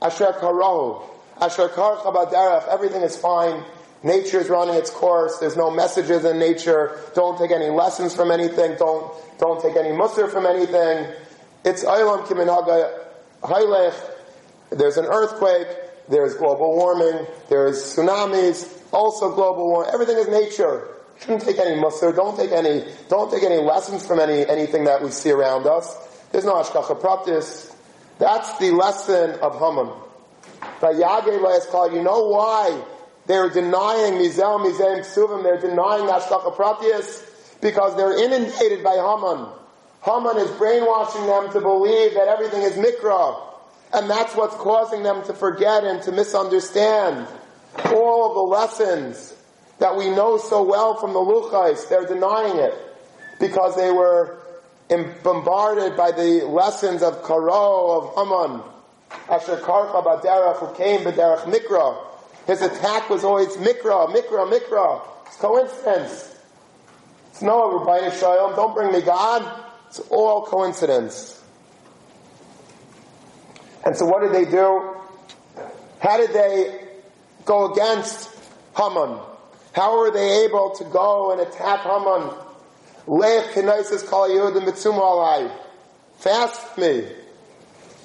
Asher 0.00 0.32
karohu. 0.38 1.02
Asher 1.40 1.68
kar 1.68 2.68
Everything 2.70 3.02
is 3.02 3.16
fine. 3.16 3.64
Nature 4.02 4.40
is 4.40 4.48
running 4.48 4.74
its 4.74 4.90
course. 4.90 5.38
There's 5.38 5.56
no 5.56 5.70
messages 5.70 6.24
in 6.24 6.38
nature. 6.38 6.98
Don't 7.14 7.38
take 7.38 7.50
any 7.50 7.68
lessons 7.68 8.14
from 8.14 8.30
anything. 8.30 8.76
Don't, 8.78 9.12
don't 9.38 9.60
take 9.60 9.76
any 9.76 9.90
mussar 9.90 10.30
from 10.30 10.46
anything. 10.46 11.06
It's 11.64 11.84
aylam 11.84 12.26
kiminaga 12.26 12.98
hailech. 13.42 13.94
There's 14.70 14.96
an 14.96 15.04
earthquake. 15.04 15.68
There's 16.08 16.34
global 16.34 16.76
warming. 16.76 17.26
There's 17.50 17.76
tsunamis. 17.82 18.82
Also 18.90 19.34
global 19.34 19.68
warming. 19.68 19.92
Everything 19.92 20.16
is 20.16 20.28
nature. 20.28 20.88
Shouldn't 21.20 21.42
take 21.42 21.58
any 21.58 21.78
mussar. 21.78 22.16
Don't 22.16 22.36
take 22.36 22.52
any. 22.52 22.84
Don't 23.08 23.30
take 23.30 23.42
any 23.42 23.58
lessons 23.58 24.06
from 24.06 24.18
any 24.18 24.46
anything 24.46 24.84
that 24.84 25.02
we 25.02 25.10
see 25.10 25.30
around 25.30 25.66
us. 25.66 25.94
There's 26.32 26.46
no 26.46 26.54
hashgacha 26.54 26.98
pratis. 27.00 27.74
That's 28.18 28.58
the 28.58 28.70
lesson 28.70 29.38
of 29.40 29.58
Haman. 29.58 29.92
But 30.80 30.94
Yage 30.96 31.58
is 31.58 31.66
called, 31.66 31.92
you 31.92 32.02
know 32.02 32.28
why 32.28 32.82
they're 33.30 33.48
denying 33.48 34.14
Mizel, 34.14 34.58
Mizel, 34.58 34.98
Ksuvim, 35.00 35.44
they're 35.44 35.60
denying 35.60 36.06
Hashgacha 36.06 36.56
Pratis? 36.56 37.24
Because 37.60 37.96
they're 37.96 38.18
inundated 38.18 38.82
by 38.82 38.94
Haman. 38.94 39.46
Haman 40.02 40.36
is 40.38 40.50
brainwashing 40.58 41.26
them 41.26 41.52
to 41.52 41.60
believe 41.60 42.14
that 42.14 42.26
everything 42.26 42.62
is 42.62 42.72
Mikra. 42.72 43.40
And 43.92 44.10
that's 44.10 44.34
what's 44.34 44.56
causing 44.56 45.04
them 45.04 45.24
to 45.26 45.34
forget 45.34 45.84
and 45.84 46.02
to 46.02 46.12
misunderstand 46.12 47.28
all 47.86 48.28
of 48.30 48.34
the 48.34 48.40
lessons 48.40 49.34
that 49.78 49.96
we 49.96 50.10
know 50.10 50.36
so 50.36 50.64
well 50.64 50.96
from 50.96 51.12
the 51.12 51.20
Luchais, 51.20 51.88
they're 51.88 52.06
denying 52.06 52.56
it 52.56 52.74
because 53.38 53.76
they 53.76 53.92
were 53.92 54.38
bombarded 55.22 55.96
by 55.96 56.10
the 56.10 56.44
lessons 56.46 57.02
of 57.02 57.22
Karo, 57.22 58.00
of 58.00 58.14
Haman, 58.16 58.62
Asher 59.30 59.56
Karcha 59.58 60.04
Baderach, 60.04 60.56
who 60.58 60.74
came 60.76 61.00
Baderach 61.02 61.44
Mikra. 61.44 62.09
His 62.46 62.62
attack 62.62 63.08
was 63.10 63.24
always 63.24 63.48
Mikra, 63.56 64.08
Mikra, 64.14 64.50
Mikra. 64.50 65.02
It's 65.26 65.36
coincidence. 65.36 66.36
It's 67.30 67.42
no 67.42 67.78
Rabbi 67.78 68.14
Shalom, 68.16 68.56
don't 68.56 68.74
bring 68.74 68.92
me 68.92 69.02
God. 69.02 69.64
It's 69.88 70.00
all 70.10 70.44
coincidence. 70.46 71.42
And 73.84 73.96
so 73.96 74.06
what 74.06 74.22
did 74.22 74.32
they 74.32 74.50
do? 74.50 74.96
How 76.00 76.16
did 76.16 76.32
they 76.32 76.88
go 77.44 77.72
against 77.72 78.30
Haman? 78.76 79.18
How 79.72 79.98
were 79.98 80.10
they 80.10 80.44
able 80.44 80.70
to 80.76 80.84
go 80.84 81.32
and 81.32 81.40
attack 81.40 81.80
Haman? 81.80 82.30
Lech 83.06 83.54
kenoises 83.54 84.06
kol 84.06 84.28
Yehudim 84.28 84.66
alai. 84.66 85.50
Fast 86.18 86.76
me. 86.76 87.06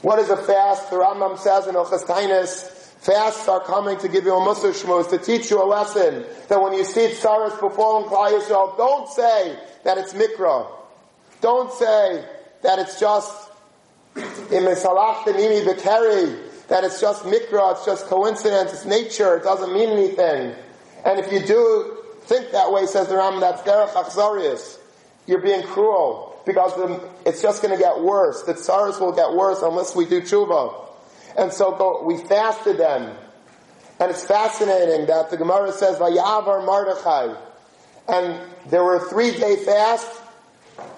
What 0.01 0.19
is 0.19 0.29
a 0.29 0.37
fast? 0.37 0.89
The 0.89 0.97
Rambam 0.97 1.37
says 1.37 1.67
in 1.67 1.75
Ilchas 1.75 2.05
fasts 3.05 3.47
are 3.47 3.59
coming 3.59 3.99
to 3.99 4.07
give 4.07 4.25
you 4.25 4.35
a 4.35 4.39
Musar 4.39 4.73
Shmuz, 4.73 5.11
to 5.11 5.19
teach 5.19 5.51
you 5.51 5.61
a 5.61 5.67
lesson. 5.67 6.25
That 6.49 6.59
when 6.61 6.73
you 6.73 6.83
see 6.83 7.09
tsaras 7.09 7.59
befalling 7.59 8.09
Klal 8.09 8.39
Yisrael, 8.39 8.75
don't 8.77 9.07
say 9.09 9.59
that 9.83 9.99
it's 9.99 10.13
Mikra. 10.13 10.65
Don't 11.41 11.71
say 11.71 12.25
that 12.63 12.79
it's 12.79 12.99
just 12.99 13.51
that 14.15 14.83
it's 16.83 17.01
just 17.01 17.23
Mikra, 17.25 17.73
it's 17.73 17.85
just 17.85 18.07
coincidence, 18.07 18.73
it's 18.73 18.85
nature, 18.85 19.35
it 19.35 19.43
doesn't 19.43 19.71
mean 19.71 19.89
anything. 19.89 20.55
And 21.05 21.19
if 21.19 21.31
you 21.31 21.45
do 21.45 21.97
think 22.21 22.51
that 22.53 22.71
way, 22.71 22.87
says 22.87 23.07
the 23.07 23.17
Ram, 23.17 23.39
that's 23.39 23.61
derech 23.61 23.89
achzarius. 23.89 24.79
You're 25.27 25.41
being 25.41 25.61
cruel 25.63 26.41
because 26.45 26.71
it's 27.25 27.41
just 27.41 27.61
going 27.61 27.75
to 27.75 27.79
get 27.79 28.01
worse. 28.01 28.43
The 28.43 28.53
tsars 28.53 28.99
will 28.99 29.11
get 29.11 29.33
worse 29.33 29.61
unless 29.61 29.95
we 29.95 30.05
do 30.05 30.21
tshuva. 30.21 30.84
And 31.37 31.51
so 31.51 32.03
we 32.03 32.17
fasted 32.17 32.77
then. 32.77 33.15
And 33.99 34.11
it's 34.11 34.25
fascinating 34.25 35.07
that 35.07 35.29
the 35.29 35.37
Gemara 35.37 35.71
says, 35.71 35.97
Vayavar 35.97 36.65
Mordechai. 36.65 37.33
And 38.07 38.39
there 38.69 38.83
were 38.83 38.97
a 38.97 39.09
three 39.09 39.31
day 39.31 39.55
fast. 39.57 40.21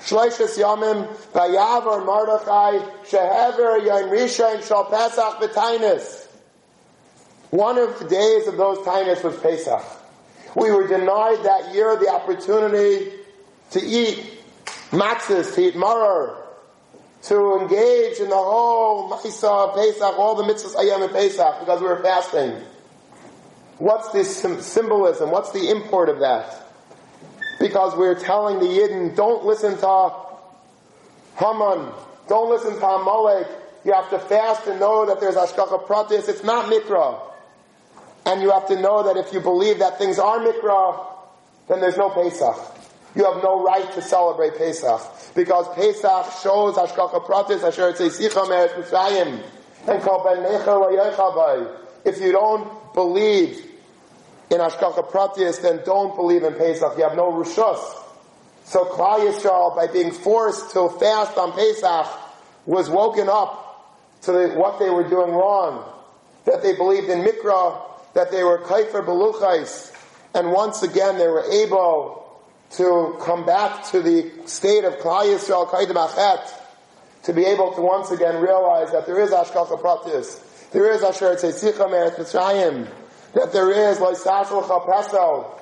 Shleishas 0.01 0.57
Yamim, 0.57 1.07
Vayavar 1.33 2.05
Mordechai, 2.05 2.79
Shehever 3.05 3.85
Yain 3.85 4.09
Rishon 4.09 4.67
Shal 4.67 4.85
Pesach 4.85 5.39
B'Tainis. 5.39 6.27
One 7.51 7.77
of 7.77 7.99
the 7.99 8.07
days 8.07 8.47
of 8.47 8.57
those 8.57 8.79
Tainis 8.79 9.23
was 9.23 9.37
Pesach. 9.37 9.83
We 10.55 10.71
were 10.71 10.87
denied 10.87 11.43
that 11.43 11.73
year 11.73 11.95
the 11.97 12.09
opportunity 12.09 13.11
to 13.71 13.79
eat 13.79 14.39
matzahs, 14.89 15.53
to 15.55 15.61
eat 15.61 15.75
maror, 15.75 16.35
to 17.23 17.59
engage 17.59 18.19
in 18.19 18.29
the 18.29 18.35
whole 18.35 19.09
Maisa 19.09 19.73
Pesach, 19.75 20.17
all 20.17 20.35
the 20.35 20.43
mitzvahs 20.43 20.75
Ayam 20.75 21.11
Pesach, 21.11 21.59
because 21.59 21.81
we 21.81 21.87
were 21.87 22.01
fasting. 22.01 22.61
What's 23.79 24.09
the 24.11 24.23
symbolism? 24.23 25.31
What's 25.31 25.51
the 25.51 25.69
import 25.69 26.09
of 26.09 26.19
that? 26.19 26.63
Because 27.59 27.95
we're 27.95 28.19
telling 28.19 28.59
the 28.59 28.65
Yidden, 28.65 29.15
don't 29.15 29.45
listen 29.45 29.77
to 29.77 30.11
Haman, 31.37 31.91
don't 32.27 32.49
listen 32.49 32.79
to 32.79 32.85
Amalek, 32.85 33.47
you 33.83 33.93
have 33.93 34.09
to 34.09 34.19
fast 34.19 34.67
and 34.67 34.79
know 34.79 35.05
that 35.05 35.19
there's 35.19 35.35
Ashkacha 35.35 35.85
Pratis, 35.87 36.27
it's 36.27 36.43
not 36.43 36.71
Mikra. 36.71 37.21
And 38.25 38.41
you 38.41 38.51
have 38.51 38.67
to 38.67 38.79
know 38.79 39.03
that 39.03 39.15
if 39.15 39.31
you 39.31 39.39
believe 39.39 39.79
that 39.79 39.97
things 39.97 40.19
are 40.19 40.39
mikra, 40.39 41.07
then 41.69 41.79
there's 41.79 41.95
no 41.95 42.09
Pesach. 42.09 42.76
You 43.17 43.25
have 43.25 43.41
no 43.41 43.63
right 43.63 43.91
to 43.93 44.01
celebrate 44.03 44.59
Pesach. 44.59 45.01
Because 45.33 45.67
Pesach 45.73 46.25
shows 46.43 46.75
Hashkacha 46.75 47.25
Pratis, 47.25 47.63
Asher 47.63 47.91
Mitzrayim, 47.91 49.43
and 49.87 50.03
If 52.05 52.21
you 52.21 52.31
don't 52.31 52.93
believe 52.93 53.65
in 54.51 54.59
Hashkacha 54.59 55.09
Pratis, 55.09 55.63
then 55.63 55.81
don't 55.83 56.15
believe 56.15 56.43
in 56.43 56.53
Pesach. 56.53 56.95
You 56.95 57.05
have 57.05 57.17
no 57.17 57.31
Rishus. 57.31 58.03
So 58.65 58.85
Klal 58.85 59.21
Yisrael, 59.21 59.75
by 59.75 59.87
being 59.87 60.11
forced 60.11 60.73
to 60.73 60.87
fast 60.99 61.39
on 61.39 61.53
Pesach, 61.53 62.05
was 62.67 62.87
woken 62.87 63.29
up 63.29 64.21
to 64.21 64.31
the, 64.31 64.49
what 64.49 64.77
they 64.77 64.91
were 64.91 65.09
doing 65.09 65.31
wrong. 65.31 65.91
That 66.45 66.61
they 66.61 66.75
believed 66.75 67.09
in 67.09 67.23
Mikra, 67.23 67.81
that 68.13 68.29
they 68.29 68.43
were 68.43 68.59
kaifer 68.59 69.03
beluchais, 69.03 69.91
and 70.35 70.51
once 70.51 70.83
again 70.83 71.17
they 71.17 71.27
were 71.27 71.49
able 71.49 72.26
to 72.71 73.15
come 73.21 73.45
back 73.45 73.85
to 73.91 74.01
the 74.01 74.31
state 74.45 74.83
of 74.83 74.95
Klal 74.95 75.23
Yisrael 75.23 75.67
kaidim 75.67 75.95
achet, 75.95 76.51
to 77.23 77.33
be 77.33 77.45
able 77.45 77.73
to 77.73 77.81
once 77.81 78.11
again 78.11 78.41
realize 78.41 78.91
that 78.91 79.05
there 79.05 79.19
is 79.19 79.31
ashkacha 79.31 79.81
pratis, 79.81 80.71
there 80.71 80.91
is 80.91 81.03
asher 81.03 81.35
tzeitzichem 81.35 81.89
eretz 81.89 82.15
Mitzrayim, 82.15 82.87
that 83.33 83.53
there 83.53 83.71
is 83.71 83.99
loisasel 83.99 84.63
chapesel, 84.63 85.59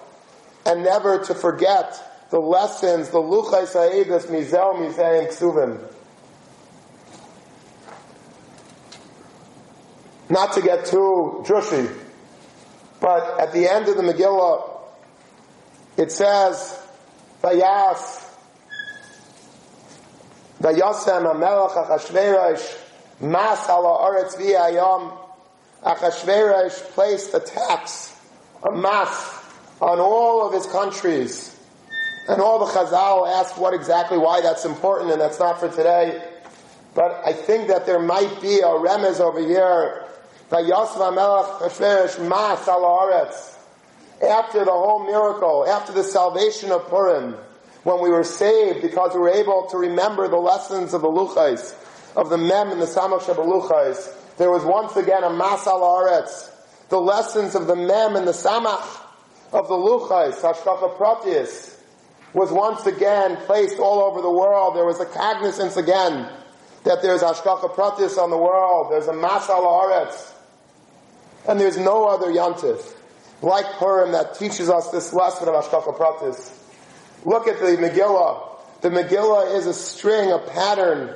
and 0.65 0.83
never 0.83 1.23
to 1.23 1.35
forget 1.35 2.27
the 2.31 2.39
lessons, 2.39 3.09
the 3.09 3.19
luchais 3.19 3.73
ha'edus 3.73 4.25
mizel 4.25 4.75
mizeim 4.75 5.27
ksuvim. 5.27 5.79
Not 10.27 10.53
to 10.53 10.61
get 10.61 10.85
too 10.85 11.43
drushy, 11.45 11.95
but 12.99 13.39
at 13.39 13.53
the 13.53 13.71
end 13.71 13.87
of 13.87 13.95
the 13.95 14.01
Megillah, 14.01 14.71
it 15.97 16.11
says, 16.11 16.79
Vayas, 17.45 18.23
Vayasem 20.61 21.23
HaMelech 21.31 21.73
Achashverosh, 21.73 22.81
Mas 23.21 23.69
ala 23.69 23.99
Oretz 23.99 24.35
V'ayam, 24.35 25.15
Achashverosh 25.83 26.73
placed 26.95 27.35
a 27.35 27.39
tax, 27.39 28.19
a 28.63 28.71
mass, 28.71 29.43
on 29.79 29.99
all 29.99 30.47
of 30.47 30.53
his 30.53 30.65
countries. 30.71 31.55
And 32.27 32.41
all 32.41 32.65
the 32.65 32.71
Chazal 32.71 33.31
asked 33.31 33.59
what 33.59 33.75
exactly, 33.75 34.17
why 34.17 34.41
that's 34.41 34.65
important, 34.65 35.11
and 35.11 35.21
that's 35.21 35.37
not 35.37 35.59
for 35.59 35.69
today. 35.69 36.27
But 36.95 37.21
I 37.23 37.33
think 37.33 37.67
that 37.67 37.85
there 37.85 37.99
might 37.99 38.41
be 38.41 38.61
a 38.61 38.67
remez 38.67 39.19
over 39.19 39.39
here 39.39 40.05
Melech 40.51 42.19
Mas 42.19 42.67
After 44.25 44.65
the 44.65 44.71
whole 44.71 45.05
miracle, 45.05 45.65
after 45.67 45.93
the 45.93 46.03
salvation 46.03 46.71
of 46.71 46.87
Purim, 46.87 47.35
when 47.85 48.01
we 48.01 48.09
were 48.09 48.23
saved 48.23 48.81
because 48.81 49.13
we 49.13 49.19
were 49.19 49.29
able 49.29 49.67
to 49.67 49.77
remember 49.77 50.27
the 50.27 50.37
lessons 50.37 50.95
of 50.95 51.01
the 51.01 51.07
Luchais, 51.07 51.75
of 52.15 52.29
the 52.29 52.37
Mem 52.37 52.71
and 52.71 52.81
the 52.81 52.87
Samach 52.87 53.21
Shabaluchais. 53.21 54.37
There 54.37 54.49
was 54.49 54.65
once 54.65 54.95
again 54.95 55.23
a 55.23 55.29
Masal 55.29 55.81
Aretz, 55.81 56.49
the 56.89 56.99
lessons 56.99 57.53
of 57.53 57.67
the 57.67 57.75
Mem 57.75 58.15
and 58.15 58.27
the 58.27 58.31
Samach 58.31 59.01
of 59.53 59.67
the 59.67 59.75
Luchais, 59.75 60.41
Hashkacha 60.41 60.97
Pratius, 60.97 61.77
was 62.33 62.51
once 62.51 62.87
again 62.87 63.37
placed 63.45 63.77
all 63.77 63.99
over 63.99 64.21
the 64.21 64.31
world. 64.31 64.75
There 64.75 64.85
was 64.85 64.99
a 64.99 65.05
cognizance 65.05 65.77
again 65.77 66.27
that 66.85 67.03
there's 67.03 67.21
Hashkacha 67.21 67.75
Pratius 67.75 68.17
on 68.17 68.31
the 68.31 68.37
world, 68.37 68.91
there's 68.91 69.07
a 69.07 69.13
Masal 69.13 69.61
Aretz, 69.63 70.33
and 71.47 71.59
there's 71.59 71.77
no 71.77 72.07
other 72.07 72.31
Yantif 72.31 72.94
like 73.41 73.65
Purim 73.77 74.11
that 74.13 74.35
teaches 74.35 74.69
us 74.69 74.89
this 74.91 75.13
lesson 75.13 75.47
of 75.47 75.55
Hashkacha 75.55 75.97
Pratis. 75.97 76.51
Look 77.25 77.47
at 77.47 77.59
the 77.59 77.77
Megillah. 77.77 78.81
The 78.81 78.89
Megillah 78.89 79.55
is 79.55 79.65
a 79.65 79.73
string, 79.73 80.31
a 80.31 80.39
pattern 80.39 81.15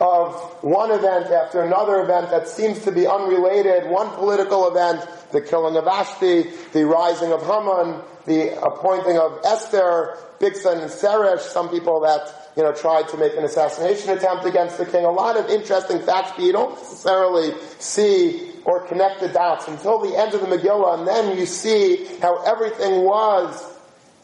of 0.00 0.34
one 0.62 0.90
event 0.90 1.26
after 1.26 1.62
another 1.62 2.02
event 2.02 2.30
that 2.30 2.48
seems 2.48 2.80
to 2.80 2.92
be 2.92 3.06
unrelated. 3.06 3.88
One 3.88 4.10
political 4.10 4.68
event, 4.68 5.06
the 5.30 5.40
killing 5.40 5.76
of 5.76 5.84
Vashti, 5.84 6.50
the 6.72 6.84
rising 6.84 7.32
of 7.32 7.42
Haman, 7.42 8.02
the 8.26 8.60
appointing 8.60 9.18
of 9.18 9.40
Esther, 9.44 10.16
Bigsan 10.40 10.82
and 10.82 10.90
Seresh, 10.90 11.40
some 11.40 11.68
people 11.68 12.00
that, 12.00 12.50
you 12.56 12.64
know, 12.64 12.72
tried 12.72 13.08
to 13.08 13.16
make 13.16 13.36
an 13.36 13.44
assassination 13.44 14.10
attempt 14.10 14.44
against 14.44 14.78
the 14.78 14.86
king. 14.86 15.04
A 15.04 15.10
lot 15.10 15.36
of 15.36 15.48
interesting 15.48 16.00
facts, 16.00 16.32
but 16.36 16.44
you 16.44 16.52
don't 16.52 16.74
necessarily 16.74 17.52
see 17.78 18.51
or 18.64 18.86
connect 18.86 19.20
the 19.20 19.28
dots 19.28 19.68
until 19.68 19.98
the 19.98 20.16
end 20.16 20.34
of 20.34 20.40
the 20.40 20.46
Megillah, 20.46 20.98
and 20.98 21.08
then 21.08 21.36
you 21.38 21.46
see 21.46 22.06
how 22.20 22.42
everything 22.42 23.04
was 23.04 23.64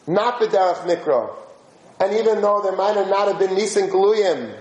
not 0.07 0.39
the 0.39 0.47
Derech 0.47 0.85
Mikra. 0.85 1.35
And 1.99 2.13
even 2.13 2.41
though 2.41 2.61
there 2.61 2.75
might 2.75 2.95
have 2.95 3.09
not 3.09 3.27
have 3.27 3.39
been 3.39 3.55
Nisan 3.55 3.89
Gluyim, 3.89 4.57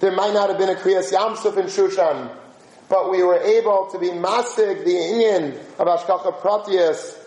there 0.00 0.12
might 0.12 0.32
not 0.32 0.48
have 0.48 0.58
been 0.58 0.68
a 0.68 0.74
Kriyas 0.74 1.10
Yam 1.10 1.36
Suf 1.36 1.56
in 1.56 1.66
Shushan, 1.66 2.30
but 2.88 3.10
we 3.10 3.22
were 3.22 3.38
able 3.38 3.88
to 3.90 3.98
be 3.98 4.08
masig 4.08 4.84
the 4.84 4.92
Inyan 4.92 5.56
of 5.78 5.88
Ashkacha 5.88 6.40
Pratius 6.40 7.18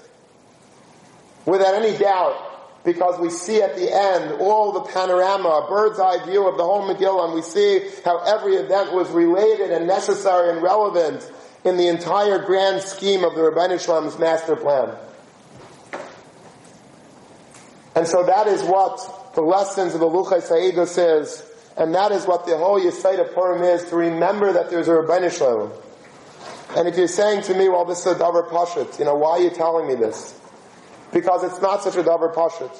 without 1.45 1.75
any 1.75 1.97
doubt, 1.97 2.83
because 2.85 3.19
we 3.19 3.29
see 3.29 3.61
at 3.61 3.75
the 3.75 3.93
end 3.93 4.39
all 4.39 4.71
the 4.71 4.81
panorama, 4.81 5.49
a 5.49 5.67
bird's 5.67 5.99
eye 5.99 6.23
view 6.25 6.47
of 6.47 6.57
the 6.57 6.63
whole 6.63 6.87
Megillah, 6.87 7.25
and 7.25 7.33
we 7.33 7.41
see 7.41 7.81
how 8.05 8.19
every 8.19 8.55
event 8.55 8.93
was 8.93 9.09
related 9.09 9.71
and 9.71 9.85
necessary 9.85 10.51
and 10.51 10.61
relevant 10.61 11.29
in 11.63 11.77
the 11.77 11.87
entire 11.87 12.39
grand 12.39 12.81
scheme 12.81 13.23
of 13.23 13.35
the 13.35 13.41
Rabbeinu 13.41 13.83
Shalom's 13.83 14.17
master 14.17 14.55
plan. 14.55 14.95
And 17.95 18.07
so 18.07 18.23
that 18.23 18.47
is 18.47 18.63
what 18.63 19.33
the 19.35 19.41
lessons 19.41 19.93
of 19.93 19.99
the 19.99 20.07
Luchai 20.07 20.41
Sa'idah 20.41 20.87
says, 20.87 21.45
and 21.75 21.93
that 21.95 22.11
is 22.11 22.25
what 22.25 22.45
the 22.45 22.57
whole 22.57 22.79
Yisayt 22.79 23.19
of 23.19 23.33
Purim 23.33 23.63
is, 23.63 23.85
to 23.89 23.95
remember 23.95 24.53
that 24.53 24.69
there's 24.69 24.87
a 24.87 24.91
Rabbeinu 24.91 25.35
Shalom. 25.37 25.71
And 26.77 26.87
if 26.87 26.97
you're 26.97 27.07
saying 27.07 27.43
to 27.43 27.53
me, 27.53 27.67
well, 27.67 27.85
this 27.85 28.05
is 28.05 28.13
a 28.13 28.15
Davar 28.15 28.47
Pashut, 28.49 28.99
you 28.99 29.05
know, 29.05 29.15
why 29.15 29.31
are 29.31 29.41
you 29.41 29.49
telling 29.49 29.87
me 29.87 29.95
this? 29.95 30.39
Because 31.11 31.43
it's 31.43 31.61
not 31.61 31.83
such 31.83 31.95
a 31.95 32.03
Davar 32.03 32.33
Pashut. 32.33 32.75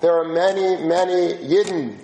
There 0.00 0.12
are 0.12 0.24
many, 0.24 0.82
many 0.86 1.34
Yidden 1.46 1.98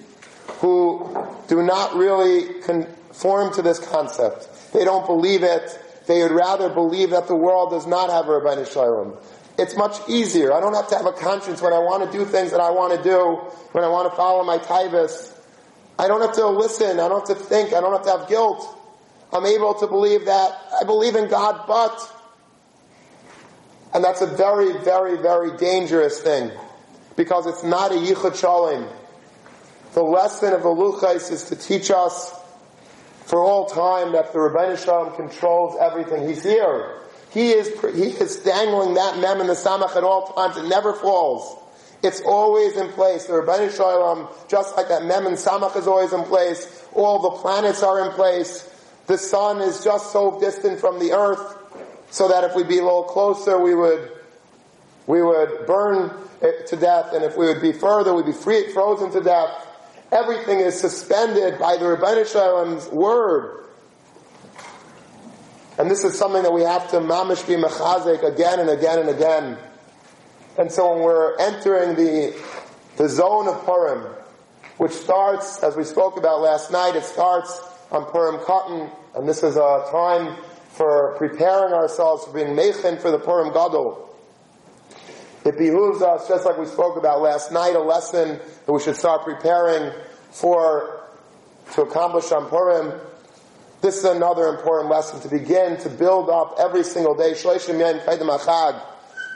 who 0.61 1.29
do 1.49 1.63
not 1.63 1.95
really 1.95 2.61
conform 2.63 3.53
to 3.55 3.63
this 3.63 3.79
concept. 3.79 4.73
They 4.73 4.85
don't 4.85 5.07
believe 5.07 5.43
it. 5.43 5.81
They 6.07 6.23
would 6.23 6.33
rather 6.33 6.69
believe 6.69 7.11
that 7.11 7.29
the 7.29 7.37
world 7.37 7.71
does 7.71 7.87
not 7.87 8.11
have 8.11 8.27
a 8.27 8.41
Rabbeinu 8.41 8.71
Shalom. 8.73 9.17
It's 9.59 9.77
much 9.77 9.97
easier. 10.09 10.53
I 10.53 10.61
don't 10.61 10.75
have 10.75 10.89
to 10.89 10.97
have 10.97 11.07
a 11.07 11.13
conscience 11.13 11.61
when 11.61 11.73
I 11.73 11.79
want 11.79 12.11
to 12.11 12.19
do 12.19 12.25
things 12.25 12.51
that 12.53 12.61
I 12.61 12.71
want 12.71 12.97
to 12.97 13.03
do, 13.03 13.37
when 13.73 13.85
I 13.85 13.89
want 13.89 14.11
to 14.11 14.17
follow 14.17 14.43
my 14.43 14.59
taivas. 14.59 15.37
I 15.99 16.09
don't 16.09 16.23
have 16.23 16.33
to 16.35 16.49
listen. 16.49 16.99
I 16.99 17.09
don't 17.09 17.29
have 17.29 17.37
to 17.37 17.45
think. 17.45 17.75
I 17.75 17.81
don't 17.81 17.93
have 17.93 18.05
to 18.05 18.19
have 18.19 18.29
guilt. 18.29 18.65
I'm 19.33 19.45
able 19.45 19.75
to 19.75 19.87
believe 19.87 20.25
that 20.25 20.59
I 20.81 20.85
believe 20.85 21.15
in 21.15 21.29
God, 21.29 21.67
but. 21.67 22.17
And 23.93 24.03
that's 24.03 24.23
a 24.23 24.27
very, 24.27 24.73
very, 24.83 25.21
very 25.21 25.57
dangerous 25.59 26.21
thing. 26.21 26.51
Because 27.17 27.47
it's 27.47 27.63
not 27.63 27.93
a 27.93 27.97
yichud 27.97 28.37
shalom. 28.37 28.89
The 29.93 30.03
lesson 30.03 30.55
of 30.55 30.63
the 30.63 30.69
luchais 30.69 31.31
is 31.31 31.45
to 31.45 31.57
teach 31.57 31.91
us 31.91 32.33
for 33.31 33.39
all 33.45 33.67
time 33.67 34.11
that 34.11 34.33
the 34.33 34.41
Rabbeinu 34.41 34.77
Shalom 34.77 35.15
controls 35.15 35.77
everything. 35.81 36.27
He's 36.27 36.43
here. 36.43 36.99
He 37.31 37.51
is, 37.51 37.69
he 37.95 38.09
is 38.09 38.39
dangling 38.39 38.95
that 38.95 39.21
mem 39.21 39.41
in 39.41 39.47
the 39.47 39.53
samach 39.53 39.95
at 39.95 40.03
all 40.03 40.33
times. 40.35 40.57
It 40.57 40.69
never 40.69 40.93
falls. 40.93 41.57
It's 42.03 42.21
always 42.23 42.77
in 42.77 42.89
place. 42.89 43.27
The 43.27 43.35
Rabbeinu 43.35 43.75
Shalom, 43.75 44.27
just 44.49 44.77
like 44.77 44.89
that 44.89 45.05
mem 45.05 45.29
and 45.29 45.37
samach 45.37 45.77
is 45.77 45.87
always 45.87 46.13
in 46.13 46.25
place, 46.25 46.85
all 46.93 47.23
the 47.23 47.31
planets 47.39 47.85
are 47.85 48.05
in 48.05 48.11
place. 48.15 48.69
The 49.07 49.17
sun 49.17 49.61
is 49.61 49.85
just 49.85 50.11
so 50.11 50.41
distant 50.41 50.81
from 50.81 50.99
the 50.99 51.13
earth 51.13 51.57
so 52.11 52.27
that 52.27 52.43
if 52.43 52.57
we'd 52.57 52.67
be 52.67 52.79
a 52.79 52.85
little 52.85 53.05
closer, 53.05 53.61
we 53.61 53.77
would, 53.77 54.11
we 55.07 55.23
would 55.23 55.67
burn 55.69 56.11
to 56.41 56.77
death, 56.77 57.13
and 57.13 57.23
if 57.23 57.37
we 57.37 57.47
would 57.47 57.63
be 57.63 57.73
further, 57.73 58.13
we'd 58.13 58.27
be 58.27 58.33
free, 58.33 58.73
frozen 58.73 59.13
to 59.13 59.21
death. 59.21 59.69
Everything 60.13 60.61
is 60.61 60.79
suspended 60.79 61.59
by 61.59 61.77
the 61.77 61.85
Rabbeinu 61.85 62.31
Shalom's 62.31 62.89
word. 62.89 63.65
And 65.79 65.91
this 65.91 66.05
is 66.05 66.19
something 66.19 66.43
that 66.43 66.53
we 66.53 66.63
have 66.63 66.91
to 66.91 66.99
mamish 66.99 67.47
be 67.47 67.55
mechazek 67.55 68.23
again 68.25 68.59
and 68.59 68.69
again 68.69 68.99
and 68.99 69.09
again. 69.09 69.57
And 70.59 70.71
so 70.71 70.93
when 70.93 71.03
we're 71.03 71.39
entering 71.39 71.95
the, 71.95 72.37
the 72.97 73.09
zone 73.09 73.49
of 73.49 73.65
Purim, 73.65 74.13
which 74.79 74.93
starts, 74.93 75.63
as 75.63 75.77
we 75.77 75.85
spoke 75.85 76.17
about 76.17 76.41
last 76.41 76.73
night, 76.73 76.97
it 76.97 77.05
starts 77.05 77.63
on 77.93 78.05
Purim 78.07 78.41
Katan, 78.41 78.91
and 79.15 79.29
this 79.29 79.43
is 79.43 79.57
a 79.57 79.87
time 79.91 80.37
for 80.71 81.15
preparing 81.19 81.73
ourselves 81.73 82.25
for 82.25 82.33
being 82.33 82.57
mechin 82.57 83.01
for 83.01 83.11
the 83.11 83.19
Purim 83.19 83.53
Gadol. 83.53 84.10
It 85.45 85.57
behooves 85.57 86.03
us, 86.03 86.29
just 86.29 86.45
like 86.45 86.59
we 86.59 86.67
spoke 86.67 86.97
about 86.97 87.23
last 87.23 87.51
night, 87.51 87.75
a 87.75 87.81
lesson 87.81 88.39
that 88.67 88.73
we 88.73 88.81
should 88.81 88.97
start 88.97 89.25
preparing 89.25 89.93
for, 90.31 91.01
to 91.73 91.83
accomplish 91.83 92.31
on 92.31 92.47
Purim. 92.49 92.93
This 93.81 93.97
is 93.97 94.05
another 94.05 94.49
important 94.49 94.91
lesson 94.91 95.21
to 95.21 95.29
begin 95.29 95.79
to 95.79 95.89
build 95.89 96.29
up 96.29 96.57
every 96.59 96.85
single 96.85 97.15
day. 97.15 97.33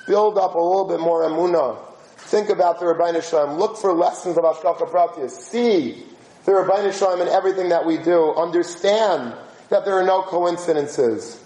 Build 0.06 0.36
up 0.36 0.54
a 0.54 0.58
little 0.58 0.86
bit 0.86 1.00
more 1.00 1.22
emunah. 1.22 1.78
Think 2.16 2.50
about 2.50 2.80
the 2.80 2.86
Rabbeinu 2.86 3.22
Shalom. 3.22 3.58
Look 3.58 3.78
for 3.78 3.94
lessons 3.94 4.36
of 4.36 4.44
Ashkacha 4.44 4.90
Pratyas. 4.90 5.30
See 5.30 6.04
the 6.44 6.52
Rabbeinu 6.52 6.92
Shalom 6.92 7.22
in 7.22 7.28
everything 7.28 7.70
that 7.70 7.86
we 7.86 7.96
do. 7.96 8.34
Understand 8.34 9.34
that 9.70 9.86
there 9.86 9.94
are 9.94 10.04
no 10.04 10.22
coincidences. 10.22 11.42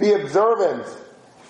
Be 0.00 0.12
observant 0.12 0.86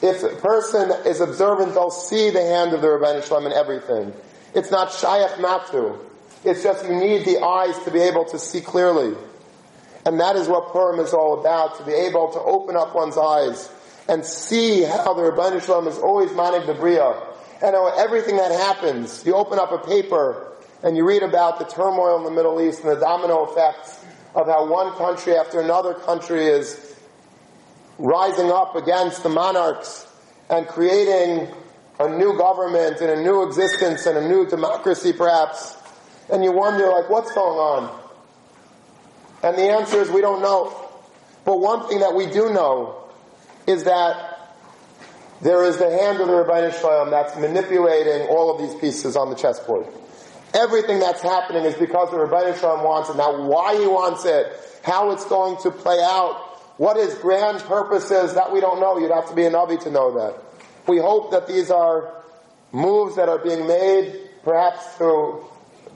if 0.02 0.22
a 0.22 0.34
person 0.36 0.90
is 1.04 1.20
observant, 1.20 1.74
they'll 1.74 1.90
see 1.90 2.30
the 2.30 2.42
hand 2.42 2.72
of 2.72 2.80
the 2.80 2.90
Rabbi 2.90 3.20
Shalom 3.20 3.46
in 3.46 3.52
everything. 3.52 4.12
It's 4.54 4.70
not 4.70 4.96
not 5.40 5.70
to. 5.72 5.98
It's 6.44 6.62
just 6.62 6.86
you 6.86 6.94
need 6.94 7.26
the 7.26 7.40
eyes 7.44 7.78
to 7.84 7.90
be 7.90 8.00
able 8.00 8.24
to 8.26 8.38
see 8.38 8.60
clearly. 8.60 9.14
And 10.06 10.18
that 10.20 10.36
is 10.36 10.48
what 10.48 10.72
Purim 10.72 10.98
is 11.00 11.12
all 11.12 11.40
about, 11.40 11.76
to 11.78 11.84
be 11.84 11.92
able 11.92 12.32
to 12.32 12.40
open 12.40 12.76
up 12.76 12.94
one's 12.94 13.18
eyes 13.18 13.70
and 14.08 14.24
see 14.24 14.82
how 14.82 15.12
the 15.12 15.22
Rabbi 15.30 15.58
Shalom 15.58 15.86
is 15.86 15.98
always 15.98 16.30
manig 16.30 16.66
the 16.66 16.74
Bria. 16.74 17.14
And 17.62 17.76
everything 17.98 18.38
that 18.38 18.52
happens, 18.52 19.24
you 19.26 19.34
open 19.34 19.58
up 19.58 19.70
a 19.70 19.78
paper 19.86 20.50
and 20.82 20.96
you 20.96 21.06
read 21.06 21.22
about 21.22 21.58
the 21.58 21.66
turmoil 21.66 22.16
in 22.16 22.24
the 22.24 22.30
Middle 22.30 22.60
East 22.60 22.82
and 22.82 22.90
the 22.90 23.00
domino 23.00 23.50
effects 23.50 24.02
of 24.34 24.46
how 24.46 24.66
one 24.66 24.96
country 24.96 25.36
after 25.36 25.60
another 25.60 25.92
country 25.92 26.46
is 26.46 26.89
rising 28.00 28.50
up 28.50 28.76
against 28.76 29.22
the 29.22 29.28
monarchs 29.28 30.06
and 30.48 30.66
creating 30.66 31.48
a 31.98 32.08
new 32.08 32.36
government 32.36 33.00
and 33.00 33.10
a 33.10 33.22
new 33.22 33.46
existence 33.46 34.06
and 34.06 34.16
a 34.16 34.26
new 34.26 34.46
democracy 34.46 35.12
perhaps. 35.12 35.76
And 36.32 36.42
you 36.42 36.52
wonder 36.52 36.88
like, 36.88 37.10
what's 37.10 37.32
going 37.32 37.58
on? 37.58 38.00
And 39.42 39.56
the 39.56 39.70
answer 39.70 40.00
is 40.00 40.10
we 40.10 40.22
don't 40.22 40.40
know. 40.40 40.88
But 41.44 41.60
one 41.60 41.88
thing 41.88 42.00
that 42.00 42.14
we 42.14 42.26
do 42.26 42.52
know 42.52 43.10
is 43.66 43.84
that 43.84 44.56
there 45.42 45.62
is 45.64 45.78
the 45.78 45.90
hand 45.90 46.20
of 46.20 46.28
the 46.28 46.34
Rabbi 46.34 46.70
Shalom 46.70 47.10
that's 47.10 47.36
manipulating 47.36 48.28
all 48.28 48.54
of 48.54 48.60
these 48.60 48.78
pieces 48.80 49.16
on 49.16 49.30
the 49.30 49.36
chessboard. 49.36 49.86
Everything 50.54 50.98
that's 50.98 51.22
happening 51.22 51.64
is 51.64 51.74
because 51.74 52.10
the 52.10 52.18
Rabbi 52.18 52.58
Shalom 52.58 52.82
wants 52.82 53.10
it. 53.10 53.16
Now 53.16 53.42
why 53.42 53.76
he 53.78 53.86
wants 53.86 54.24
it, 54.24 54.46
how 54.82 55.10
it's 55.12 55.24
going 55.26 55.56
to 55.62 55.70
play 55.70 56.00
out, 56.02 56.49
what 56.80 56.96
his 56.96 57.14
grand 57.16 57.58
purpose 57.64 58.10
is, 58.10 58.32
that 58.36 58.54
we 58.54 58.58
don't 58.58 58.80
know. 58.80 58.96
You'd 58.96 59.10
have 59.10 59.28
to 59.28 59.34
be 59.34 59.44
a 59.44 59.50
Navi 59.50 59.78
to 59.82 59.90
know 59.90 60.14
that. 60.14 60.42
We 60.88 60.96
hope 60.96 61.30
that 61.32 61.46
these 61.46 61.70
are 61.70 62.10
moves 62.72 63.16
that 63.16 63.28
are 63.28 63.36
being 63.36 63.66
made, 63.66 64.18
perhaps 64.42 64.96
to 64.96 65.44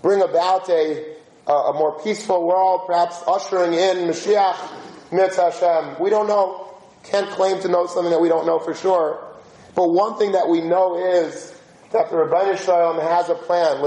bring 0.03 0.21
about 0.21 0.69
a, 0.69 1.17
a 1.47 1.73
more 1.73 1.99
peaceful 2.03 2.47
world, 2.47 2.83
perhaps 2.87 3.19
ushering 3.27 3.73
in 3.73 4.09
Mashiach, 4.09 5.11
Mitzvah 5.11 5.53
Hashem. 5.53 6.03
We 6.03 6.11
don't 6.11 6.29
know. 6.29 6.77
Can't 7.05 7.31
claim 7.31 7.63
to 7.63 7.69
know 7.69 7.87
something 7.87 8.11
that 8.11 8.21
we 8.21 8.29
don't 8.29 8.45
know 8.45 8.59
for 8.59 8.75
sure. 8.75 9.27
But 9.75 9.89
one 9.89 10.19
thing 10.19 10.33
that 10.33 10.51
we 10.51 10.61
know 10.61 10.99
is 10.99 11.59
that 11.93 12.11
the 12.11 12.17
Rabbi 12.19 12.57
Shalom 12.57 13.01
has 13.01 13.31
a 13.31 13.35
plan. 13.35 13.81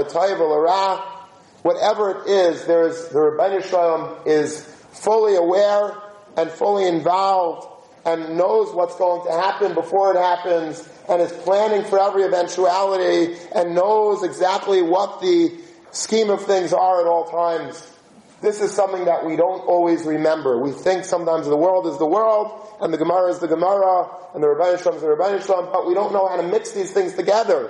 Whatever 1.62 2.10
it 2.10 2.28
is, 2.28 2.66
there 2.66 2.88
is, 2.88 3.08
the 3.10 3.20
Rabbi 3.20 3.60
Shalom 3.64 4.16
is 4.26 4.64
fully 4.90 5.36
aware 5.36 6.02
and 6.38 6.50
fully 6.50 6.86
involved 6.86 7.66
and 8.06 8.38
knows 8.38 8.72
what's 8.72 8.94
going 8.96 9.26
to 9.26 9.32
happen 9.32 9.74
before 9.74 10.14
it 10.14 10.18
happens 10.18 10.88
and 11.08 11.20
is 11.20 11.32
planning 11.32 11.84
for 11.84 12.00
every 12.00 12.22
eventuality 12.22 13.36
and 13.54 13.74
knows 13.74 14.22
exactly 14.22 14.80
what 14.80 15.20
the 15.20 15.52
scheme 15.90 16.30
of 16.30 16.40
things 16.46 16.72
are 16.72 17.00
at 17.00 17.06
all 17.06 17.28
times. 17.28 17.92
This 18.40 18.60
is 18.60 18.72
something 18.72 19.06
that 19.06 19.26
we 19.26 19.34
don't 19.34 19.66
always 19.66 20.04
remember. 20.04 20.62
We 20.62 20.70
think 20.70 21.04
sometimes 21.04 21.48
the 21.48 21.56
world 21.56 21.88
is 21.88 21.98
the 21.98 22.06
world, 22.06 22.52
and 22.80 22.94
the 22.94 22.98
Gemara 22.98 23.30
is 23.30 23.40
the 23.40 23.48
Gemara, 23.48 24.08
and 24.32 24.40
the 24.40 24.48
Rabbi 24.48 24.80
Shalom 24.80 24.94
is 24.94 25.02
the 25.02 25.08
Rabbi 25.08 25.44
Shalom, 25.44 25.72
but 25.72 25.88
we 25.88 25.94
don't 25.94 26.12
know 26.12 26.28
how 26.28 26.36
to 26.36 26.44
mix 26.44 26.70
these 26.70 26.92
things 26.92 27.14
together. 27.14 27.68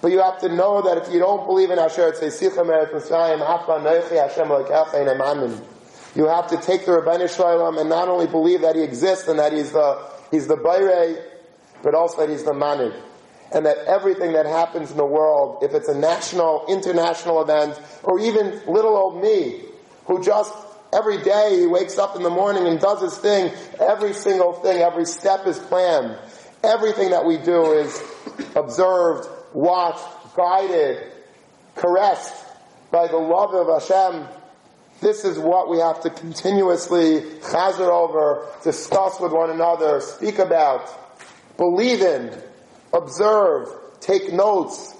But 0.00 0.12
you 0.12 0.22
have 0.22 0.38
to 0.42 0.48
know 0.48 0.82
that 0.82 0.98
if 0.98 1.12
you 1.12 1.18
don't 1.18 1.44
believe 1.44 1.72
in 1.72 1.78
Asher 1.80 2.12
Tzeisichem 2.12 2.66
Eretz 2.66 2.92
Mitzrayim, 2.92 3.40
Afa 3.40 3.84
Noichi 3.84 4.16
Hashem 4.16 4.46
Lekecha 4.46 5.20
Amin. 5.20 5.60
You 6.14 6.26
have 6.26 6.48
to 6.48 6.56
take 6.56 6.86
the 6.86 7.00
Rabbi 7.00 7.26
Shalom 7.26 7.78
and 7.78 7.88
not 7.88 8.08
only 8.08 8.26
believe 8.26 8.62
that 8.62 8.76
he 8.76 8.82
exists 8.82 9.28
and 9.28 9.38
that 9.38 9.52
he's 9.52 9.72
the, 9.72 10.02
he's 10.30 10.46
the 10.46 10.56
Bayrei, 10.56 11.22
but 11.82 11.94
also 11.94 12.20
that 12.20 12.30
he's 12.30 12.44
the 12.44 12.52
Manig 12.52 12.94
and 13.52 13.64
that 13.64 13.78
everything 13.86 14.32
that 14.32 14.46
happens 14.46 14.90
in 14.90 14.96
the 14.96 15.06
world, 15.06 15.62
if 15.62 15.72
it's 15.72 15.88
a 15.88 15.98
national, 15.98 16.64
international 16.68 17.42
event, 17.42 17.80
or 18.02 18.20
even 18.20 18.60
little 18.66 18.96
old 18.96 19.22
me, 19.22 19.62
who 20.06 20.22
just 20.22 20.52
every 20.92 21.22
day 21.22 21.60
he 21.60 21.66
wakes 21.66 21.98
up 21.98 22.16
in 22.16 22.22
the 22.22 22.30
morning 22.30 22.66
and 22.66 22.80
does 22.80 23.00
his 23.00 23.16
thing, 23.18 23.52
every 23.80 24.12
single 24.12 24.52
thing, 24.52 24.82
every 24.82 25.06
step 25.06 25.46
is 25.46 25.58
planned. 25.58 26.16
Everything 26.62 27.10
that 27.10 27.24
we 27.24 27.38
do 27.38 27.72
is 27.72 28.02
observed, 28.56 29.28
watched, 29.54 30.04
guided, 30.36 31.12
caressed 31.76 32.44
by 32.90 33.06
the 33.06 33.16
love 33.16 33.54
of 33.54 33.80
Hashem. 33.80 34.26
This 35.00 35.24
is 35.24 35.38
what 35.38 35.68
we 35.68 35.78
have 35.78 36.02
to 36.02 36.10
continuously 36.10 37.20
chazer 37.40 37.88
over, 37.88 38.46
discuss 38.64 39.20
with 39.20 39.32
one 39.32 39.50
another, 39.50 40.00
speak 40.00 40.38
about, 40.38 40.88
believe 41.56 42.00
in, 42.00 42.32
observe, 42.92 43.68
take 44.00 44.32
notes. 44.32 44.94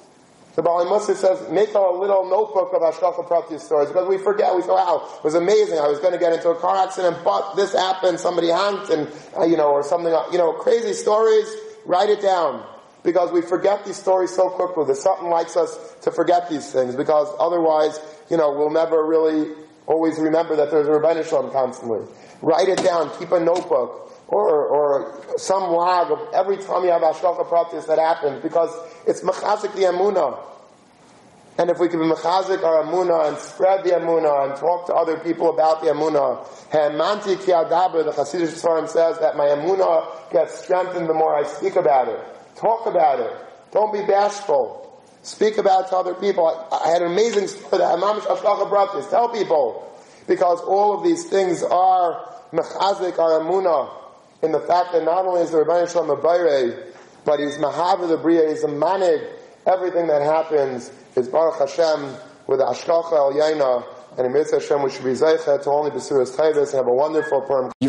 The 0.55 0.63
Bali 0.63 0.89
Musa 0.89 1.15
says, 1.15 1.51
make 1.51 1.75
a 1.75 1.81
little 1.81 2.29
notebook 2.29 2.73
of 2.75 2.83
Ashkafa 2.83 3.27
Prati 3.27 3.59
stories 3.59 3.89
because 3.89 4.09
we 4.09 4.19
forget. 4.19 4.55
We 4.55 4.63
say, 4.63 4.69
wow, 4.69 5.09
it 5.19 5.25
was 5.25 5.35
amazing. 5.35 5.79
I 5.79 5.87
was 5.87 6.01
going 6.01 6.13
to 6.13 6.19
get 6.19 6.33
into 6.33 6.51
a 6.51 6.57
car 6.57 6.85
accident, 6.85 7.19
but 7.25 7.55
this 7.55 7.73
happened, 7.73 8.19
somebody 8.19 8.51
hung, 8.51 8.91
and, 8.93 9.09
uh, 9.37 9.45
you 9.45 9.57
know, 9.57 9.71
or 9.71 9.85
something, 9.85 10.13
you 10.33 10.39
know, 10.39 10.53
crazy 10.55 10.95
stories. 10.95 11.49
Write 11.87 12.09
it 12.09 12.21
down 12.21 12.67
because 13.05 13.31
we 13.31 13.41
forget 13.41 13.85
these 13.85 13.97
stories 13.97 14.35
so 14.35 14.51
quickly. 14.51 14.85
There's 14.85 15.03
something 15.03 15.29
likes 15.29 15.57
us 15.57 15.79
to 16.03 16.11
forget 16.11 16.51
these 16.51 16.73
things 16.73 16.97
because 16.97 17.29
otherwise, 17.39 18.01
you 18.29 18.37
know, 18.37 18.53
we'll 18.53 18.71
never 18.71 19.07
really 19.07 19.55
always 19.89 20.19
remember 20.19 20.55
that 20.57 20.71
there's 20.71 20.87
a 20.87 20.91
Rebbeinu 20.91 21.29
Shalom 21.29 21.51
constantly. 21.51 22.07
Write 22.43 22.69
it 22.69 22.79
down, 22.85 23.11
keep 23.19 23.33
a 23.33 23.41
notebook 23.41 24.13
or, 24.29 24.67
or 24.67 25.39
some 25.39 25.65
log 25.73 26.13
of 26.13 26.35
every 26.35 26.59
time 26.59 26.85
you 26.85 26.91
have 26.91 27.03
Ashkacha 27.03 27.49
practice 27.49 27.87
that 27.87 27.99
happens, 27.99 28.43
because 28.43 28.71
it's 29.07 29.23
Mechazik 29.23 29.75
the 29.75 29.83
Amunah. 29.83 30.39
And 31.57 31.71
if 31.71 31.81
we 31.81 31.89
can 31.89 31.99
be 31.99 32.07
Mechazik 32.07 32.63
our 32.63 32.85
Amunah 32.85 33.29
and 33.29 33.39
spread 33.39 33.83
the 33.83 33.91
Amunah 33.91 34.51
and 34.51 34.61
talk 34.61 34.87
to 34.87 34.95
other 34.95 35.19
people 35.19 35.51
about 35.51 35.81
the 35.81 35.89
Amunah, 35.89 36.47
Hemanti 36.71 37.39
Ki 37.41 37.47
the 37.47 38.13
Hasidic 38.13 38.55
Sfarim 38.55 38.89
says 38.89 39.19
that 39.19 39.37
my 39.37 39.47
Amunah 39.47 40.31
gets 40.31 40.63
strengthened 40.63 41.09
the 41.09 41.15
more 41.15 41.35
I 41.35 41.45
speak 41.45 41.77
about 41.77 42.09
it. 42.09 42.21
Talk 42.55 42.87
about 42.87 43.21
it. 43.21 43.33
Don't 43.73 43.93
be 43.93 44.05
bashful. 44.07 44.88
Speak 45.23 45.59
about 45.59 45.89
to 45.89 45.97
other 45.97 46.15
people. 46.15 46.47
I, 46.47 46.85
I 46.85 46.91
had 46.91 47.03
an 47.03 47.13
amazing 47.13 47.49
story 47.49 47.79
that 47.79 47.93
Imam 47.93 48.21
Ashkacha 48.21 48.95
this. 48.95 49.09
Tell 49.11 49.29
people. 49.29 49.85
Because 50.27 50.61
all 50.61 50.97
of 50.97 51.03
these 51.03 51.25
things 51.29 51.63
are 51.63 52.25
Mechazik 52.53 53.19
our 53.19 53.41
Amunah 53.41 53.91
in 54.43 54.53
the 54.53 54.61
fact 54.61 54.93
that 54.93 55.05
not 55.05 55.27
only 55.27 55.43
is 55.43 55.51
the 55.51 55.59
Rabbi 55.59 55.91
Shalom 55.91 56.11
a 56.11 56.85
but 57.25 57.41
he's 57.41 57.59
Mahav 57.59 58.07
the 58.09 58.17
Bria, 58.17 58.49
he's 58.49 58.65
a 58.65 58.69
Manig. 58.69 59.27
Everything 59.67 60.07
that 60.07 60.23
happens 60.23 60.93
is 61.17 61.29
Baruch 61.29 61.59
Hashem 61.59 62.15
with 62.47 62.61
Ashkacha 62.61 63.13
El 63.13 63.33
Yaina, 63.33 63.85
and 64.17 64.27
in 64.27 64.33
Mitzvah 64.33 64.61
Hashem 64.61 64.83
we 64.83 64.91
should 64.91 65.05
be 65.05 65.11
Zeichet 65.11 65.63
to 65.65 65.71
only 65.71 65.91
Basuras 65.91 66.35
Tavis 66.35 66.69
and 66.69 66.75
have 66.75 66.87
a 66.87 66.95
wonderful 66.95 67.43
Purim. 67.43 67.71